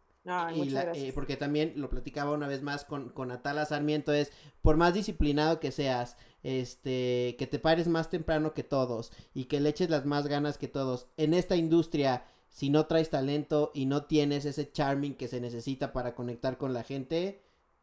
Y 0.95 1.13
porque 1.13 1.37
también 1.37 1.73
lo 1.77 1.91
platicaba 1.91 2.33
una 2.33 2.47
vez 2.47 2.63
más 2.63 2.85
con, 2.85 3.09
con 3.11 3.31
Atala 3.33 3.67
Sarmiento, 3.67 4.13
es 4.13 4.31
por 4.61 4.77
más 4.77 4.95
disciplinado 4.95 5.59
que 5.59 5.73
seas, 5.73 6.17
este, 6.43 7.35
que 7.39 7.49
te 7.49 7.59
pares 7.59 7.89
más 7.89 8.09
temprano 8.09 8.55
que 8.55 8.63
todos 8.63 9.13
y 9.35 9.47
que 9.47 9.61
le 9.61 9.71
eches 9.71 9.91
las 9.91 10.07
más 10.07 10.29
ganas 10.29 10.59
que 10.59 10.69
todos. 10.69 11.09
En 11.17 11.35
esta 11.35 11.57
industria, 11.57 12.25
si 12.49 12.71
no 12.71 12.87
traes 12.87 13.11
talento 13.11 13.73
y 13.75 13.87
no 13.87 14.05
tienes 14.05 14.45
ese 14.45 14.71
charming 14.71 15.15
que 15.15 15.29
se 15.29 15.41
necesita 15.41 15.93
para 15.93 16.15
conectar 16.15 16.57
con 16.57 16.73
la 16.73 16.85
gente, 16.85 17.43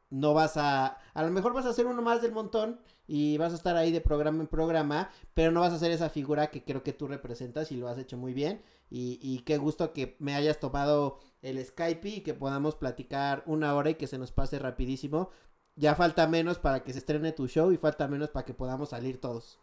no 0.10 0.34
vas 0.34 0.56
a, 0.58 0.98
a 1.14 1.24
lo 1.24 1.32
mejor 1.32 1.54
vas 1.54 1.66
a 1.66 1.74
ser 1.74 1.88
uno 1.88 2.02
más 2.02 2.22
del 2.22 2.32
montón 2.32 2.80
y 3.12 3.40
vas 3.40 3.54
a 3.54 3.56
estar 3.56 3.76
ahí 3.76 3.92
de 3.92 4.02
programa 4.02 4.42
en 4.42 4.48
programa, 4.48 5.10
pero 5.34 5.52
no 5.52 5.62
vas 5.62 5.74
a 5.74 5.80
ser 5.80 5.90
esa 5.90 6.12
figura 6.12 6.52
que 6.52 6.64
creo 6.64 6.84
que 6.84 6.94
tú 6.94 7.08
representas 7.08 7.72
y 7.72 7.76
lo 7.76 7.88
has 7.88 7.98
hecho 7.98 8.18
muy 8.18 8.34
bien. 8.36 8.62
Y, 8.92 9.20
y 9.24 9.40
qué 9.40 9.58
gusto 9.58 9.94
que 9.94 10.16
me 10.20 10.36
hayas 10.36 10.60
tomado 10.60 11.18
el 11.42 11.64
Skype 11.66 12.08
y 12.08 12.22
que 12.22 12.36
podamos 12.36 12.76
platicar 12.76 13.42
una 13.48 13.74
hora 13.74 13.90
y 13.90 13.96
que 13.96 14.06
se 14.06 14.20
nos 14.20 14.32
pase 14.32 14.60
rapidísimo. 14.60 15.32
Ya 15.76 15.96
falta 15.96 16.28
menos 16.28 16.60
para 16.60 16.84
que 16.84 16.94
se 16.94 17.00
estrene 17.00 17.32
tu 17.32 17.48
show 17.48 17.72
y 17.72 17.78
falta 17.78 18.08
menos 18.08 18.30
para 18.30 18.46
que 18.46 18.54
podamos 18.54 18.90
salir 18.90 19.20
todos. 19.20 19.60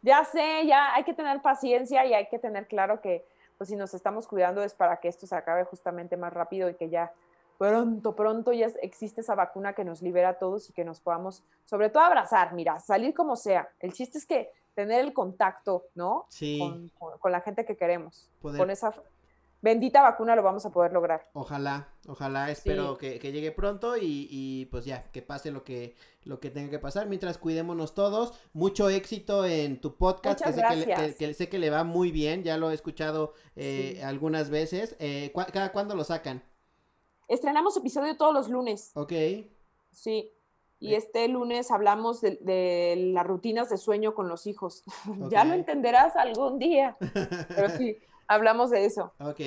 Ya 0.00 0.24
sé, 0.24 0.66
ya 0.66 0.94
hay 0.94 1.04
que 1.04 1.12
tener 1.12 1.42
paciencia 1.42 2.06
y 2.06 2.14
hay 2.14 2.28
que 2.28 2.38
tener 2.38 2.68
claro 2.68 3.02
que 3.02 3.26
pues 3.58 3.68
si 3.68 3.76
nos 3.76 3.92
estamos 3.92 4.26
cuidando 4.26 4.62
es 4.62 4.72
para 4.72 4.98
que 4.98 5.08
esto 5.08 5.26
se 5.26 5.34
acabe 5.34 5.64
justamente 5.64 6.16
más 6.16 6.32
rápido 6.32 6.70
y 6.70 6.74
que 6.74 6.88
ya 6.88 7.12
pronto, 7.58 8.14
pronto 8.16 8.52
ya 8.52 8.68
existe 8.82 9.20
esa 9.20 9.34
vacuna 9.34 9.74
que 9.74 9.84
nos 9.84 10.00
libera 10.00 10.30
a 10.30 10.38
todos 10.38 10.70
y 10.70 10.72
que 10.72 10.84
nos 10.84 11.00
podamos, 11.00 11.42
sobre 11.64 11.90
todo, 11.90 12.02
abrazar, 12.04 12.54
mira, 12.54 12.80
salir 12.80 13.12
como 13.14 13.36
sea. 13.36 13.68
El 13.80 13.92
chiste 13.92 14.16
es 14.18 14.24
que 14.26 14.50
tener 14.74 15.00
el 15.04 15.12
contacto, 15.12 15.86
¿no? 15.94 16.26
Sí. 16.30 16.58
Con, 16.60 16.88
con- 16.98 17.18
con 17.18 17.32
la 17.32 17.40
gente 17.40 17.64
que 17.66 17.76
queremos. 17.76 18.30
Poder- 18.40 18.58
Con 18.58 18.70
esa 18.70 18.94
bendita 19.60 20.02
vacuna 20.02 20.36
lo 20.36 20.44
vamos 20.44 20.64
a 20.66 20.70
poder 20.70 20.92
lograr. 20.92 21.28
Ojalá, 21.32 21.88
ojalá, 22.06 22.48
espero 22.48 22.92
Sí. 22.92 22.98
que, 23.00 23.18
que 23.18 23.32
llegue 23.32 23.50
pronto 23.50 23.96
y, 23.96 24.28
y, 24.30 24.66
pues 24.66 24.84
ya, 24.84 25.10
que 25.10 25.20
pase 25.20 25.50
lo 25.50 25.64
que, 25.64 25.96
lo 26.22 26.38
que 26.38 26.50
tenga 26.50 26.70
que 26.70 26.78
pasar. 26.78 27.08
Mientras 27.08 27.38
cuidémonos 27.38 27.92
todos, 27.92 28.38
mucho 28.52 28.88
éxito 28.88 29.44
en 29.44 29.80
tu 29.80 29.96
podcast, 29.96 30.40
que 30.44 30.52
sé 30.52 30.62
que, 30.68 30.76
le, 30.76 30.86
que- 30.86 31.14
que 31.16 31.34
sé 31.34 31.48
que 31.48 31.58
le 31.58 31.70
va 31.70 31.82
muy 31.82 32.12
bien, 32.12 32.44
ya 32.44 32.56
lo 32.56 32.70
he 32.70 32.74
escuchado 32.74 33.34
eh, 33.56 33.94
Sí. 33.96 34.02
algunas 34.02 34.48
veces. 34.48 34.94
Eh, 35.00 35.32
¿cu- 35.34 35.42
¿Cada 35.52 35.72
cuándo 35.72 35.96
lo 35.96 36.04
sacan? 36.04 36.40
Estrenamos 37.28 37.76
episodio 37.76 38.16
todos 38.16 38.32
los 38.34 38.48
lunes, 38.48 38.90
Ok, 38.94 39.12
sí. 39.92 40.32
Y 40.80 40.94
Eh. 40.94 40.96
este 40.96 41.26
lunes 41.28 41.70
hablamos 41.72 42.20
de, 42.20 42.36
de 42.40 42.94
las 43.12 43.26
rutinas 43.26 43.68
de 43.68 43.78
sueño 43.78 44.14
con 44.14 44.28
los 44.28 44.46
hijos. 44.46 44.84
ya 45.30 45.44
lo 45.44 45.54
entenderás 45.54 46.14
algún 46.16 46.58
día. 46.58 46.96
Pero 47.48 47.68
sí, 47.76 47.96
hablamos 48.28 48.70
de 48.70 48.84
eso. 48.84 49.12
ok, 49.20 49.40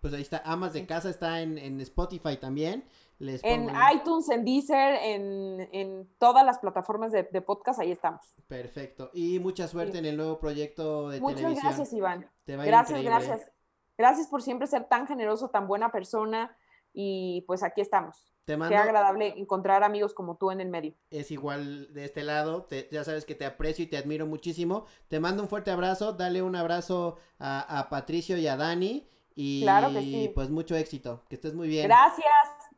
pues 0.00 0.14
ahí 0.14 0.22
está, 0.22 0.42
Amas 0.44 0.72
de 0.72 0.86
Casa 0.86 1.10
está 1.10 1.40
en, 1.42 1.58
en 1.58 1.80
Spotify 1.80 2.36
también. 2.38 2.84
Les 3.20 3.42
En 3.42 3.68
iTunes, 3.94 4.28
en 4.30 4.44
Deezer, 4.44 4.94
en, 5.02 5.68
en 5.72 6.08
todas 6.18 6.46
las 6.46 6.58
plataformas 6.60 7.10
de, 7.12 7.24
de 7.24 7.42
podcast, 7.42 7.80
ahí 7.80 7.90
estamos. 7.90 8.22
Perfecto, 8.46 9.10
y 9.12 9.40
mucha 9.40 9.66
suerte 9.68 9.92
Sí. 9.94 9.98
en 9.98 10.04
el 10.06 10.16
nuevo 10.16 10.38
proyecto 10.38 11.08
de 11.10 11.20
Muchas 11.20 11.38
televisión. 11.40 11.64
gracias, 11.66 11.92
Iván. 11.92 12.30
Te 12.44 12.56
va 12.56 12.64
Gracias, 12.64 13.00
increíble. 13.00 13.26
gracias. 13.26 13.52
Gracias 13.98 14.28
por 14.28 14.40
siempre 14.42 14.68
ser 14.68 14.84
tan 14.84 15.06
generoso, 15.08 15.50
tan 15.50 15.66
buena 15.66 15.90
persona. 15.90 16.56
Y 17.00 17.44
pues 17.46 17.62
aquí 17.62 17.80
estamos. 17.80 18.16
Te 18.44 18.58
Qué 18.58 18.74
agradable 18.76 19.34
encontrar 19.36 19.84
amigos 19.84 20.14
como 20.14 20.36
tú 20.36 20.50
en 20.50 20.60
el 20.60 20.68
medio. 20.68 20.94
es 21.10 21.30
igual 21.30 21.92
de 21.94 22.04
este 22.04 22.24
lado. 22.24 22.64
te- 22.64 22.88
ya 22.90 23.04
sabes 23.04 23.24
que 23.24 23.36
te 23.36 23.44
aprecio 23.46 23.84
y 23.84 23.86
te 23.88 23.96
admiro 23.98 24.26
muchísimo. 24.26 24.84
Te 25.06 25.20
mando 25.20 25.44
un 25.44 25.48
fuerte 25.48 25.70
abrazo. 25.70 26.14
Dale 26.14 26.42
un 26.42 26.56
abrazo 26.56 27.16
a, 27.38 27.78
a 27.78 27.88
Patricio 27.88 28.36
y 28.36 28.48
a 28.48 28.56
Dani. 28.56 29.08
Y 29.36 29.62
Claro 29.62 29.90
que 29.92 30.00
sí. 30.00 30.32
pues 30.34 30.50
mucho 30.50 30.74
éxito. 30.74 31.22
Que 31.28 31.36
estés 31.36 31.54
muy 31.54 31.68
bien. 31.68 31.86
Gracias. 31.86 32.26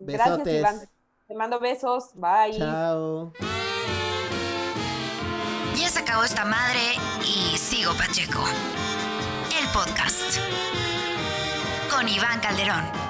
Gracias, 0.01 0.29
Besotes. 0.39 0.59
Iván. 0.61 0.77
Te 1.29 1.35
mando 1.35 1.59
besos. 1.61 2.11
Bye. 2.14 2.59
Chao. 2.59 3.33
Ya 5.77 5.89
se 5.89 6.01
acabó 6.01 6.25
esta 6.25 6.45
madre 6.45 6.81
y 7.23 7.57
sigo 7.57 7.93
Pacheco. 7.95 8.45
El 9.59 9.66
podcast. 9.73 10.39
Con 11.91 12.07
Iván 12.07 12.39
Calderón. 12.41 13.09